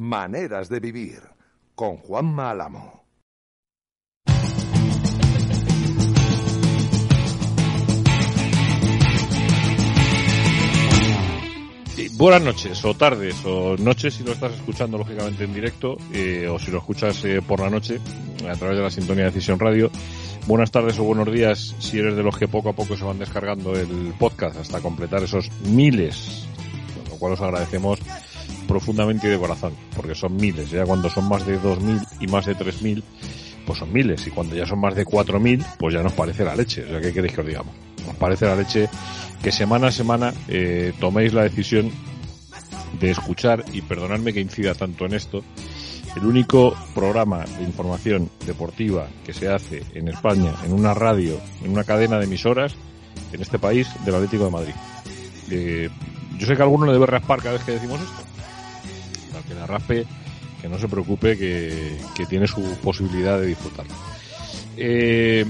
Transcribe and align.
Maneras 0.00 0.68
de 0.68 0.78
vivir 0.78 1.18
con 1.74 1.96
Juan 1.96 2.38
Álamo. 2.38 3.02
Buenas 12.12 12.42
noches, 12.42 12.84
o 12.84 12.94
tardes, 12.94 13.44
o 13.44 13.76
noches 13.76 14.14
si 14.14 14.22
lo 14.22 14.30
estás 14.30 14.52
escuchando 14.52 14.98
lógicamente 14.98 15.42
en 15.42 15.52
directo, 15.52 15.96
eh, 16.12 16.46
o 16.46 16.60
si 16.60 16.70
lo 16.70 16.78
escuchas 16.78 17.24
eh, 17.24 17.42
por 17.42 17.58
la 17.58 17.68
noche 17.68 17.98
a 18.48 18.54
través 18.54 18.76
de 18.76 18.82
la 18.84 18.90
sintonía 18.90 19.24
de 19.24 19.30
Decisión 19.32 19.58
Radio. 19.58 19.90
Buenas 20.46 20.70
tardes 20.70 20.96
o 21.00 21.02
buenos 21.02 21.32
días 21.32 21.74
si 21.80 21.98
eres 21.98 22.14
de 22.14 22.22
los 22.22 22.38
que 22.38 22.46
poco 22.46 22.68
a 22.68 22.72
poco 22.72 22.96
se 22.96 23.02
van 23.02 23.18
descargando 23.18 23.74
el 23.74 24.14
podcast 24.16 24.58
hasta 24.58 24.80
completar 24.80 25.24
esos 25.24 25.50
miles, 25.62 26.46
con 26.94 27.14
lo 27.14 27.18
cual 27.18 27.32
os 27.32 27.40
agradecemos 27.40 27.98
profundamente 28.68 29.26
y 29.26 29.30
de 29.30 29.38
corazón, 29.38 29.72
porque 29.96 30.14
son 30.14 30.36
miles, 30.36 30.70
ya 30.70 30.84
cuando 30.84 31.10
son 31.10 31.28
más 31.28 31.44
de 31.44 31.58
2.000 31.60 32.06
y 32.20 32.26
más 32.28 32.46
de 32.46 32.54
3.000, 32.54 33.02
pues 33.66 33.78
son 33.80 33.92
miles, 33.92 34.24
y 34.26 34.30
cuando 34.30 34.54
ya 34.54 34.66
son 34.66 34.80
más 34.80 34.94
de 34.94 35.04
4.000, 35.04 35.64
pues 35.78 35.94
ya 35.94 36.02
nos 36.02 36.12
parece 36.12 36.44
la 36.44 36.54
leche, 36.54 36.84
o 36.84 36.88
sea, 36.88 37.00
¿qué 37.00 37.12
queréis 37.12 37.34
que 37.34 37.40
os 37.40 37.46
digamos? 37.46 37.74
Nos 38.06 38.14
parece 38.16 38.46
la 38.46 38.54
leche 38.54 38.88
que 39.42 39.50
semana 39.50 39.88
a 39.88 39.92
semana 39.92 40.32
eh, 40.46 40.92
toméis 41.00 41.32
la 41.32 41.42
decisión 41.42 41.90
de 43.00 43.10
escuchar, 43.10 43.64
y 43.72 43.82
perdonadme 43.82 44.32
que 44.32 44.40
incida 44.40 44.74
tanto 44.74 45.06
en 45.06 45.14
esto, 45.14 45.42
el 46.16 46.26
único 46.26 46.76
programa 46.94 47.44
de 47.58 47.64
información 47.64 48.30
deportiva 48.46 49.08
que 49.24 49.32
se 49.32 49.48
hace 49.48 49.82
en 49.94 50.08
España, 50.08 50.52
en 50.64 50.72
una 50.72 50.94
radio, 50.94 51.40
en 51.62 51.70
una 51.70 51.84
cadena 51.84 52.18
de 52.18 52.24
emisoras, 52.24 52.74
en 53.32 53.40
este 53.40 53.58
país, 53.58 53.88
del 54.04 54.14
Atlético 54.14 54.44
de 54.46 54.50
Madrid. 54.50 54.74
Eh, 55.50 55.88
yo 56.38 56.46
sé 56.46 56.56
que 56.56 56.62
alguno 56.62 56.86
le 56.86 56.92
debe 56.92 57.06
raspar 57.06 57.40
cada 57.40 57.52
vez 57.52 57.64
que 57.64 57.72
decimos 57.72 58.00
esto. 58.00 58.28
Que 59.48 59.54
la 59.54 59.66
raspe, 59.66 60.04
que 60.60 60.68
no 60.68 60.78
se 60.78 60.88
preocupe, 60.88 61.36
que, 61.36 61.98
que 62.14 62.26
tiene 62.26 62.46
su 62.46 62.62
posibilidad 62.82 63.40
de 63.40 63.46
disfrutarlo. 63.46 63.94
Eh, 64.76 65.44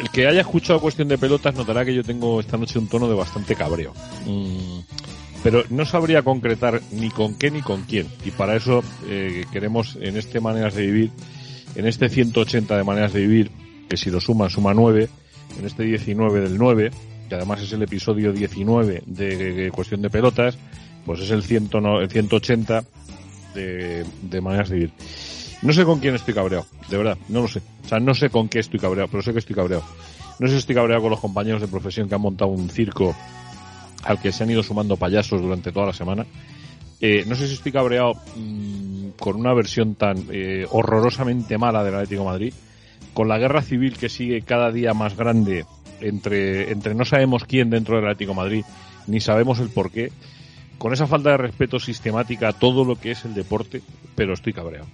el 0.00 0.10
que 0.10 0.26
haya 0.26 0.40
escuchado 0.40 0.80
cuestión 0.80 1.08
de 1.08 1.18
pelotas 1.18 1.54
notará 1.54 1.84
que 1.84 1.94
yo 1.94 2.02
tengo 2.02 2.40
esta 2.40 2.56
noche 2.56 2.78
un 2.78 2.88
tono 2.88 3.08
de 3.08 3.14
bastante 3.14 3.54
cabreo. 3.54 3.94
Mm, 4.26 4.80
pero 5.42 5.64
no 5.70 5.86
sabría 5.86 6.22
concretar 6.22 6.82
ni 6.90 7.08
con 7.10 7.34
qué 7.34 7.50
ni 7.50 7.62
con 7.62 7.82
quién. 7.82 8.08
Y 8.24 8.32
para 8.32 8.56
eso 8.56 8.82
eh, 9.08 9.44
queremos 9.52 9.96
en 10.00 10.16
este 10.16 10.40
Maneras 10.40 10.74
de 10.74 10.86
Vivir, 10.86 11.10
en 11.76 11.86
este 11.86 12.08
180 12.08 12.76
de 12.76 12.84
Maneras 12.84 13.12
de 13.12 13.20
Vivir, 13.20 13.50
que 13.88 13.96
si 13.96 14.10
lo 14.10 14.20
suman 14.20 14.50
suma 14.50 14.74
9, 14.74 15.08
en 15.58 15.64
este 15.64 15.84
19 15.84 16.40
del 16.40 16.58
9, 16.58 16.90
que 17.28 17.34
además 17.34 17.62
es 17.62 17.72
el 17.72 17.82
episodio 17.82 18.32
19 18.32 19.04
de, 19.06 19.70
Cuestión 19.72 20.02
de 20.02 20.10
Pelotas, 20.10 20.58
pues 21.04 21.20
es 21.20 21.30
el, 21.30 21.44
100, 21.44 21.70
el 22.00 22.10
180 22.10 22.84
de, 23.56 24.40
Maneras 24.40 24.68
de 24.68 24.76
Vivir. 24.76 24.92
No 25.62 25.72
sé 25.72 25.84
con 25.84 25.98
quién 25.98 26.14
estoy 26.14 26.34
cabreado, 26.34 26.66
de 26.88 26.96
verdad, 26.96 27.18
no 27.28 27.42
lo 27.42 27.48
sé. 27.48 27.62
O 27.84 27.88
sea, 27.88 27.98
no 27.98 28.14
sé 28.14 28.30
con 28.30 28.48
qué 28.48 28.60
estoy 28.60 28.78
cabreado, 28.78 29.08
pero 29.10 29.22
sé 29.22 29.32
que 29.32 29.38
estoy 29.38 29.56
cabreado. 29.56 29.84
No 30.38 30.46
sé 30.46 30.52
si 30.52 30.58
estoy 30.58 30.74
cabreado 30.74 31.02
con 31.02 31.10
los 31.10 31.20
compañeros 31.20 31.60
de 31.60 31.68
profesión 31.68 32.08
que 32.08 32.14
han 32.14 32.20
montado 32.20 32.50
un 32.50 32.68
circo 32.68 33.16
al 34.04 34.20
que 34.20 34.32
se 34.32 34.44
han 34.44 34.50
ido 34.50 34.62
sumando 34.62 34.96
payasos 34.96 35.40
durante 35.40 35.72
toda 35.72 35.86
la 35.86 35.92
semana. 35.92 36.26
Eh, 37.00 37.24
no 37.26 37.34
sé 37.34 37.48
si 37.48 37.54
estoy 37.54 37.72
cabreado 37.72 38.14
mmm, 38.36 39.08
con 39.18 39.36
una 39.36 39.52
versión 39.54 39.94
tan 39.94 40.26
eh, 40.30 40.66
horrorosamente 40.70 41.58
mala 41.58 41.82
del 41.82 41.94
Atlético 41.94 42.24
Madrid, 42.24 42.54
con 43.12 43.28
la 43.28 43.38
guerra 43.38 43.62
civil 43.62 43.96
que 43.98 44.08
sigue 44.08 44.42
cada 44.42 44.70
día 44.70 44.94
más 44.94 45.16
grande 45.16 45.64
entre, 46.00 46.70
entre 46.70 46.94
no 46.94 47.04
sabemos 47.04 47.44
quién 47.44 47.70
dentro 47.70 47.96
del 47.96 48.06
Atlético 48.06 48.32
de 48.32 48.36
Madrid, 48.36 48.64
ni 49.06 49.20
sabemos 49.20 49.58
el 49.58 49.68
por 49.68 49.90
qué, 49.90 50.12
con 50.78 50.92
esa 50.92 51.06
falta 51.06 51.30
de 51.30 51.36
respeto 51.38 51.78
sistemática 51.78 52.48
a 52.48 52.52
todo 52.52 52.84
lo 52.84 52.96
que 52.96 53.12
es 53.12 53.24
el 53.24 53.34
deporte, 53.34 53.82
pero 54.14 54.34
estoy 54.34 54.52
cabreado. 54.52 54.86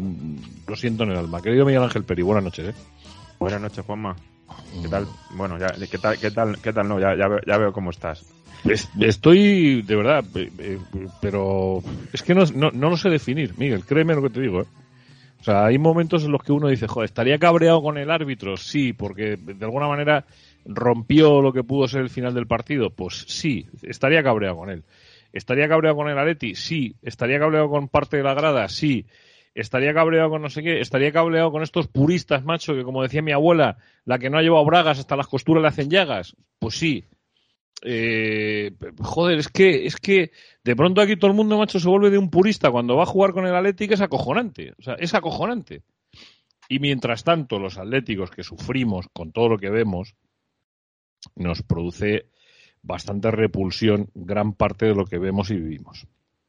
Mm, 0.00 0.36
Lo 0.68 0.76
siento 0.76 1.04
en 1.04 1.10
el 1.10 1.16
alma. 1.16 1.42
Querido 1.42 1.64
Miguel 1.64 1.82
Ángel 1.82 2.04
Peri, 2.04 2.22
buenas 2.22 2.44
noches. 2.44 2.68
¿eh? 2.68 2.74
Buenas 3.38 3.60
noches, 3.60 3.84
Juanma. 3.84 4.16
¿Qué 4.82 4.88
tal? 4.88 5.06
Bueno, 5.36 5.58
ya, 5.58 5.68
¿qué 5.90 5.98
tal? 5.98 6.18
¿Qué 6.18 6.30
tal? 6.30 6.58
¿Qué 6.60 6.72
tal? 6.72 6.88
No, 6.88 7.00
ya, 7.00 7.16
ya, 7.16 7.28
veo, 7.28 7.40
ya 7.46 7.58
veo 7.58 7.72
cómo 7.72 7.90
estás. 7.90 8.24
Estoy, 8.98 9.82
de 9.82 9.96
verdad, 9.96 10.24
pero 11.20 11.82
es 12.12 12.22
que 12.22 12.34
no, 12.34 12.44
no, 12.54 12.70
no, 12.70 12.90
lo 12.90 12.96
sé 12.96 13.10
definir, 13.10 13.52
Miguel, 13.58 13.84
créeme 13.84 14.14
lo 14.14 14.22
que 14.22 14.30
te 14.30 14.40
digo. 14.40 14.62
¿eh? 14.62 14.66
O 15.40 15.44
sea, 15.44 15.66
hay 15.66 15.76
momentos 15.76 16.24
en 16.24 16.32
los 16.32 16.42
que 16.42 16.52
uno 16.52 16.68
dice, 16.68 16.88
joder, 16.88 17.04
¿estaría 17.04 17.38
cabreado 17.38 17.82
con 17.82 17.98
el 17.98 18.10
árbitro? 18.10 18.56
Sí, 18.56 18.94
porque 18.94 19.36
de 19.36 19.64
alguna 19.64 19.86
manera 19.86 20.24
rompió 20.64 21.42
lo 21.42 21.52
que 21.52 21.62
pudo 21.62 21.86
ser 21.86 22.00
el 22.00 22.08
final 22.08 22.32
del 22.32 22.46
partido. 22.46 22.88
Pues 22.88 23.26
sí, 23.28 23.66
estaría 23.82 24.22
cabreado 24.22 24.56
con 24.56 24.70
él. 24.70 24.82
¿Estaría 25.34 25.68
cabreado 25.68 25.96
con 25.96 26.08
el 26.08 26.16
Areti? 26.16 26.54
Sí. 26.54 26.94
¿Estaría 27.02 27.40
cabreado 27.40 27.68
con 27.68 27.88
parte 27.88 28.16
de 28.16 28.22
la 28.22 28.34
grada? 28.34 28.68
Sí. 28.68 29.06
¿Estaría 29.52 29.92
cabreado 29.92 30.30
con 30.30 30.42
no 30.42 30.48
sé 30.48 30.62
qué? 30.62 30.80
¿Estaría 30.80 31.10
cabreado 31.12 31.50
con 31.50 31.64
estos 31.64 31.88
puristas, 31.88 32.44
macho, 32.44 32.72
que 32.74 32.84
como 32.84 33.02
decía 33.02 33.20
mi 33.20 33.32
abuela, 33.32 33.78
la 34.04 34.20
que 34.20 34.30
no 34.30 34.38
ha 34.38 34.42
llevado 34.42 34.64
bragas 34.64 35.00
hasta 35.00 35.16
las 35.16 35.26
costuras 35.26 35.60
le 35.60 35.68
hacen 35.68 35.90
llagas? 35.90 36.36
Pues 36.60 36.76
sí. 36.76 37.04
Eh, 37.82 38.76
joder, 39.00 39.40
es 39.40 39.48
que, 39.48 39.86
es 39.86 39.96
que 39.96 40.30
de 40.62 40.76
pronto 40.76 41.00
aquí 41.00 41.16
todo 41.16 41.32
el 41.32 41.36
mundo, 41.36 41.58
macho, 41.58 41.80
se 41.80 41.88
vuelve 41.88 42.10
de 42.10 42.18
un 42.18 42.30
purista 42.30 42.70
cuando 42.70 42.96
va 42.96 43.02
a 43.02 43.06
jugar 43.06 43.32
con 43.32 43.44
el 43.44 43.56
Atlético, 43.56 43.94
es 43.94 44.00
acojonante. 44.00 44.72
O 44.78 44.82
sea, 44.82 44.94
es 44.94 45.14
acojonante. 45.14 45.82
Y 46.68 46.78
mientras 46.78 47.24
tanto, 47.24 47.58
los 47.58 47.76
atléticos 47.76 48.30
que 48.30 48.44
sufrimos 48.44 49.08
con 49.12 49.32
todo 49.32 49.48
lo 49.48 49.58
que 49.58 49.70
vemos, 49.70 50.14
nos 51.34 51.62
produce 51.62 52.26
bastante 52.84 53.30
repulsión 53.30 54.10
gran 54.14 54.52
parte 54.52 54.86
de 54.86 54.94
lo 54.94 55.04
que 55.04 55.18
vemos 55.18 55.50
y 55.50 55.56
vivimos. 55.56 56.06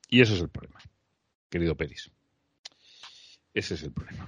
Y 0.09 0.21
ese 0.21 0.35
es 0.35 0.41
el 0.41 0.49
problema, 0.49 0.79
querido 1.49 1.75
Peris. 1.75 2.11
Ese 3.53 3.73
es 3.73 3.83
el 3.83 3.91
problema. 3.91 4.27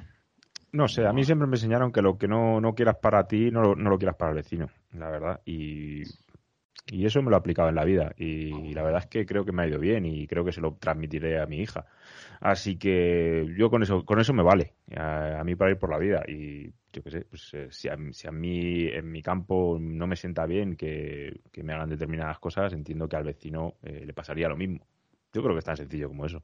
No 0.72 0.88
sé, 0.88 1.06
a 1.06 1.13
mí 1.13 1.23
siempre 1.23 1.47
me 1.47 1.56
enseñaron 1.56 1.91
que 1.91 2.01
lo 2.01 2.18
que 2.18 2.28
no, 2.28 2.59
no 2.62 2.73
quieras 2.73 2.97
para 3.01 3.28
ti, 3.28 3.51
no 3.51 3.62
lo, 3.62 3.75
no 3.75 3.90
lo 3.90 3.97
quieras 3.97 4.16
para 4.18 4.31
el 4.31 4.38
vecino, 4.38 4.69
la 4.94 5.09
verdad. 5.09 5.41
Y, 5.45 6.03
y 6.91 7.06
eso 7.06 7.22
me 7.22 7.29
lo 7.29 7.35
he 7.35 7.40
aplicado 7.40 7.69
en 7.69 7.75
la 7.75 7.84
vida. 7.84 8.13
Y 8.18 8.74
la 8.74 8.84
verdad 8.84 9.01
es 9.03 9.07
que 9.07 9.25
creo 9.25 9.44
que 9.44 9.51
me 9.51 9.63
ha 9.63 9.68
ido 9.68 9.79
bien 9.79 10.06
y 10.06 10.28
creo 10.28 10.45
que 10.45 10.51
se 10.51 10.62
lo 10.62 10.75
transmitiré 10.75 11.39
a 11.39 11.45
mi 11.45 11.59
hija. 11.59 11.85
Así 12.39 12.78
que 12.78 13.53
yo 13.57 13.69
con 13.69 13.84
eso, 13.84 14.06
con 14.06 14.19
eso 14.19 14.34
me 14.34 14.44
vale, 14.44 14.74
a, 14.95 15.44
mí 15.44 15.56
para 15.56 15.72
ir 15.72 15.78
por 15.78 15.91
la 15.91 15.97
vida. 15.97 16.24
Y 16.28 16.72
yo 16.97 17.03
qué 17.03 17.11
sé, 17.11 17.25
pues 17.29 17.53
eh, 17.53 17.67
si, 17.69 17.87
a, 17.87 17.97
si 18.11 18.27
a 18.27 18.31
mí 18.31 18.87
en 18.87 19.11
mi 19.11 19.21
campo 19.21 19.77
no 19.79 20.07
me 20.07 20.15
sienta 20.15 20.47
bien 20.47 20.75
que, 20.75 21.41
me 21.61 21.73
hagan 21.73 21.89
determinadas 21.89 22.39
cosas, 22.39 22.73
entiendo 22.73 23.07
que 23.07 23.15
al 23.15 23.23
vecino 23.23 23.75
eh, 23.83 24.03
le 24.05 24.13
pasaría 24.13 24.49
lo 24.49 24.57
mismo. 24.57 24.87
Yo 25.31 25.43
creo 25.43 25.53
que 25.53 25.59
es 25.59 25.65
tan 25.65 25.77
sencillo 25.77 26.07
como 26.07 26.25
eso. 26.25 26.41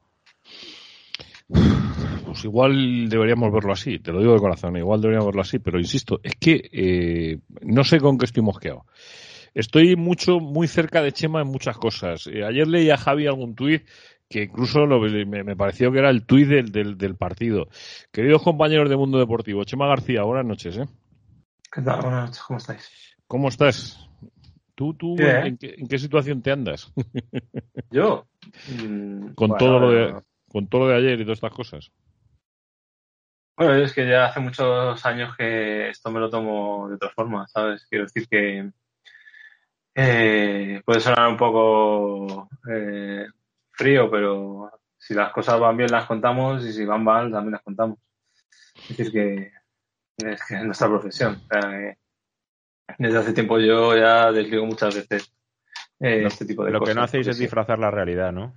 Pues 2.24 2.44
igual 2.44 3.08
deberíamos 3.08 3.52
verlo 3.52 3.72
así, 3.72 3.98
te 3.98 4.12
lo 4.12 4.20
digo 4.20 4.34
de 4.34 4.38
corazón, 4.38 4.76
igual 4.76 5.00
deberíamos 5.00 5.26
verlo 5.26 5.42
así, 5.42 5.58
pero 5.58 5.80
insisto, 5.80 6.20
es 6.22 6.36
que 6.36 6.70
eh, 6.72 7.38
no 7.62 7.82
sé 7.82 7.98
con 7.98 8.16
qué 8.16 8.26
estoy 8.26 8.44
mosqueado. 8.44 8.86
Estoy 9.54 9.96
mucho, 9.96 10.38
muy 10.38 10.68
cerca 10.68 11.02
de 11.02 11.12
Chema 11.12 11.40
en 11.40 11.48
muchas 11.48 11.78
cosas. 11.78 12.26
Ayer 12.26 12.66
leí 12.66 12.90
a 12.90 12.96
Javi 12.96 13.26
algún 13.26 13.54
tuit 13.54 13.84
que 14.28 14.44
incluso 14.44 14.86
lo, 14.86 15.00
me, 15.00 15.44
me, 15.44 15.56
pareció 15.56 15.92
que 15.92 15.98
era 15.98 16.10
el 16.10 16.26
tuit 16.26 16.48
del, 16.48 16.72
del, 16.72 16.98
del, 16.98 17.16
partido. 17.16 17.68
Queridos 18.12 18.42
compañeros 18.42 18.88
de 18.88 18.96
Mundo 18.96 19.18
Deportivo, 19.18 19.64
Chema 19.64 19.86
García, 19.86 20.22
buenas 20.22 20.46
noches. 20.46 20.76
¿eh? 20.78 20.88
¿Qué 21.70 21.82
tal? 21.82 22.00
Buenas 22.00 22.26
noches, 22.26 22.42
¿cómo 22.42 22.58
estáis? 22.58 23.16
¿Cómo 23.26 23.48
estás? 23.48 24.08
¿Tú, 24.74 24.94
tú 24.94 25.16
¿en, 25.18 25.46
en, 25.46 25.56
qué, 25.58 25.74
en, 25.78 25.86
qué, 25.86 25.98
situación 25.98 26.42
te 26.42 26.50
andas? 26.50 26.92
¿Yo? 27.90 28.26
Mm, 28.68 29.32
con, 29.34 29.48
bueno, 29.48 29.56
todo 29.56 29.78
lo 29.80 29.90
de, 29.90 30.22
con 30.50 30.68
todo 30.68 30.82
lo 30.82 30.88
de 30.88 30.96
ayer 30.96 31.18
y 31.18 31.24
todas 31.24 31.38
estas 31.38 31.54
cosas. 31.54 31.90
Bueno, 33.56 33.74
es 33.76 33.94
que 33.94 34.06
ya 34.06 34.26
hace 34.26 34.38
muchos 34.40 35.06
años 35.06 35.34
que 35.36 35.88
esto 35.88 36.10
me 36.10 36.20
lo 36.20 36.28
tomo 36.28 36.88
de 36.88 36.96
otra 36.96 37.08
forma, 37.10 37.46
¿sabes? 37.48 37.86
Quiero 37.88 38.04
decir 38.04 38.28
que 38.28 38.70
eh, 39.94 40.82
puede 40.84 41.00
sonar 41.00 41.28
un 41.28 41.36
poco 41.36 42.48
eh, 42.70 43.26
frío, 43.74 44.10
pero 44.10 44.70
si 44.96 45.14
las 45.14 45.32
cosas 45.32 45.60
van 45.60 45.76
bien 45.76 45.90
las 45.90 46.06
contamos 46.06 46.64
y 46.64 46.72
si 46.72 46.84
van 46.84 47.04
mal 47.04 47.30
también 47.30 47.52
las 47.52 47.62
contamos. 47.62 47.98
Es 48.74 48.96
decir, 48.96 49.12
que 49.12 49.52
es, 50.18 50.44
que 50.46 50.54
es 50.54 50.64
nuestra 50.64 50.88
profesión. 50.88 51.42
O 51.44 51.46
sea, 51.46 51.70
que 51.70 51.98
desde 52.98 53.18
hace 53.18 53.32
tiempo 53.32 53.58
yo 53.58 53.96
ya 53.96 54.32
desligo 54.32 54.66
muchas 54.66 54.94
veces 54.94 55.32
eh, 56.00 56.22
lo, 56.22 56.28
este 56.28 56.46
tipo 56.46 56.64
de 56.64 56.70
lo 56.70 56.80
cosas. 56.80 56.94
Lo 56.94 56.94
que 56.94 57.00
no 57.00 57.04
hacéis 57.04 57.26
es 57.28 57.38
disfrazar 57.38 57.78
la 57.78 57.90
realidad, 57.90 58.32
¿no? 58.32 58.54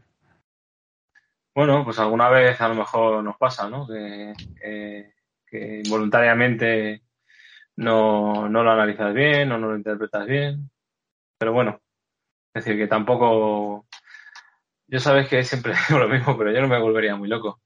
bueno, 1.57 1.83
pues 1.83 1.97
alguna 1.97 2.29
vez 2.29 2.61
a 2.61 2.67
lo 2.67 2.75
mejor 2.75 3.23
nos 3.23 3.35
pasa, 3.35 3.67
¿no? 3.67 3.87
Que, 3.87 4.31
que, 4.61 5.11
que 5.43 5.81
involuntariamente 5.83 7.01
no, 7.77 8.47
no 8.47 8.63
lo 8.63 8.69
analizas 8.69 9.11
bien 9.11 9.51
o 9.51 9.57
no 9.57 9.69
lo 9.69 9.75
interpretas 9.75 10.27
bien. 10.27 10.69
Pero 11.39 11.53
bueno, 11.53 11.81
es 12.53 12.63
decir, 12.63 12.79
que 12.79 12.85
tampoco. 12.85 13.86
Yo 14.87 14.99
sabes 14.99 15.27
que 15.27 15.43
siempre 15.43 15.73
digo 15.89 15.99
lo 15.99 16.09
mismo, 16.09 16.37
pero 16.37 16.51
yo 16.51 16.61
no 16.61 16.67
me 16.67 16.79
volvería 16.79 17.15
muy 17.15 17.27
loco 17.27 17.61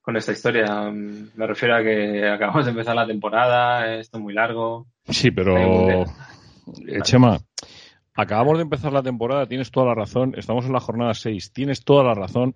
con 0.00 0.16
esta 0.16 0.32
historia. 0.32 0.90
Me 0.90 1.46
refiero 1.46 1.76
a 1.76 1.82
que 1.82 2.28
acabamos 2.28 2.64
de 2.64 2.72
empezar 2.72 2.94
la 2.94 3.06
temporada, 3.06 3.94
esto 3.96 4.18
es 4.18 4.22
muy 4.22 4.34
largo. 4.34 4.86
Sí, 5.08 5.30
pero. 5.30 5.56
Eh, 5.56 7.00
Chema, 7.02 7.38
acabamos 8.14 8.58
de 8.58 8.62
empezar 8.62 8.92
la 8.92 9.02
temporada, 9.02 9.46
tienes 9.46 9.70
toda 9.70 9.86
la 9.86 9.94
razón. 9.94 10.34
Estamos 10.36 10.66
en 10.66 10.72
la 10.72 10.80
jornada 10.80 11.14
6, 11.14 11.52
tienes 11.52 11.84
toda 11.84 12.04
la 12.04 12.14
razón. 12.14 12.54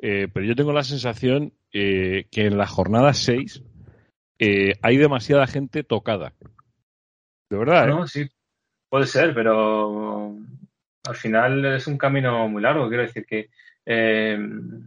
Eh, 0.00 0.28
pero 0.32 0.46
yo 0.46 0.54
tengo 0.54 0.72
la 0.72 0.84
sensación 0.84 1.54
eh, 1.72 2.26
que 2.30 2.46
en 2.46 2.56
la 2.56 2.66
jornada 2.66 3.12
6 3.12 3.62
eh, 4.38 4.74
hay 4.82 4.96
demasiada 4.96 5.46
gente 5.46 5.82
tocada. 5.82 6.34
De 7.50 7.58
verdad, 7.58 7.84
¿eh? 7.84 7.88
No, 7.88 8.06
sí, 8.06 8.28
puede 8.88 9.06
ser, 9.06 9.34
pero 9.34 10.36
al 11.08 11.16
final 11.16 11.64
es 11.64 11.86
un 11.86 11.98
camino 11.98 12.48
muy 12.48 12.62
largo. 12.62 12.88
Quiero 12.88 13.02
decir 13.02 13.24
que 13.24 13.50
eh, 13.86 14.38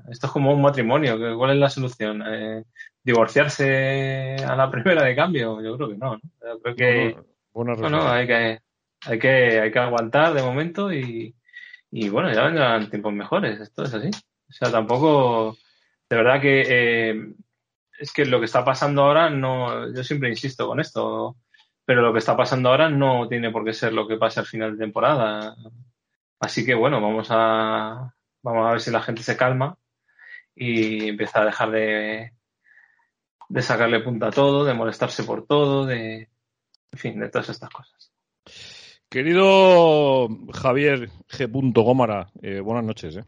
esto 0.09 0.27
es 0.27 0.33
como 0.33 0.53
un 0.53 0.61
matrimonio. 0.61 1.17
¿Cuál 1.37 1.51
es 1.51 1.57
la 1.57 1.69
solución? 1.69 2.23
Eh, 2.25 2.63
¿Divorciarse 3.03 4.35
a 4.47 4.55
la 4.55 4.69
primera 4.69 5.03
de 5.03 5.15
cambio? 5.15 5.61
Yo 5.61 5.75
creo 5.75 5.89
que 5.89 5.97
no. 5.97 6.15
¿no? 6.15 6.21
Yo 6.41 6.61
creo 6.61 6.75
que 6.75 7.17
Buena 7.53 7.73
no, 7.73 7.89
no, 7.89 7.97
reflexión. 7.97 8.07
hay 8.07 8.27
que, 8.27 8.59
hay 9.09 9.19
que, 9.19 9.59
hay 9.59 9.71
que 9.71 9.79
aguantar 9.79 10.33
de 10.33 10.43
momento 10.43 10.93
y, 10.93 11.35
y 11.89 12.09
bueno, 12.09 12.31
ya 12.31 12.43
vendrán 12.43 12.89
tiempos 12.89 13.13
mejores. 13.13 13.59
Esto 13.59 13.83
es 13.83 13.93
así. 13.93 14.09
O 14.49 14.53
sea, 14.53 14.71
tampoco, 14.71 15.57
de 16.09 16.15
verdad 16.15 16.39
que 16.39 16.63
eh, 16.67 17.33
es 17.97 18.13
que 18.13 18.25
lo 18.25 18.39
que 18.39 18.45
está 18.45 18.63
pasando 18.63 19.03
ahora 19.03 19.29
no, 19.29 19.91
yo 19.93 20.03
siempre 20.03 20.29
insisto 20.29 20.67
con 20.67 20.79
esto, 20.79 21.37
pero 21.85 22.01
lo 22.01 22.13
que 22.13 22.19
está 22.19 22.37
pasando 22.37 22.69
ahora 22.69 22.89
no 22.89 23.27
tiene 23.27 23.49
por 23.51 23.65
qué 23.65 23.73
ser 23.73 23.93
lo 23.93 24.07
que 24.07 24.17
pase 24.17 24.39
al 24.39 24.45
final 24.45 24.73
de 24.73 24.85
temporada. 24.85 25.55
Así 26.41 26.65
que 26.65 26.73
bueno, 26.73 26.99
vamos 26.99 27.27
a, 27.29 28.13
vamos 28.41 28.67
a 28.67 28.71
ver 28.71 28.81
si 28.81 28.89
la 28.89 29.01
gente 29.01 29.21
se 29.21 29.37
calma 29.37 29.77
y 30.55 31.09
empieza 31.09 31.41
a 31.41 31.45
dejar 31.45 31.69
de, 31.69 32.33
de 33.47 33.61
sacarle 33.61 33.99
punta 33.99 34.27
a 34.27 34.31
todo, 34.31 34.65
de 34.65 34.73
molestarse 34.73 35.23
por 35.23 35.45
todo, 35.45 35.85
de, 35.85 36.29
en 36.91 36.99
fin, 36.99 37.19
de 37.19 37.29
todas 37.29 37.49
estas 37.49 37.69
cosas. 37.69 38.11
Querido 39.07 40.29
Javier 40.51 41.09
G. 41.29 41.73
Gómara, 41.73 42.31
eh, 42.41 42.59
buenas 42.59 42.85
noches. 42.85 43.17
¿eh? 43.17 43.25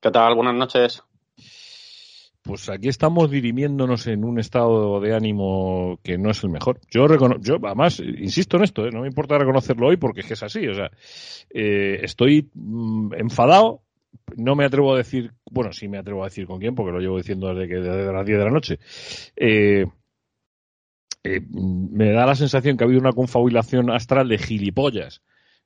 ¿Qué 0.00 0.10
tal? 0.10 0.34
Buenas 0.34 0.54
noches. 0.54 1.04
Pues 2.42 2.68
aquí 2.70 2.88
estamos 2.88 3.30
dirimiéndonos 3.30 4.06
en 4.06 4.24
un 4.24 4.38
estado 4.38 5.00
de 5.00 5.14
ánimo 5.14 5.98
que 6.02 6.16
no 6.16 6.30
es 6.30 6.42
el 6.44 6.50
mejor. 6.50 6.80
Yo, 6.90 7.06
yo 7.40 7.58
además, 7.62 8.00
insisto 8.00 8.56
en 8.56 8.64
esto, 8.64 8.86
¿eh? 8.86 8.90
no 8.92 9.02
me 9.02 9.08
importa 9.08 9.38
reconocerlo 9.38 9.88
hoy 9.88 9.96
porque 9.96 10.20
es 10.20 10.26
que 10.26 10.34
es 10.34 10.42
así. 10.42 10.66
O 10.66 10.74
sea, 10.74 10.90
eh, 11.50 12.00
estoy 12.02 12.48
mm, 12.54 13.14
enfadado. 13.18 13.82
No 14.36 14.56
me 14.56 14.64
atrevo 14.64 14.94
a 14.94 14.98
decir, 14.98 15.32
bueno, 15.50 15.72
sí 15.72 15.88
me 15.88 15.98
atrevo 15.98 16.22
a 16.22 16.26
decir 16.26 16.46
con 16.46 16.58
quién, 16.58 16.74
porque 16.74 16.92
lo 16.92 17.00
llevo 17.00 17.18
diciendo 17.18 17.52
desde, 17.54 17.68
que, 17.68 17.80
desde 17.80 18.12
las 18.12 18.24
10 18.24 18.38
de 18.38 18.44
la 18.44 18.50
noche. 18.50 18.78
Eh, 19.36 19.84
me 21.50 22.12
da 22.12 22.24
la 22.24 22.34
sensación 22.34 22.76
que 22.76 22.84
ha 22.84 22.86
habido 22.86 23.00
una 23.00 23.12
confabulación 23.12 23.90
astral 23.90 24.28
de 24.28 24.38
gilipollas, 24.38 25.20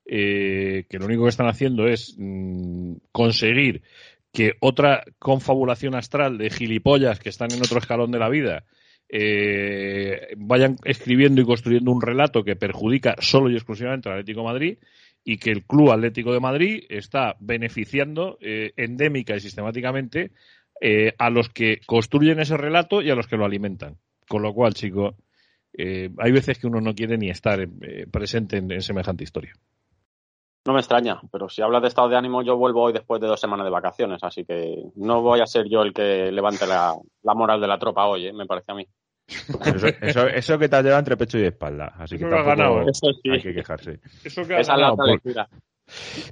que 0.05 0.85
lo 0.91 1.05
único 1.05 1.23
que 1.23 1.29
están 1.29 1.47
haciendo 1.47 1.87
es 1.87 2.15
mm, 2.17 2.95
conseguir 3.13 3.83
que 4.33 4.53
otra 4.59 5.03
confabulación 5.19 5.95
astral 5.95 6.37
de 6.37 6.49
gilipollas 6.49 7.19
que 7.19 7.29
están 7.29 7.53
en 7.53 7.61
otro 7.61 7.79
escalón 7.79 8.11
de 8.11 8.19
la 8.19 8.29
vida 8.29 8.65
eh, 9.07 10.33
vayan 10.37 10.77
escribiendo 10.85 11.41
y 11.41 11.45
construyendo 11.45 11.91
un 11.91 12.01
relato 12.01 12.43
que 12.43 12.55
perjudica 12.55 13.15
solo 13.19 13.49
y 13.49 13.55
exclusivamente 13.55 14.09
al 14.09 14.15
Atlético 14.15 14.43
Madrid 14.43 14.79
y 15.23 15.37
que 15.37 15.51
el 15.51 15.63
Club 15.63 15.91
Atlético 15.91 16.33
de 16.33 16.39
Madrid 16.39 16.83
está 16.89 17.35
beneficiando 17.39 18.37
eh, 18.41 18.73
endémica 18.75 19.35
y 19.35 19.39
sistemáticamente 19.39 20.31
eh, 20.81 21.13
a 21.17 21.29
los 21.29 21.49
que 21.49 21.79
construyen 21.85 22.39
ese 22.39 22.57
relato 22.57 23.01
y 23.01 23.09
a 23.09 23.15
los 23.15 23.27
que 23.27 23.37
lo 23.37 23.45
alimentan. 23.45 23.97
Con 24.27 24.41
lo 24.41 24.53
cual, 24.53 24.73
chico, 24.73 25.15
eh, 25.77 26.09
hay 26.17 26.31
veces 26.31 26.57
que 26.57 26.67
uno 26.67 26.81
no 26.81 26.93
quiere 26.93 27.17
ni 27.17 27.29
estar 27.29 27.61
eh, 27.61 28.07
presente 28.11 28.57
en, 28.57 28.71
en 28.71 28.81
semejante 28.81 29.23
historia. 29.23 29.53
No 30.65 30.73
me 30.73 30.79
extraña, 30.79 31.19
pero 31.31 31.49
si 31.49 31.61
hablas 31.61 31.81
de 31.81 31.89
estado 31.89 32.07
de 32.07 32.15
ánimo, 32.15 32.41
yo 32.41 32.55
vuelvo 32.55 32.83
hoy 32.83 32.93
después 32.93 33.19
de 33.19 33.27
dos 33.27 33.39
semanas 33.39 33.65
de 33.65 33.69
vacaciones, 33.71 34.23
así 34.23 34.45
que 34.45 34.81
no 34.95 35.21
voy 35.21 35.41
a 35.41 35.45
ser 35.45 35.67
yo 35.67 35.81
el 35.81 35.93
que 35.93 36.31
levante 36.31 36.65
la, 36.65 36.95
la 37.23 37.33
moral 37.33 37.59
de 37.59 37.67
la 37.67 37.77
tropa 37.77 38.05
hoy, 38.07 38.27
¿eh? 38.27 38.33
me 38.33 38.45
parece 38.45 38.71
a 38.71 38.75
mí. 38.75 38.87
Eso, 39.27 39.87
eso, 40.01 40.27
eso 40.27 40.59
que 40.59 40.69
te 40.69 40.75
has 40.77 40.83
llevado 40.83 40.99
entre 40.99 41.17
pecho 41.17 41.37
y 41.37 41.43
espalda. 41.45 41.93
Así 41.97 42.17
que 42.17 42.23
tampoco 42.25 42.45
ganado, 42.45 42.81
¿eh? 42.81 42.85
Eso 42.89 43.07
sí. 43.21 43.29
hay 43.29 43.41
que 43.41 43.53
quejarse. 43.53 43.99
Eso 44.23 44.45
que, 44.47 44.55
ha 44.55 44.59
Esa 44.59 44.73
es 44.73 44.79
la 44.79 45.05
lectura. 45.05 45.49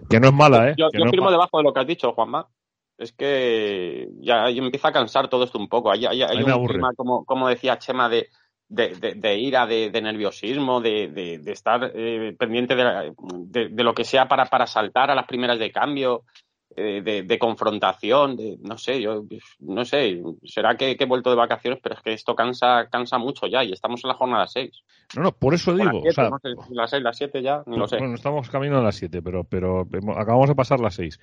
que 0.10 0.20
no 0.20 0.28
es 0.28 0.34
mala, 0.34 0.70
¿eh? 0.70 0.76
Yo, 0.78 0.88
no 0.94 1.10
firmo 1.10 1.26
mala. 1.26 1.36
debajo 1.38 1.58
de 1.58 1.64
lo 1.64 1.74
que 1.74 1.80
has 1.82 1.88
dicho, 1.88 2.14
Juanma. 2.14 2.48
Es 2.98 3.12
que 3.14 4.08
ya, 4.20 4.50
ya 4.50 4.62
empieza 4.62 4.90
a 4.90 4.94
cansar 4.94 5.28
todo 5.28 5.44
esto 5.44 5.58
un 5.58 5.68
poco. 5.68 5.92
Hay, 5.92 6.06
hay- 6.06 6.22
hay 6.22 6.38
me 6.38 6.44
un 6.46 6.52
aburre. 6.52 6.74
clima, 6.76 6.92
como, 6.96 7.26
como 7.26 7.48
decía 7.50 7.78
Chema, 7.80 8.08
de, 8.10 8.28
de, 8.72 9.16
de- 9.16 9.38
ira, 9.38 9.68
de, 9.68 9.90
de 9.90 10.02
nerviosismo, 10.02 10.80
de, 10.80 11.08
estar 11.52 11.92
eh, 11.94 12.34
pendiente 12.40 12.76
de, 12.76 12.84
la- 12.84 13.14
de 13.70 13.84
lo 13.84 13.94
que 13.94 14.06
sea 14.06 14.28
para, 14.28 14.46
para 14.46 14.66
saltar 14.66 15.12
a 15.12 15.16
las 15.16 15.26
primeras 15.26 15.60
de 15.60 15.72
cambio, 15.72 16.24
eh, 16.76 17.02
de, 17.04 17.24
de 17.24 17.40
confrontación, 17.40 18.36
de, 18.38 18.58
no 18.62 18.78
sé, 18.78 19.02
yo 19.02 19.26
no 19.60 19.86
sé, 19.86 20.22
será 20.44 20.76
que, 20.78 20.96
que 20.96 21.04
he 21.04 21.08
vuelto 21.08 21.30
de 21.30 21.36
vacaciones, 21.36 21.80
pero 21.82 21.96
es 21.96 22.02
que 22.02 22.14
esto 22.14 22.36
cansa, 22.36 22.88
cansa 22.92 23.18
mucho 23.18 23.48
ya 23.48 23.64
y 23.64 23.72
estamos 23.72 24.04
en 24.04 24.10
la 24.10 24.14
jornada 24.16 24.48
6. 24.48 24.84
No, 25.16 25.24
no, 25.24 25.32
por 25.34 25.54
eso 25.54 25.72
O 25.72 25.76
las 25.76 25.92
digo. 25.92 26.08
o 26.08 26.12
sea, 26.12 26.30
no 26.30 26.40
sé, 26.40 26.50
las 26.74 26.90
6, 26.90 27.04
las 27.04 27.18
7 27.18 27.42
ya, 27.42 27.64
ni 27.66 27.78
lo 27.78 27.88
sé. 27.88 27.98
Bueno, 27.98 28.16
estamos 28.16 28.50
camino 28.50 28.78
a 28.78 28.82
las 28.82 28.96
7, 28.96 29.22
pero, 29.22 29.44
pero 29.44 29.82
acabamos 30.16 30.48
de 30.48 30.56
pasar 30.56 30.80
las 30.80 30.96
6. 30.96 31.20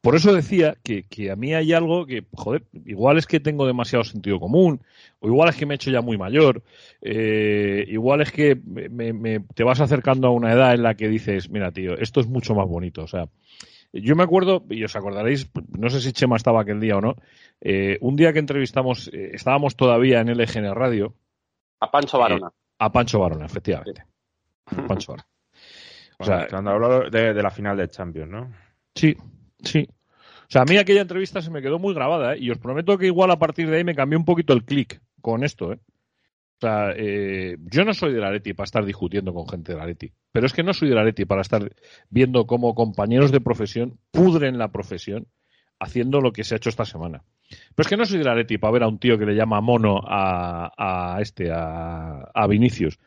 Por 0.00 0.16
eso 0.16 0.32
decía 0.32 0.76
que, 0.82 1.04
que 1.04 1.30
a 1.30 1.36
mí 1.36 1.54
hay 1.54 1.72
algo 1.72 2.04
que, 2.06 2.24
joder, 2.32 2.64
igual 2.84 3.16
es 3.18 3.26
que 3.26 3.38
tengo 3.38 3.66
demasiado 3.66 4.02
sentido 4.04 4.40
común, 4.40 4.80
o 5.20 5.28
igual 5.28 5.48
es 5.50 5.56
que 5.56 5.66
me 5.66 5.74
he 5.74 5.76
hecho 5.76 5.90
ya 5.92 6.00
muy 6.00 6.18
mayor, 6.18 6.62
eh, 7.00 7.84
igual 7.88 8.20
es 8.22 8.32
que 8.32 8.56
me- 8.64 9.12
me- 9.12 9.40
te 9.54 9.62
vas 9.64 9.80
acercando 9.80 10.26
a 10.28 10.30
una 10.32 10.52
edad 10.52 10.74
en 10.74 10.82
la 10.82 10.94
que 10.94 11.08
dices, 11.08 11.48
mira, 11.50 11.70
tío, 11.70 11.96
esto 11.96 12.20
es 12.20 12.26
mucho 12.26 12.54
más 12.54 12.66
bonito. 12.66 13.02
O 13.02 13.06
sea, 13.08 13.28
yo 13.92 14.14
me 14.16 14.22
acuerdo, 14.22 14.64
y 14.70 14.84
os 14.84 14.94
acordaréis, 14.96 15.50
no 15.76 15.88
sé 15.90 16.00
si 16.00 16.12
Chema 16.12 16.36
estaba 16.36 16.60
aquel 16.62 16.80
día 16.80 16.96
o 16.96 17.00
no, 17.00 17.14
eh, 17.60 17.98
un 18.00 18.16
día 18.16 18.32
que 18.32 18.38
entrevistamos, 18.38 19.08
eh, 19.12 19.30
estábamos 19.32 19.76
todavía 19.76 20.20
en 20.20 20.28
LGN 20.28 20.74
Radio, 20.74 21.14
A 21.80 21.90
Pancho 21.90 22.18
Varona. 22.18 22.50
a 22.78 22.92
Pancho 22.92 23.18
Barona, 23.18 23.46
efectivamente. 23.46 24.04
A 24.66 24.86
Pancho 24.86 25.12
Barona. 25.12 25.28
O 26.18 26.24
sea, 26.24 26.48
Cuando 26.48 26.70
hablo 26.70 27.10
de, 27.10 27.32
de 27.32 27.42
la 27.42 27.50
final 27.50 27.76
de 27.76 27.88
Champions, 27.88 28.30
¿no? 28.30 28.52
Sí, 28.94 29.16
sí. 29.62 29.88
O 29.90 30.50
sea, 30.50 30.62
a 30.62 30.64
mí 30.64 30.76
aquella 30.76 31.02
entrevista 31.02 31.40
se 31.42 31.50
me 31.50 31.62
quedó 31.62 31.78
muy 31.78 31.94
grabada, 31.94 32.34
¿eh? 32.34 32.38
Y 32.40 32.50
os 32.50 32.58
prometo 32.58 32.98
que 32.98 33.06
igual 33.06 33.30
a 33.30 33.38
partir 33.38 33.68
de 33.70 33.76
ahí 33.76 33.84
me 33.84 33.94
cambió 33.94 34.18
un 34.18 34.24
poquito 34.24 34.52
el 34.52 34.64
clic 34.64 35.00
con 35.20 35.44
esto, 35.44 35.72
¿eh? 35.72 35.78
O 36.58 36.60
sea, 36.60 36.92
eh, 36.96 37.56
yo 37.70 37.84
no 37.84 37.94
soy 37.94 38.12
de 38.12 38.20
la 38.20 38.32
Leti 38.32 38.52
para 38.52 38.64
estar 38.64 38.84
discutiendo 38.84 39.32
con 39.32 39.48
gente 39.48 39.72
de 39.72 39.78
la 39.78 39.86
Leti, 39.86 40.12
pero 40.32 40.46
es 40.46 40.52
que 40.52 40.64
no 40.64 40.74
soy 40.74 40.88
de 40.88 40.96
la 40.96 41.04
Leti 41.04 41.24
para 41.24 41.40
estar 41.40 41.70
viendo 42.10 42.48
cómo 42.48 42.74
compañeros 42.74 43.30
de 43.30 43.40
profesión 43.40 44.00
pudren 44.10 44.58
la 44.58 44.72
profesión 44.72 45.28
haciendo 45.78 46.20
lo 46.20 46.32
que 46.32 46.42
se 46.42 46.54
ha 46.54 46.56
hecho 46.56 46.68
esta 46.68 46.84
semana. 46.84 47.22
Pero 47.48 47.84
es 47.84 47.88
que 47.88 47.96
no 47.96 48.04
soy 48.04 48.18
de 48.18 48.24
la 48.24 48.34
Leti 48.34 48.58
para 48.58 48.72
ver 48.72 48.82
a 48.82 48.88
un 48.88 48.98
tío 48.98 49.16
que 49.18 49.24
le 49.24 49.36
llama 49.36 49.60
mono 49.60 50.00
a, 50.04 50.72
a 50.76 51.20
este, 51.20 51.52
a, 51.52 52.28
a 52.34 52.46
Vinicius. 52.48 52.98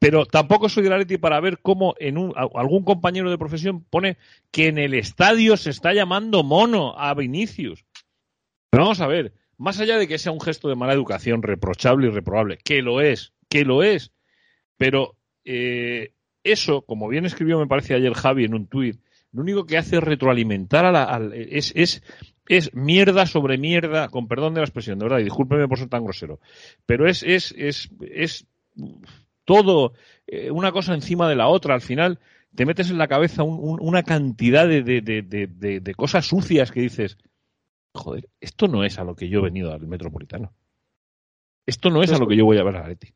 Pero 0.00 0.26
tampoco 0.26 0.68
soy 0.68 0.82
de 0.82 0.90
la 0.90 0.98
Leti 0.98 1.16
para 1.16 1.40
ver 1.40 1.60
cómo 1.62 1.94
en 1.98 2.18
un, 2.18 2.32
algún 2.36 2.82
compañero 2.82 3.30
de 3.30 3.38
profesión 3.38 3.84
pone 3.84 4.18
que 4.50 4.66
en 4.66 4.78
el 4.78 4.94
estadio 4.94 5.56
se 5.56 5.70
está 5.70 5.94
llamando 5.94 6.42
mono 6.42 6.98
a 6.98 7.14
Vinicius. 7.14 7.84
Pero 8.68 8.84
vamos 8.84 9.00
a 9.00 9.06
ver, 9.06 9.32
más 9.58 9.80
allá 9.80 9.98
de 9.98 10.06
que 10.08 10.18
sea 10.18 10.32
un 10.32 10.40
gesto 10.40 10.68
de 10.68 10.76
mala 10.76 10.92
educación 10.92 11.42
reprochable 11.42 12.08
y 12.08 12.10
reprobable, 12.10 12.58
que 12.64 12.82
lo 12.82 13.00
es, 13.00 13.32
que 13.48 13.64
lo 13.64 13.82
es, 13.82 14.12
pero 14.76 15.16
eh, 15.44 16.12
eso, 16.44 16.82
como 16.82 17.08
bien 17.08 17.24
escribió 17.26 17.58
me 17.58 17.66
parece 17.66 17.94
ayer 17.94 18.12
Javi 18.14 18.44
en 18.44 18.54
un 18.54 18.66
tuit, 18.66 19.00
lo 19.32 19.42
único 19.42 19.66
que 19.66 19.76
hace 19.78 19.96
es 19.96 20.02
retroalimentar 20.02 20.84
a 20.84 20.92
la, 20.92 21.20
es, 21.34 21.72
es, 21.74 22.02
es 22.48 22.74
mierda 22.74 23.26
sobre 23.26 23.58
mierda, 23.58 24.08
con 24.08 24.28
perdón 24.28 24.54
de 24.54 24.60
la 24.60 24.66
expresión, 24.66 24.98
de 24.98 25.04
verdad, 25.04 25.18
y 25.18 25.24
discúlpeme 25.24 25.68
por 25.68 25.78
ser 25.78 25.88
tan 25.88 26.04
grosero, 26.04 26.40
pero 26.86 27.08
es, 27.08 27.22
es, 27.22 27.54
es, 27.56 27.90
es 28.00 28.46
todo 29.44 29.92
eh, 30.26 30.50
una 30.50 30.72
cosa 30.72 30.94
encima 30.94 31.28
de 31.28 31.36
la 31.36 31.48
otra. 31.48 31.74
Al 31.74 31.80
final 31.80 32.18
te 32.54 32.66
metes 32.66 32.90
en 32.90 32.98
la 32.98 33.08
cabeza 33.08 33.42
un- 33.42 33.58
un- 33.60 33.78
una 33.80 34.02
cantidad 34.02 34.66
de- 34.66 34.82
de- 34.82 35.00
de- 35.02 35.80
de 35.80 35.94
cosas 35.94 36.26
sucias 36.26 36.72
que 36.72 36.80
dices, 36.80 37.16
joder, 37.96 38.28
esto 38.40 38.68
no 38.68 38.84
es 38.84 38.98
a 38.98 39.04
lo 39.04 39.16
que 39.16 39.28
yo 39.28 39.40
he 39.40 39.42
venido 39.42 39.72
al 39.72 39.86
Metropolitano. 39.86 40.52
Esto 41.66 41.90
no 41.90 42.02
es 42.02 42.12
a 42.12 42.18
lo 42.18 42.28
que 42.28 42.36
yo 42.36 42.44
voy 42.44 42.58
a 42.58 42.64
ver 42.64 42.76
a 42.76 42.86
Leti. 42.86 43.12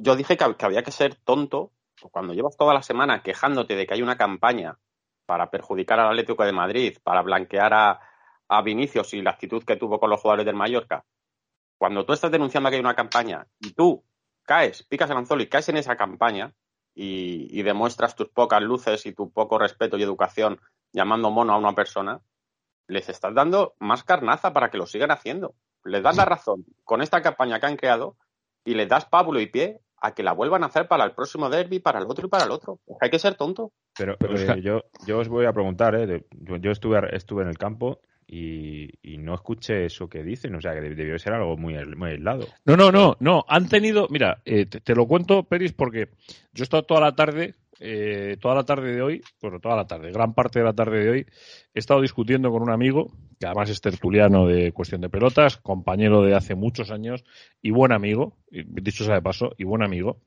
yo 0.00 0.16
dije 0.16 0.36
que, 0.36 0.56
que 0.56 0.66
había 0.66 0.82
que 0.82 0.90
ser 0.90 1.14
tonto 1.14 1.72
cuando 2.10 2.34
llevas 2.34 2.56
toda 2.56 2.74
la 2.74 2.82
semana 2.82 3.22
quejándote 3.22 3.76
de 3.76 3.86
que 3.86 3.94
hay 3.94 4.02
una 4.02 4.16
campaña 4.16 4.78
para 5.26 5.50
perjudicar 5.50 6.00
al 6.00 6.08
Atlético 6.08 6.44
de 6.44 6.52
Madrid, 6.52 6.98
para 7.04 7.22
blanquear 7.22 7.72
a, 7.72 8.00
a 8.48 8.62
Vinicius 8.62 9.14
y 9.14 9.22
la 9.22 9.30
actitud 9.30 9.62
que 9.62 9.76
tuvo 9.76 10.00
con 10.00 10.10
los 10.10 10.20
jugadores 10.20 10.44
del 10.44 10.56
Mallorca, 10.56 11.04
cuando 11.78 12.04
tú 12.04 12.12
estás 12.12 12.30
denunciando 12.30 12.70
que 12.70 12.76
hay 12.76 12.80
una 12.80 12.94
campaña 12.94 13.46
y 13.58 13.72
tú 13.72 14.04
caes, 14.44 14.82
picas 14.84 15.10
el 15.10 15.16
anzuelo 15.16 15.42
y 15.42 15.48
caes 15.48 15.68
en 15.68 15.76
esa 15.76 15.96
campaña 15.96 16.54
y, 16.94 17.62
demuestras 17.62 18.14
tus 18.14 18.28
pocas 18.28 18.62
luces 18.62 19.06
y 19.06 19.12
tu 19.12 19.32
poco 19.32 19.58
respeto 19.58 19.96
y 19.96 20.02
educación 20.02 20.60
llamando 20.92 21.30
mono 21.30 21.54
a 21.54 21.56
una 21.56 21.74
persona, 21.74 22.20
les 22.86 23.08
estás 23.08 23.34
dando 23.34 23.74
más 23.78 24.04
carnaza 24.04 24.52
para 24.52 24.70
que 24.70 24.78
lo 24.78 24.86
sigan 24.86 25.10
haciendo. 25.10 25.54
Les 25.84 26.02
das 26.02 26.16
la 26.16 26.24
razón 26.24 26.64
con 26.84 27.02
esta 27.02 27.22
campaña 27.22 27.58
que 27.58 27.66
han 27.66 27.76
creado 27.76 28.16
y 28.64 28.74
les 28.74 28.88
das 28.88 29.06
pábulo 29.06 29.40
y 29.40 29.46
pie 29.46 29.80
a 30.00 30.14
que 30.14 30.22
la 30.22 30.32
vuelvan 30.32 30.64
a 30.64 30.66
hacer 30.66 30.88
para 30.88 31.04
el 31.04 31.12
próximo 31.12 31.48
derby, 31.48 31.78
para 31.78 32.00
el 32.00 32.06
otro 32.06 32.26
y 32.26 32.30
para 32.30 32.44
el 32.44 32.50
otro. 32.50 32.80
Hay 33.00 33.08
que 33.08 33.20
ser 33.20 33.36
tonto. 33.36 33.72
Pero, 33.96 34.16
eh, 34.20 34.60
yo, 34.60 34.82
yo 35.06 35.18
os 35.18 35.28
voy 35.28 35.46
a 35.46 35.52
preguntar, 35.52 35.94
¿eh? 35.94 36.24
yo, 36.32 36.70
estuve, 36.70 36.98
estuve 37.14 37.42
en 37.42 37.48
el 37.48 37.56
campo 37.56 38.00
y, 38.26 38.90
no 39.18 39.34
escuché 39.34 39.84
eso 39.84 40.08
que 40.08 40.24
dicen, 40.24 40.54
o 40.56 40.60
sea, 40.60 40.74
que 40.74 40.80
debió 40.80 41.16
ser 41.18 41.34
algo 41.34 41.56
muy, 41.56 41.74
muy 41.96 42.10
aislado. 42.10 42.46
No, 42.64 42.76
no, 42.76 42.90
no, 42.90 43.16
no, 43.20 43.44
han 43.46 43.68
tenido, 43.68 44.08
mira, 44.10 44.42
eh, 44.44 44.66
te, 44.66 44.94
lo 44.96 45.06
cuento, 45.06 45.44
Peris, 45.44 45.72
porque 45.72 46.08
yo 46.52 46.62
he 46.62 46.64
estado 46.64 46.82
toda 46.82 47.00
la 47.00 47.14
tarde, 47.14 47.54
eh, 47.84 48.36
toda 48.40 48.54
la 48.54 48.62
tarde 48.62 48.94
de 48.94 49.02
hoy, 49.02 49.22
bueno, 49.40 49.58
toda 49.58 49.74
la 49.74 49.86
tarde, 49.88 50.12
gran 50.12 50.34
parte 50.34 50.60
de 50.60 50.64
la 50.64 50.72
tarde 50.72 51.02
de 51.02 51.10
hoy, 51.10 51.26
he 51.74 51.78
estado 51.80 52.00
discutiendo 52.00 52.52
con 52.52 52.62
un 52.62 52.70
amigo, 52.70 53.10
que 53.40 53.46
además 53.46 53.70
es 53.70 53.80
tertuliano 53.80 54.46
de 54.46 54.70
cuestión 54.70 55.00
de 55.00 55.08
pelotas, 55.08 55.56
compañero 55.56 56.22
de 56.22 56.36
hace 56.36 56.54
muchos 56.54 56.92
años 56.92 57.24
y 57.60 57.72
buen 57.72 57.90
amigo, 57.90 58.36
dicho 58.50 59.04
sea 59.04 59.16
de 59.16 59.22
paso, 59.22 59.50
y 59.58 59.64
buen 59.64 59.82
amigo, 59.82 60.18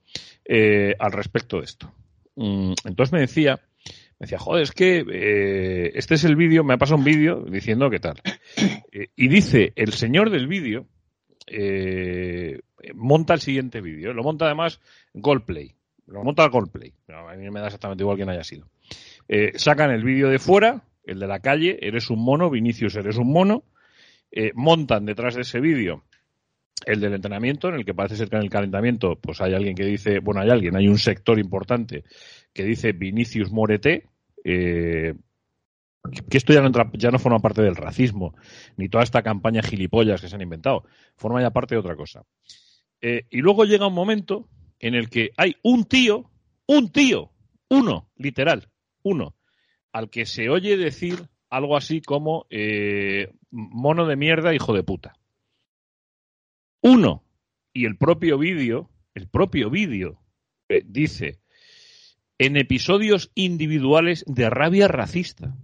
eh, 0.44 0.96
al 1.00 1.14
respecto 1.14 1.60
de 1.60 1.64
esto. 1.64 1.94
Mm, 2.36 2.74
entonces 2.84 3.14
me 3.14 3.22
decía 3.22 3.62
me 4.20 4.26
decía, 4.26 4.40
joder, 4.40 4.64
es 4.64 4.72
que 4.72 5.06
eh, 5.10 5.92
este 5.96 6.16
es 6.16 6.26
el 6.26 6.36
vídeo, 6.36 6.64
me 6.66 6.74
ha 6.74 6.78
pasado 6.78 6.98
un 6.98 7.06
vídeo 7.06 7.46
diciendo 7.50 7.90
qué 7.90 8.00
tal. 8.00 8.22
Y 9.16 9.28
dice, 9.28 9.72
el 9.76 9.94
señor 9.94 10.30
del 10.30 10.48
vídeo 10.48 10.88
monta 12.94 13.34
el 13.34 13.42
siguiente 13.42 13.82
vídeo. 13.82 14.14
Lo 14.14 14.24
monta 14.24 14.46
además 14.46 14.80
Goldplay. 15.14 15.76
Lo 16.08 16.24
monta 16.24 16.48
Goldplay. 16.48 16.94
a 17.10 17.36
mí 17.36 17.50
me 17.50 17.60
da 17.60 17.68
exactamente 17.68 18.04
igual 18.04 18.18
quién 18.18 18.30
haya 18.30 18.44
sido. 18.44 18.68
sacan 19.56 19.92
el 19.92 20.04
vídeo 20.04 20.30
de 20.30 20.40
fuera, 20.40 20.84
el 21.04 21.20
de 21.20 21.28
la 21.28 21.40
calle, 21.40 21.80
eres 21.82 22.10
un 22.10 22.24
mono, 22.24 22.50
Vinicius, 22.50 22.96
eres 22.96 23.18
un 23.18 23.32
mono. 23.32 23.64
montan 24.54 25.06
detrás 25.06 25.36
de 25.36 25.42
ese 25.42 25.60
vídeo 25.60 26.04
el 26.86 27.00
del 27.00 27.14
entrenamiento, 27.14 27.70
en 27.70 27.76
el 27.76 27.86
que 27.86 27.94
parece 27.94 28.18
ser 28.18 28.30
que 28.30 28.36
en 28.36 28.44
el 28.44 28.50
calentamiento, 28.50 29.16
pues 29.16 29.42
hay 29.42 29.54
alguien 29.54 29.76
que 29.76 29.86
dice, 29.86 30.20
bueno, 30.20 30.42
hay 30.42 30.50
alguien, 30.50 30.76
hay 30.76 30.88
un 30.88 30.98
sector 30.98 31.40
importante 31.40 32.04
que 32.54 32.64
dice 32.64 32.92
Vinicius 32.92 33.52
Morete, 33.52 34.10
eh, 34.44 35.16
que 36.30 36.38
esto 36.38 36.54
ya 36.54 36.62
no, 36.62 36.72
ya 36.94 37.10
no 37.10 37.20
forma 37.20 37.40
parte 37.40 37.62
del 37.62 37.76
racismo, 37.76 38.36
ni 38.78 38.90
toda 38.90 39.04
esta 39.04 39.24
campaña 39.24 39.64
gilipollas 39.64 40.22
que 40.22 40.28
se 40.28 40.36
han 40.36 40.42
inventado, 40.42 40.84
forma 41.16 41.42
ya 41.42 41.52
parte 41.52 41.76
de 41.76 41.80
otra 41.80 41.96
cosa. 41.96 42.24
Eh, 43.02 43.26
y 43.30 43.40
luego 43.40 43.66
llega 43.66 43.88
un 43.88 43.94
momento 43.94 44.48
en 44.80 44.96
el 44.96 45.10
que 45.10 45.32
hay 45.38 45.56
un 45.64 45.86
tío, 45.86 46.32
un 46.68 46.92
tío, 46.92 47.32
uno, 47.70 48.10
literal, 48.16 48.70
uno, 49.04 49.36
al 49.92 50.10
que 50.10 50.26
se 50.26 50.50
oye 50.50 50.78
decir 50.78 51.30
algo 51.50 51.78
así 51.78 52.02
como 52.02 52.48
eh, 52.50 53.34
mono 53.52 54.06
de 54.08 54.16
mierda, 54.16 54.54
hijo 54.54 54.74
de 54.74 54.84
puta. 54.84 55.18
Uno. 56.82 57.24
Y 57.74 57.86
el 57.86 57.98
propio 57.98 58.38
vídeo, 58.38 58.90
el 59.14 59.28
propio 59.28 59.70
vídeo 59.70 60.22
dice, 60.86 61.40
en 62.38 62.58
episodios 62.58 63.32
individuales 63.36 64.24
de 64.28 64.50
rabia 64.50 64.88
racista. 64.88 65.58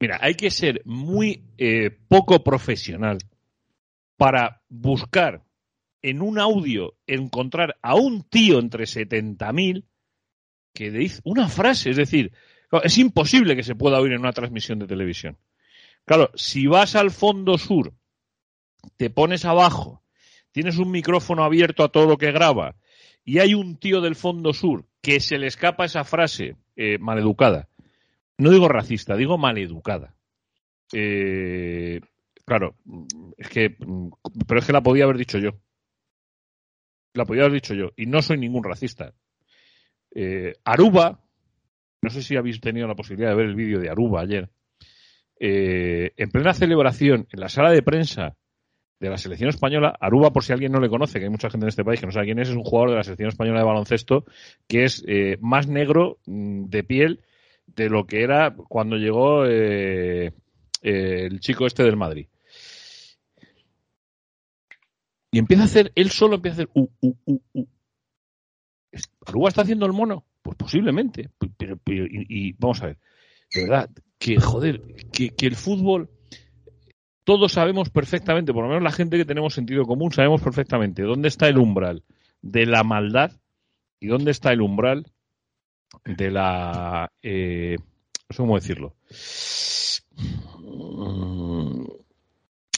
Mira, 0.00 0.18
hay 0.20 0.34
que 0.34 0.50
ser 0.50 0.82
muy 0.84 1.44
eh, 1.58 1.90
poco 2.08 2.42
profesional 2.42 3.18
para 4.16 4.62
buscar 4.68 5.44
en 6.02 6.22
un 6.22 6.38
audio 6.38 6.94
encontrar 7.06 7.76
a 7.82 7.94
un 7.94 8.22
tío 8.22 8.58
entre 8.58 8.84
70.000 8.84 9.84
que 10.72 10.90
dice 10.90 11.20
una 11.24 11.48
frase, 11.48 11.90
es 11.90 11.96
decir, 11.96 12.32
es 12.82 12.98
imposible 12.98 13.56
que 13.56 13.62
se 13.62 13.74
pueda 13.74 14.00
oír 14.00 14.12
en 14.12 14.20
una 14.20 14.32
transmisión 14.32 14.78
de 14.78 14.86
televisión. 14.86 15.38
Claro, 16.04 16.30
si 16.34 16.66
vas 16.66 16.94
al 16.94 17.10
fondo 17.10 17.58
sur, 17.58 17.94
te 18.96 19.10
pones 19.10 19.44
abajo, 19.44 20.02
tienes 20.52 20.78
un 20.78 20.90
micrófono 20.90 21.44
abierto 21.44 21.84
a 21.84 21.90
todo 21.90 22.06
lo 22.06 22.16
que 22.16 22.32
graba 22.32 22.76
y 23.24 23.38
hay 23.38 23.54
un 23.54 23.76
tío 23.76 24.00
del 24.00 24.16
fondo 24.16 24.52
sur 24.52 24.86
que 25.02 25.20
se 25.20 25.38
le 25.38 25.46
escapa 25.46 25.84
esa 25.84 26.04
frase 26.04 26.56
eh, 26.76 26.98
maleducada. 26.98 27.68
No 28.38 28.50
digo 28.50 28.68
racista, 28.68 29.16
digo 29.16 29.36
maleducada. 29.38 30.14
Eh, 30.92 32.00
claro, 32.44 32.74
es 33.36 33.48
que, 33.48 33.76
pero 34.46 34.60
es 34.60 34.66
que 34.66 34.72
la 34.72 34.82
podía 34.82 35.04
haber 35.04 35.18
dicho 35.18 35.38
yo. 35.38 35.52
La 37.14 37.24
podía 37.24 37.42
haber 37.42 37.54
dicho 37.54 37.74
yo. 37.74 37.90
Y 37.96 38.06
no 38.06 38.22
soy 38.22 38.38
ningún 38.38 38.64
racista. 38.64 39.12
Eh, 40.14 40.54
Aruba, 40.64 41.20
no 42.02 42.10
sé 42.10 42.22
si 42.22 42.36
habéis 42.36 42.60
tenido 42.60 42.86
la 42.86 42.94
posibilidad 42.94 43.30
de 43.30 43.36
ver 43.36 43.46
el 43.46 43.54
vídeo 43.54 43.80
de 43.80 43.90
Aruba 43.90 44.22
ayer. 44.22 44.48
en 45.38 46.30
plena 46.30 46.52
celebración, 46.52 47.26
en 47.30 47.40
la 47.40 47.48
sala 47.48 47.70
de 47.70 47.82
prensa 47.82 48.36
de 49.00 49.08
la 49.08 49.16
selección 49.16 49.48
española. 49.48 49.96
Aruba, 49.98 50.30
por 50.30 50.44
si 50.44 50.52
alguien 50.52 50.72
no 50.72 50.78
le 50.78 50.90
conoce, 50.90 51.18
que 51.18 51.24
hay 51.24 51.30
mucha 51.30 51.50
gente 51.50 51.64
en 51.64 51.70
este 51.70 51.84
país 51.84 51.98
que 51.98 52.06
no 52.06 52.12
sabe 52.12 52.26
quién 52.26 52.38
es, 52.38 52.50
es 52.50 52.54
un 52.54 52.62
jugador 52.62 52.90
de 52.90 52.96
la 52.96 53.02
selección 53.02 53.30
española 53.30 53.60
de 53.60 53.66
baloncesto 53.66 54.24
que 54.68 54.84
es 54.84 55.02
eh, 55.08 55.38
más 55.40 55.66
negro 55.66 56.18
mm, 56.26 56.66
de 56.66 56.84
piel 56.84 57.20
de 57.66 57.88
lo 57.88 58.06
que 58.06 58.22
era 58.22 58.54
cuando 58.54 58.96
llegó 58.96 59.46
eh, 59.46 60.32
eh, 60.82 61.26
el 61.30 61.40
chico 61.40 61.66
este 61.66 61.82
del 61.82 61.96
Madrid. 61.96 62.26
Y 65.30 65.38
empieza 65.38 65.62
a 65.62 65.66
hacer, 65.66 65.92
él 65.94 66.10
solo 66.10 66.36
empieza 66.36 66.62
a 66.62 66.64
hacer 66.64 66.70
uh, 66.74 66.88
uh, 67.00 67.16
uh, 67.26 67.40
uh. 67.54 67.66
¿Aruba 69.26 69.48
está 69.48 69.62
haciendo 69.62 69.86
el 69.86 69.92
mono? 69.92 70.24
Pues 70.42 70.56
posiblemente. 70.56 71.30
Pero, 71.56 71.78
y, 71.86 72.52
vamos 72.58 72.82
a 72.82 72.86
ver, 72.86 72.98
de 73.54 73.62
verdad, 73.62 73.90
que 74.18 74.40
joder, 74.40 74.82
que, 75.12 75.30
que 75.30 75.46
el 75.46 75.54
fútbol 75.54 76.10
todos 77.24 77.52
sabemos 77.52 77.90
perfectamente, 77.90 78.52
por 78.52 78.64
lo 78.64 78.68
menos 78.68 78.82
la 78.82 78.90
gente 78.90 79.16
que 79.16 79.24
tenemos 79.24 79.54
sentido 79.54 79.84
común, 79.84 80.12
sabemos 80.12 80.40
perfectamente 80.40 81.02
dónde 81.02 81.28
está 81.28 81.46
el 81.48 81.58
umbral 81.58 82.02
de 82.42 82.66
la 82.66 82.82
maldad 82.82 83.32
y 84.00 84.08
dónde 84.08 84.32
está 84.32 84.52
el 84.52 84.62
umbral 84.62 85.06
de 86.04 86.30
la... 86.30 87.12
Eh, 87.22 87.76
cómo 88.36 88.56
decirlo. 88.56 88.96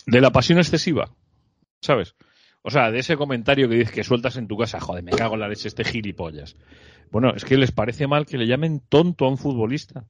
De 0.06 0.20
la 0.20 0.30
pasión 0.30 0.58
excesiva, 0.58 1.14
¿sabes? 1.80 2.14
O 2.62 2.70
sea, 2.70 2.90
de 2.90 3.00
ese 3.00 3.16
comentario 3.16 3.68
que 3.68 3.74
dices 3.76 3.92
que 3.92 4.04
sueltas 4.04 4.36
en 4.36 4.46
tu 4.46 4.56
casa, 4.56 4.80
joder, 4.80 5.02
me 5.02 5.10
cago 5.10 5.34
en 5.34 5.40
la 5.40 5.48
leche 5.48 5.68
este 5.68 5.84
gilipollas. 5.84 6.56
Bueno, 7.10 7.34
es 7.34 7.44
que 7.44 7.56
les 7.56 7.72
parece 7.72 8.06
mal 8.06 8.24
que 8.24 8.38
le 8.38 8.46
llamen 8.46 8.80
tonto 8.88 9.24
a 9.24 9.28
un 9.28 9.38
futbolista 9.38 10.06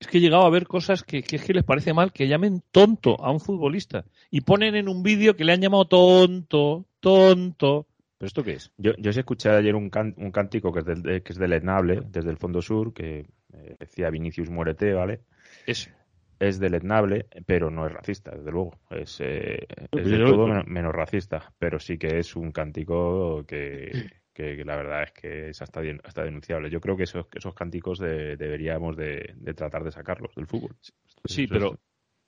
es 0.00 0.06
que 0.06 0.18
he 0.18 0.20
llegado 0.20 0.44
a 0.44 0.50
ver 0.50 0.66
cosas 0.66 1.02
que, 1.02 1.18
es 1.18 1.44
que 1.44 1.52
les 1.52 1.64
parece 1.64 1.92
mal 1.92 2.12
que 2.12 2.28
llamen 2.28 2.62
tonto 2.70 3.20
a 3.20 3.30
un 3.32 3.40
futbolista 3.40 4.04
y 4.30 4.42
ponen 4.42 4.76
en 4.76 4.88
un 4.88 5.02
vídeo 5.02 5.34
que 5.34 5.44
le 5.44 5.52
han 5.52 5.60
llamado 5.60 5.86
tonto, 5.86 6.86
tonto. 7.00 7.86
¿Pero 8.18 8.26
esto 8.26 8.44
qué 8.44 8.52
es? 8.52 8.72
Yo, 8.78 8.92
yo 8.96 9.10
escuché 9.10 9.50
ayer 9.50 9.74
un, 9.74 9.90
un 10.16 10.30
cántico 10.30 10.72
que 10.72 10.80
es, 10.80 10.86
del, 10.86 11.22
que 11.22 11.32
es 11.32 11.38
del 11.38 11.52
Etnable, 11.52 12.02
desde 12.08 12.30
el 12.30 12.36
Fondo 12.36 12.62
Sur, 12.62 12.92
que 12.92 13.26
eh, 13.52 13.76
decía 13.78 14.10
Vinicius 14.10 14.50
Muérete, 14.50 14.92
¿vale? 14.92 15.20
Es. 15.66 15.90
Es 16.38 16.60
del 16.60 16.74
Etnable, 16.74 17.26
pero 17.46 17.70
no 17.70 17.86
es 17.86 17.92
racista, 17.92 18.30
desde 18.30 18.52
luego. 18.52 18.78
Es, 18.90 19.20
eh, 19.20 19.66
es 19.90 20.10
de 20.10 20.18
todo 20.18 20.46
menos 20.66 20.94
racista, 20.94 21.52
pero 21.58 21.78
sí 21.78 21.98
que 21.98 22.18
es 22.18 22.36
un 22.36 22.52
cántico 22.52 23.44
que, 23.46 23.90
que, 24.32 24.64
la 24.64 24.76
verdad 24.76 25.02
es 25.02 25.12
que 25.12 25.48
es 25.50 25.62
hasta, 25.62 25.80
hasta 26.04 26.22
denunciable. 26.22 26.70
Yo 26.70 26.80
creo 26.80 26.96
que 26.96 27.04
esos, 27.04 27.26
esos 27.34 27.54
cánticos 27.54 27.98
deberíamos 27.98 28.96
de, 28.96 29.34
tratar 29.56 29.82
de 29.82 29.90
sacarlos 29.90 30.34
del 30.36 30.46
fútbol. 30.46 30.76
Sí, 31.24 31.46
pero 31.46 31.78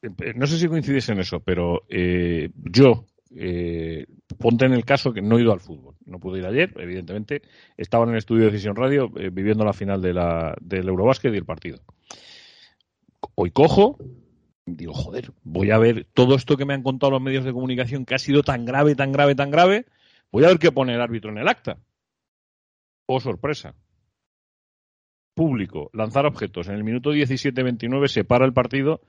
eh, 0.02 0.32
no 0.34 0.46
sé 0.46 0.58
si 0.58 0.68
coincides 0.68 1.08
en 1.10 1.20
eso, 1.20 1.40
pero 1.40 1.82
eh, 1.88 2.50
yo, 2.54 3.06
eh, 3.36 4.06
ponte 4.38 4.64
en 4.64 4.72
el 4.72 4.84
caso 4.84 5.12
que 5.12 5.22
no 5.22 5.38
he 5.38 5.42
ido 5.42 5.52
al 5.52 5.60
fútbol. 5.60 5.94
No 6.06 6.18
pude 6.18 6.38
ir 6.38 6.46
ayer, 6.46 6.72
evidentemente. 6.76 7.42
Estaba 7.76 8.04
en 8.04 8.10
el 8.10 8.18
estudio 8.18 8.44
de 8.44 8.50
Decisión 8.50 8.76
Radio 8.76 9.08
viviendo 9.08 9.64
la 9.64 9.72
final 9.72 10.00
de 10.00 10.14
la, 10.14 10.56
del 10.60 10.88
Eurobásquet 10.88 11.34
y 11.34 11.38
el 11.38 11.44
partido. 11.44 11.80
Hoy 13.34 13.50
cojo, 13.50 13.98
digo, 14.66 14.92
joder, 14.94 15.32
voy 15.42 15.70
a 15.70 15.78
ver 15.78 16.06
todo 16.14 16.34
esto 16.34 16.56
que 16.56 16.64
me 16.64 16.74
han 16.74 16.82
contado 16.82 17.12
los 17.12 17.22
medios 17.22 17.44
de 17.44 17.52
comunicación 17.52 18.04
que 18.04 18.14
ha 18.14 18.18
sido 18.18 18.42
tan 18.42 18.64
grave, 18.64 18.94
tan 18.94 19.12
grave, 19.12 19.34
tan 19.34 19.50
grave. 19.50 19.86
Voy 20.32 20.44
a 20.44 20.48
ver 20.48 20.58
qué 20.58 20.72
pone 20.72 20.94
el 20.94 21.00
árbitro 21.00 21.30
en 21.30 21.38
el 21.38 21.48
acta. 21.48 21.78
Oh, 23.06 23.20
sorpresa. 23.20 23.74
Público. 25.34 25.90
Lanzar 25.92 26.26
objetos. 26.26 26.68
En 26.68 26.74
el 26.74 26.84
minuto 26.84 27.12
17-29 27.12 28.08
se 28.08 28.24
para 28.24 28.44
el 28.44 28.52
partido 28.52 29.00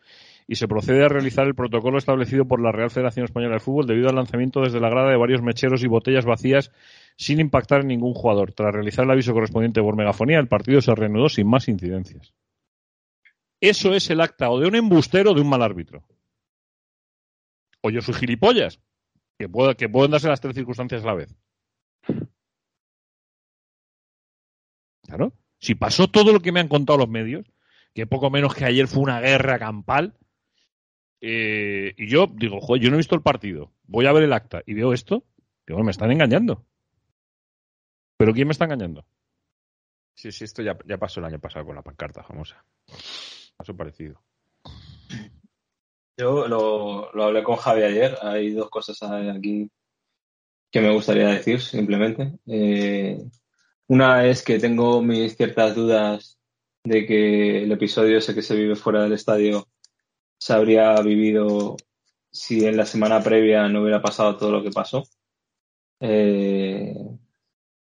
y 0.47 0.55
se 0.55 0.67
procede 0.67 1.05
a 1.05 1.07
realizar 1.07 1.45
el 1.45 1.55
protocolo 1.55 1.97
establecido 1.97 2.45
por 2.45 2.61
la 2.61 2.71
Real 2.71 2.89
Federación 2.89 3.25
Española 3.25 3.55
de 3.55 3.59
Fútbol 3.59 3.85
debido 3.85 4.09
al 4.09 4.15
lanzamiento 4.15 4.61
desde 4.61 4.79
la 4.79 4.89
grada 4.89 5.11
de 5.11 5.17
varios 5.17 5.41
mecheros 5.41 5.83
y 5.83 5.87
botellas 5.87 6.25
vacías 6.25 6.71
sin 7.15 7.39
impactar 7.39 7.81
en 7.81 7.87
ningún 7.87 8.13
jugador. 8.13 8.53
Tras 8.53 8.73
realizar 8.73 9.05
el 9.05 9.11
aviso 9.11 9.33
correspondiente 9.33 9.81
por 9.81 9.95
megafonía, 9.95 10.39
el 10.39 10.47
partido 10.47 10.81
se 10.81 10.95
reanudó 10.95 11.29
sin 11.29 11.47
más 11.47 11.67
incidencias. 11.67 12.33
Eso 13.61 13.93
es 13.93 14.09
el 14.09 14.19
acta 14.19 14.49
o 14.49 14.59
de 14.59 14.67
un 14.67 14.75
embustero 14.75 15.31
o 15.31 15.33
de 15.35 15.41
un 15.41 15.49
mal 15.49 15.61
árbitro. 15.61 16.03
O 17.81 17.91
yo 17.91 18.01
soy 18.01 18.15
gilipollas, 18.15 18.81
que, 19.37 19.47
puedo, 19.47 19.75
que 19.77 19.87
pueden 19.87 20.11
darse 20.11 20.27
las 20.27 20.41
tres 20.41 20.55
circunstancias 20.55 21.03
a 21.03 21.07
la 21.07 21.13
vez. 21.13 21.35
Claro. 25.03 25.33
Si 25.59 25.75
pasó 25.75 26.07
todo 26.09 26.33
lo 26.33 26.41
que 26.41 26.51
me 26.51 26.59
han 26.59 26.67
contado 26.67 26.97
los 26.97 27.09
medios, 27.09 27.45
que 27.93 28.07
poco 28.07 28.31
menos 28.31 28.55
que 28.55 28.65
ayer 28.65 28.87
fue 28.87 29.03
una 29.03 29.21
guerra 29.21 29.59
campal, 29.59 30.17
eh, 31.21 31.93
y 31.97 32.07
yo 32.07 32.27
digo, 32.33 32.59
joder, 32.61 32.81
yo 32.81 32.89
no 32.89 32.95
he 32.95 32.97
visto 32.97 33.15
el 33.15 33.21
partido, 33.21 33.71
voy 33.83 34.07
a 34.07 34.11
ver 34.11 34.23
el 34.23 34.33
acta 34.33 34.63
y 34.65 34.73
veo 34.73 34.91
esto, 34.91 35.23
digo, 35.67 35.83
me 35.83 35.91
están 35.91 36.11
engañando. 36.11 36.65
¿Pero 38.17 38.33
quién 38.33 38.47
me 38.47 38.53
está 38.53 38.65
engañando? 38.65 39.05
Sí, 40.15 40.31
sí, 40.31 40.45
esto 40.45 40.63
ya 40.63 40.97
pasó 40.97 41.19
el 41.19 41.27
año 41.27 41.39
pasado 41.39 41.65
con 41.65 41.75
la 41.75 41.83
pancarta 41.83 42.23
famosa. 42.23 42.63
Parecido. 43.75 44.21
Yo 46.17 46.47
lo, 46.47 47.23
hablé 47.23 47.43
con 47.43 47.55
Javi 47.55 47.83
ayer. 47.83 48.17
Hay 48.21 48.51
dos 48.51 48.69
cosas 48.69 49.01
aquí 49.03 49.69
que 50.71 50.81
me 50.81 50.93
gustaría 50.93 51.27
decir, 51.27 51.61
simplemente. 51.61 52.33
Eh, 52.47 53.17
una 53.87 54.25
es 54.25 54.43
que 54.43 54.59
tengo 54.59 55.01
mis 55.01 55.35
ciertas 55.35 55.75
dudas 55.75 56.39
de 56.83 57.05
que 57.05 57.63
el 57.63 57.71
episodio 57.71 58.17
ese 58.17 58.33
que 58.33 58.41
se 58.41 58.55
vive 58.55 58.75
fuera 58.75 59.03
del 59.03 59.13
estadio 59.13 59.67
se 60.37 60.53
habría 60.53 60.95
vivido 61.01 61.75
si 62.31 62.65
en 62.65 62.77
la 62.77 62.85
semana 62.85 63.21
previa 63.21 63.67
no 63.67 63.81
hubiera 63.81 64.01
pasado 64.01 64.37
todo 64.37 64.51
lo 64.51 64.63
que 64.63 64.71
pasó. 64.71 65.03
Eh, 65.99 66.95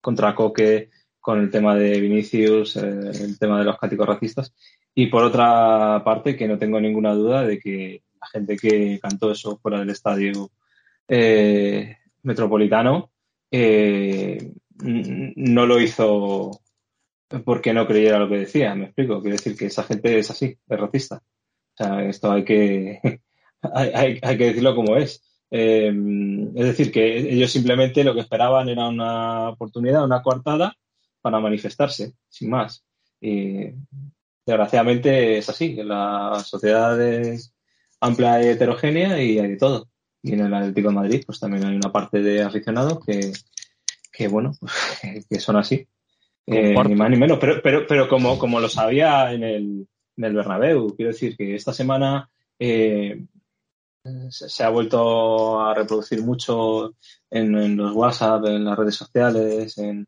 contra 0.01 0.35
Coque, 0.35 0.89
con 1.19 1.39
el 1.39 1.49
tema 1.49 1.75
de 1.75 2.01
Vinicius, 2.01 2.75
eh, 2.75 2.81
el 2.81 3.39
tema 3.39 3.59
de 3.59 3.65
los 3.65 3.77
cánticos 3.77 4.07
racistas. 4.07 4.53
Y 4.95 5.07
por 5.07 5.23
otra 5.23 6.01
parte, 6.03 6.35
que 6.35 6.47
no 6.47 6.57
tengo 6.57 6.79
ninguna 6.79 7.13
duda 7.13 7.43
de 7.43 7.59
que 7.59 8.03
la 8.21 8.27
gente 8.27 8.57
que 8.57 8.99
cantó 9.01 9.31
eso 9.31 9.57
fuera 9.57 9.79
del 9.79 9.89
estadio 9.89 10.51
eh, 11.07 11.97
metropolitano 12.21 13.11
eh, 13.51 14.51
no 14.79 15.65
lo 15.65 15.79
hizo 15.79 16.51
porque 17.45 17.73
no 17.73 17.87
creyera 17.87 18.19
lo 18.19 18.29
que 18.29 18.39
decía, 18.39 18.75
me 18.75 18.85
explico. 18.85 19.21
Quiero 19.21 19.37
decir 19.37 19.57
que 19.57 19.65
esa 19.65 19.83
gente 19.83 20.19
es 20.19 20.29
así, 20.29 20.57
es 20.67 20.79
racista. 20.79 21.23
O 21.73 21.75
sea, 21.75 22.05
esto 22.05 22.31
hay 22.31 22.43
que, 22.43 22.99
hay, 23.61 24.19
hay, 24.21 24.37
que 24.37 24.45
decirlo 24.45 24.75
como 24.75 24.95
es. 24.97 25.23
Eh, 25.49 25.91
es 26.55 26.65
decir, 26.65 26.91
que 26.91 27.17
ellos 27.17 27.51
simplemente 27.51 28.03
lo 28.03 28.13
que 28.13 28.21
esperaban 28.21 28.69
era 28.69 28.87
una 28.87 29.49
oportunidad, 29.49 30.03
una 30.03 30.21
coartada 30.21 30.75
para 31.21 31.39
manifestarse, 31.39 32.13
sin 32.29 32.49
más. 32.49 32.83
Desgraciadamente 34.45 35.37
es 35.37 35.49
así. 35.49 35.75
La 35.75 36.41
sociedad 36.45 36.99
es 37.01 37.53
amplia 37.99 38.43
y 38.43 38.49
heterogénea 38.49 39.21
y 39.21 39.39
hay 39.39 39.51
de 39.51 39.57
todo. 39.57 39.89
Y 40.21 40.33
en 40.33 40.41
el 40.41 40.53
Atlético 40.53 40.89
de 40.89 40.95
Madrid, 40.95 41.23
pues 41.25 41.39
también 41.39 41.65
hay 41.65 41.75
una 41.75 41.91
parte 41.91 42.21
de 42.21 42.41
aficionados 42.41 43.05
que, 43.05 43.33
que 44.11 44.27
bueno, 44.27 44.53
que 45.29 45.39
son 45.39 45.57
así. 45.57 45.87
Eh, 46.45 46.75
ni 46.87 46.95
más 46.95 47.09
ni 47.09 47.17
menos. 47.17 47.39
Pero, 47.39 47.61
pero, 47.61 47.87
pero 47.87 48.07
como, 48.07 48.37
como 48.37 48.59
lo 48.59 48.69
sabía 48.69 49.31
en 49.31 49.43
el, 49.43 49.87
en 50.17 50.23
el 50.23 50.33
Bernabéu, 50.33 50.95
quiero 50.95 51.11
decir 51.11 51.35
que 51.37 51.55
esta 51.55 51.73
semana 51.73 52.29
eh, 52.59 53.25
se, 54.29 54.49
se, 54.49 54.63
ha 54.63 54.69
vuelto 54.69 55.61
a 55.61 55.73
reproducir 55.73 56.21
mucho 56.21 56.95
en, 57.29 57.57
en, 57.57 57.77
los 57.77 57.93
WhatsApp, 57.93 58.45
en 58.45 58.65
las 58.65 58.77
redes 58.77 58.95
sociales, 58.95 59.77
en, 59.77 60.07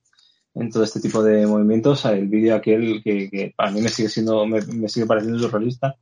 en 0.55 0.71
todo 0.71 0.83
este 0.83 1.00
tipo 1.00 1.21
de 1.21 1.45
movimientos. 1.45 2.05
El 2.05 2.27
vídeo 2.27 2.55
aquel 2.55 3.01
que, 3.03 3.29
que, 3.29 3.53
para 3.55 3.71
mí 3.71 3.81
me 3.81 3.89
sigue 3.89 4.09
siendo, 4.09 4.45
me, 4.45 4.62
me, 4.62 4.89
sigue 4.89 5.05
pareciendo 5.05 5.39
surrealista, 5.39 5.95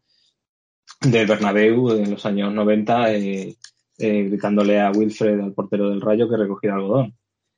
del 1.02 1.28
Bernabéu 1.28 1.92
en 1.92 2.12
los 2.12 2.26
años 2.26 2.54
90, 2.54 3.14
eh, 3.14 3.56
eh, 3.98 4.24
gritándole 4.24 4.80
a 4.80 4.92
Wilfred, 4.92 5.40
al 5.40 5.54
portero 5.54 5.90
del 5.90 6.02
Rayo, 6.02 6.30
que 6.30 6.38
recogiera 6.38 6.76
algodón. 6.76 7.16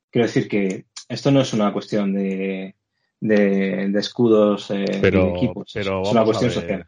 Quiero 0.10 0.28
decir 0.28 0.48
que 0.48 0.86
esto 1.10 1.32
no 1.32 1.42
es 1.42 1.54
una 1.54 1.72
cuestión 1.74 2.14
de, 2.14 2.76
de, 3.20 3.90
de 3.90 4.00
escudos 4.00 4.72
eh, 4.72 4.86
pero, 5.02 5.26
de 5.26 5.32
equipos, 5.32 5.72
pero 5.74 6.02
es 6.02 6.12
una 6.12 6.24
cuestión 6.24 6.52
social. 6.52 6.88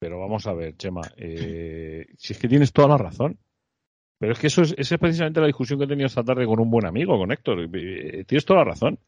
Pero 0.00 0.20
vamos 0.20 0.46
a 0.46 0.52
ver, 0.52 0.76
Chema, 0.76 1.02
eh, 1.16 2.06
si 2.16 2.32
es 2.32 2.38
que 2.38 2.48
tienes 2.48 2.72
toda 2.72 2.88
la 2.88 2.98
razón. 2.98 3.38
Pero 4.20 4.32
es 4.32 4.38
que 4.40 4.48
eso 4.48 4.62
es, 4.62 4.74
esa 4.76 4.96
es 4.96 5.00
precisamente 5.00 5.40
la 5.40 5.46
discusión 5.46 5.78
que 5.78 5.84
he 5.84 5.88
tenido 5.88 6.06
esta 6.06 6.24
tarde 6.24 6.44
con 6.44 6.58
un 6.58 6.70
buen 6.70 6.86
amigo, 6.86 7.16
con 7.16 7.30
Héctor. 7.30 7.68
Tienes 8.26 8.44
toda 8.44 8.60
la 8.60 8.70
razón. 8.70 8.98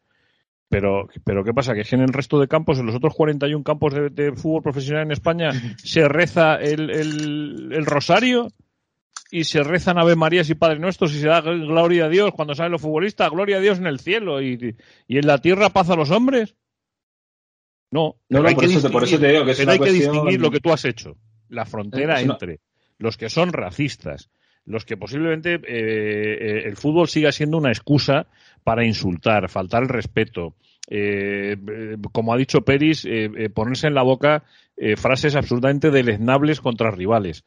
Pero, 0.71 1.09
pero 1.25 1.43
¿qué 1.43 1.53
pasa? 1.53 1.73
Que 1.73 1.83
en 1.91 2.01
el 2.01 2.13
resto 2.13 2.39
de 2.39 2.47
campos, 2.47 2.79
en 2.79 2.85
los 2.85 2.95
otros 2.95 3.13
41 3.13 3.61
campos 3.61 3.93
de, 3.93 4.09
de 4.09 4.31
fútbol 4.31 4.63
profesional 4.63 5.03
en 5.03 5.11
España, 5.11 5.51
se 5.83 6.07
reza 6.07 6.55
el, 6.55 6.89
el, 6.89 7.73
el, 7.73 7.85
rosario 7.85 8.47
y 9.29 9.43
se 9.43 9.63
rezan 9.63 9.97
Ave 9.97 10.15
Marías 10.15 10.49
y 10.49 10.55
Padre 10.55 10.79
Nuestros 10.79 11.13
y 11.13 11.19
se 11.19 11.27
da 11.27 11.41
gloria 11.41 12.05
a 12.05 12.09
Dios 12.09 12.31
cuando 12.33 12.55
salen 12.55 12.71
los 12.71 12.81
futbolistas, 12.81 13.29
gloria 13.29 13.57
a 13.57 13.59
Dios 13.59 13.79
en 13.79 13.85
el 13.85 13.99
cielo 13.99 14.41
y, 14.41 14.77
y 15.09 15.17
en 15.17 15.27
la 15.27 15.39
tierra 15.39 15.71
paz 15.71 15.89
a 15.89 15.97
los 15.97 16.09
hombres. 16.09 16.55
No, 17.91 18.15
no, 18.29 18.39
no 18.41 18.47
hay 18.47 18.55
por, 18.55 18.65
que 18.65 18.73
eso, 18.73 18.89
por, 18.89 19.03
eso, 19.03 19.19
te 19.19 19.27
digo 19.27 19.43
que 19.43 19.51
es 19.51 19.57
pero 19.57 19.71
hay 19.71 19.77
cuestión... 19.77 19.99
que 19.99 20.09
distinguir 20.09 20.39
lo 20.39 20.51
que 20.51 20.61
tú 20.61 20.71
has 20.71 20.85
hecho. 20.85 21.17
La 21.49 21.65
frontera 21.65 22.21
entre 22.21 22.61
los 22.97 23.17
que 23.17 23.29
son 23.29 23.51
racistas, 23.51 24.29
los 24.65 24.85
que 24.85 24.97
posiblemente 24.97 25.55
eh, 25.55 25.59
eh, 25.67 26.63
el 26.65 26.77
fútbol 26.77 27.07
siga 27.07 27.31
siendo 27.31 27.57
una 27.57 27.69
excusa 27.71 28.27
para 28.63 28.85
insultar, 28.85 29.49
faltar 29.49 29.83
el 29.83 29.89
respeto, 29.89 30.55
eh, 30.87 31.57
como 32.11 32.33
ha 32.33 32.37
dicho 32.37 32.61
Peris, 32.61 33.07
ponerse 33.53 33.87
en 33.87 33.95
la 33.95 34.03
boca 34.03 34.43
frases 34.97 35.35
absolutamente 35.35 35.89
deleznables 35.89 36.59
contra 36.59 36.91
rivales. 36.91 37.45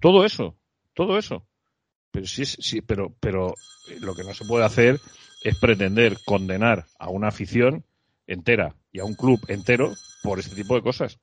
todo 0.00 0.24
eso, 0.24 0.56
todo 0.94 1.18
eso. 1.18 1.46
Pero 2.10 2.26
sí, 2.26 2.44
sí, 2.44 2.80
pero, 2.80 3.14
pero 3.20 3.54
lo 4.00 4.14
que 4.14 4.24
no 4.24 4.34
se 4.34 4.44
puede 4.44 4.64
hacer 4.64 5.00
es 5.42 5.58
pretender 5.58 6.16
condenar 6.24 6.86
a 6.98 7.10
una 7.10 7.28
afición 7.28 7.84
entera 8.26 8.74
y 8.92 9.00
a 9.00 9.04
un 9.04 9.14
club 9.14 9.40
entero 9.48 9.92
por 10.22 10.38
este 10.38 10.56
tipo 10.56 10.74
de 10.74 10.82
cosas. 10.82 11.18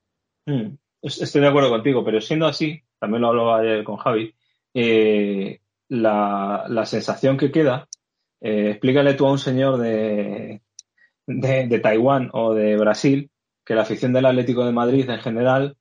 Mm, 0.46 0.76
estoy 1.02 1.42
de 1.42 1.48
acuerdo 1.48 1.70
contigo, 1.70 2.06
pero 2.06 2.22
siendo 2.22 2.46
así, 2.46 2.84
también 3.00 3.22
lo 3.22 3.30
hablaba 3.30 3.60
ayer 3.60 3.84
con 3.84 3.98
Javi, 3.98 4.34
la, 4.74 6.66
la 6.68 6.86
sensación 6.86 7.38
que 7.38 7.52
queda 7.52 7.88
eh, 8.42 8.72
explícale 8.72 9.14
tú 9.14 9.28
a 9.28 9.32
un 9.32 9.38
señor 9.38 9.78
de, 9.78 10.62
de, 11.28 11.80
Taiwán 11.80 12.30
o 12.34 12.54
de 12.56 12.76
Brasil 12.76 13.30
que 13.64 13.76
la 13.76 13.84
afición 13.84 14.14
del 14.14 14.26
Atlético 14.26 14.66
de 14.66 14.72
Madrid 14.72 15.08
en 15.10 15.20
general 15.20 15.78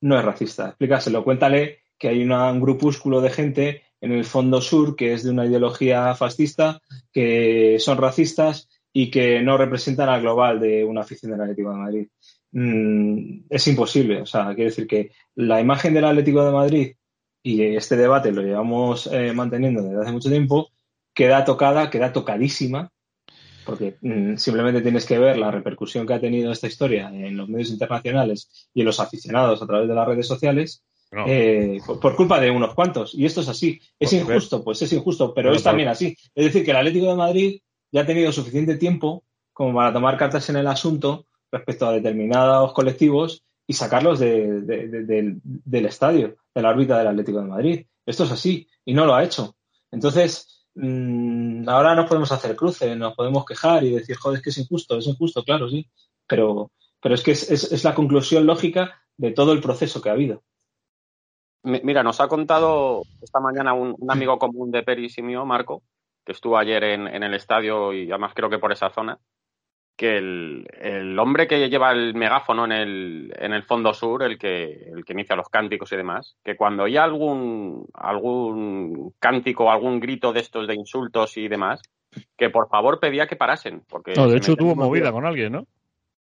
no 0.00 0.18
es 0.18 0.24
racista. 0.24 0.68
Explícaselo, 0.68 1.22
cuéntale 1.22 1.82
que 1.98 2.08
hay 2.08 2.22
un 2.22 2.60
grupúsculo 2.60 3.20
de 3.20 3.30
gente 3.30 3.82
en 4.00 4.12
el 4.12 4.24
fondo 4.24 4.62
sur 4.62 4.96
que 4.96 5.12
es 5.12 5.24
de 5.24 5.30
una 5.30 5.44
ideología 5.44 6.14
fascista, 6.14 6.80
que 7.12 7.76
son 7.78 7.98
racistas 7.98 8.68
y 8.92 9.10
que 9.10 9.42
no 9.42 9.58
representan 9.58 10.08
al 10.08 10.22
global 10.22 10.60
de 10.60 10.84
una 10.84 11.02
afición 11.02 11.32
del 11.32 11.42
Atlético 11.42 11.70
de 11.70 11.76
Madrid. 11.76 12.08
Mm, 12.52 13.40
es 13.50 13.68
imposible. 13.68 14.22
O 14.22 14.26
sea, 14.26 14.46
quiere 14.54 14.70
decir 14.70 14.86
que 14.86 15.10
la 15.34 15.60
imagen 15.60 15.92
del 15.92 16.06
Atlético 16.06 16.42
de 16.44 16.52
Madrid 16.52 16.92
y 17.42 17.76
este 17.76 17.96
debate 17.96 18.32
lo 18.32 18.42
llevamos 18.42 19.08
eh, 19.12 19.32
manteniendo 19.32 19.82
desde 19.82 20.02
hace 20.02 20.12
mucho 20.12 20.28
tiempo 20.30 20.70
queda 21.18 21.44
tocada, 21.44 21.90
queda 21.90 22.12
tocadísima, 22.12 22.92
porque 23.66 23.96
mmm, 24.02 24.36
simplemente 24.36 24.82
tienes 24.82 25.04
que 25.04 25.18
ver 25.18 25.36
la 25.36 25.50
repercusión 25.50 26.06
que 26.06 26.14
ha 26.14 26.20
tenido 26.20 26.52
esta 26.52 26.68
historia 26.68 27.08
en 27.08 27.36
los 27.36 27.48
medios 27.48 27.70
internacionales 27.70 28.70
y 28.72 28.82
en 28.82 28.86
los 28.86 29.00
aficionados 29.00 29.60
a 29.60 29.66
través 29.66 29.88
de 29.88 29.96
las 29.96 30.06
redes 30.06 30.28
sociales. 30.28 30.84
No. 31.10 31.24
Eh, 31.26 31.80
por, 31.84 31.98
por, 31.98 32.14
culpa 32.14 32.38
de 32.38 32.52
unos 32.52 32.72
cuantos. 32.72 33.14
Y 33.14 33.26
esto 33.26 33.40
es 33.40 33.48
así. 33.48 33.80
¿Es 33.98 34.12
injusto? 34.12 34.62
Pues 34.62 34.80
es 34.82 34.92
injusto, 34.92 35.34
pero 35.34 35.50
no, 35.50 35.56
es 35.56 35.62
también 35.64 35.88
así. 35.88 36.16
Es 36.36 36.44
decir, 36.44 36.64
que 36.64 36.70
el 36.70 36.76
Atlético 36.76 37.08
de 37.08 37.16
Madrid 37.16 37.60
ya 37.90 38.02
ha 38.02 38.06
tenido 38.06 38.30
suficiente 38.30 38.76
tiempo 38.76 39.24
como 39.52 39.74
para 39.74 39.92
tomar 39.92 40.16
cartas 40.18 40.48
en 40.50 40.56
el 40.56 40.68
asunto 40.68 41.26
respecto 41.50 41.88
a 41.88 41.92
determinados 41.92 42.72
colectivos 42.72 43.42
y 43.66 43.72
sacarlos 43.72 44.20
de, 44.20 44.60
de, 44.60 44.86
de, 44.86 45.04
del, 45.04 45.40
del 45.42 45.86
estadio, 45.86 46.36
de 46.58 46.62
la 46.62 46.70
órbita 46.70 46.98
del 46.98 47.06
Atlético 47.06 47.40
de 47.40 47.46
Madrid. 47.46 47.86
Esto 48.04 48.24
es 48.24 48.32
así 48.32 48.68
y 48.84 48.92
no 48.92 49.06
lo 49.06 49.14
ha 49.14 49.22
hecho. 49.22 49.56
Entonces, 49.92 50.66
mmm, 50.74 51.68
ahora 51.68 51.94
no 51.94 52.04
podemos 52.04 52.32
hacer 52.32 52.56
cruces, 52.56 52.96
nos 52.96 53.14
podemos 53.14 53.44
quejar 53.44 53.84
y 53.84 53.90
decir, 53.90 54.16
joder, 54.16 54.38
es 54.38 54.42
que 54.42 54.50
es 54.50 54.58
injusto, 54.58 54.98
es 54.98 55.06
injusto, 55.06 55.44
claro, 55.44 55.68
sí, 55.68 55.88
pero, 56.26 56.72
pero 57.00 57.14
es 57.14 57.22
que 57.22 57.30
es, 57.30 57.48
es, 57.48 57.84
la 57.84 57.94
conclusión 57.94 58.44
lógica 58.44 59.00
de 59.16 59.30
todo 59.30 59.52
el 59.52 59.60
proceso 59.60 60.02
que 60.02 60.08
ha 60.08 60.12
habido. 60.12 60.42
Mira, 61.62 62.02
nos 62.02 62.20
ha 62.20 62.26
contado 62.26 63.02
esta 63.20 63.38
mañana 63.38 63.72
un, 63.72 63.94
un 63.96 64.10
amigo 64.10 64.36
común 64.38 64.72
de 64.72 64.82
Peris 64.82 65.16
y 65.18 65.22
mío, 65.22 65.44
Marco, 65.44 65.82
que 66.24 66.32
estuvo 66.32 66.58
ayer 66.58 66.82
en, 66.82 67.06
en, 67.06 67.22
el 67.22 67.34
estadio 67.34 67.92
y 67.92 68.10
además 68.10 68.32
creo 68.34 68.50
que 68.50 68.58
por 68.58 68.72
esa 68.72 68.90
zona, 68.90 69.18
que 69.98 70.16
el, 70.16 70.64
el, 70.80 71.18
hombre 71.18 71.48
que 71.48 71.68
lleva 71.68 71.90
el 71.90 72.14
megáfono 72.14 72.64
en 72.64 72.70
el, 72.70 73.34
en 73.36 73.52
el 73.52 73.64
fondo 73.64 73.92
sur, 73.92 74.22
el 74.22 74.38
que, 74.38 74.90
el 74.94 75.04
que 75.04 75.12
inicia 75.12 75.34
los 75.34 75.48
cánticos 75.48 75.90
y 75.90 75.96
demás, 75.96 76.36
que 76.44 76.54
cuando 76.56 76.84
hay 76.84 76.96
algún, 76.96 77.84
algún 77.94 79.12
cántico, 79.18 79.72
algún 79.72 79.98
grito 79.98 80.32
de 80.32 80.38
estos 80.38 80.68
de 80.68 80.76
insultos 80.76 81.36
y 81.36 81.48
demás, 81.48 81.82
que 82.36 82.48
por 82.48 82.68
favor 82.68 83.00
pedía 83.00 83.26
que 83.26 83.34
parasen. 83.34 83.82
Porque 83.88 84.14
no, 84.14 84.28
de 84.28 84.36
hecho 84.36 84.54
tuvo 84.54 84.76
movida 84.76 85.10
con 85.10 85.26
alguien, 85.26 85.50
¿no? 85.50 85.66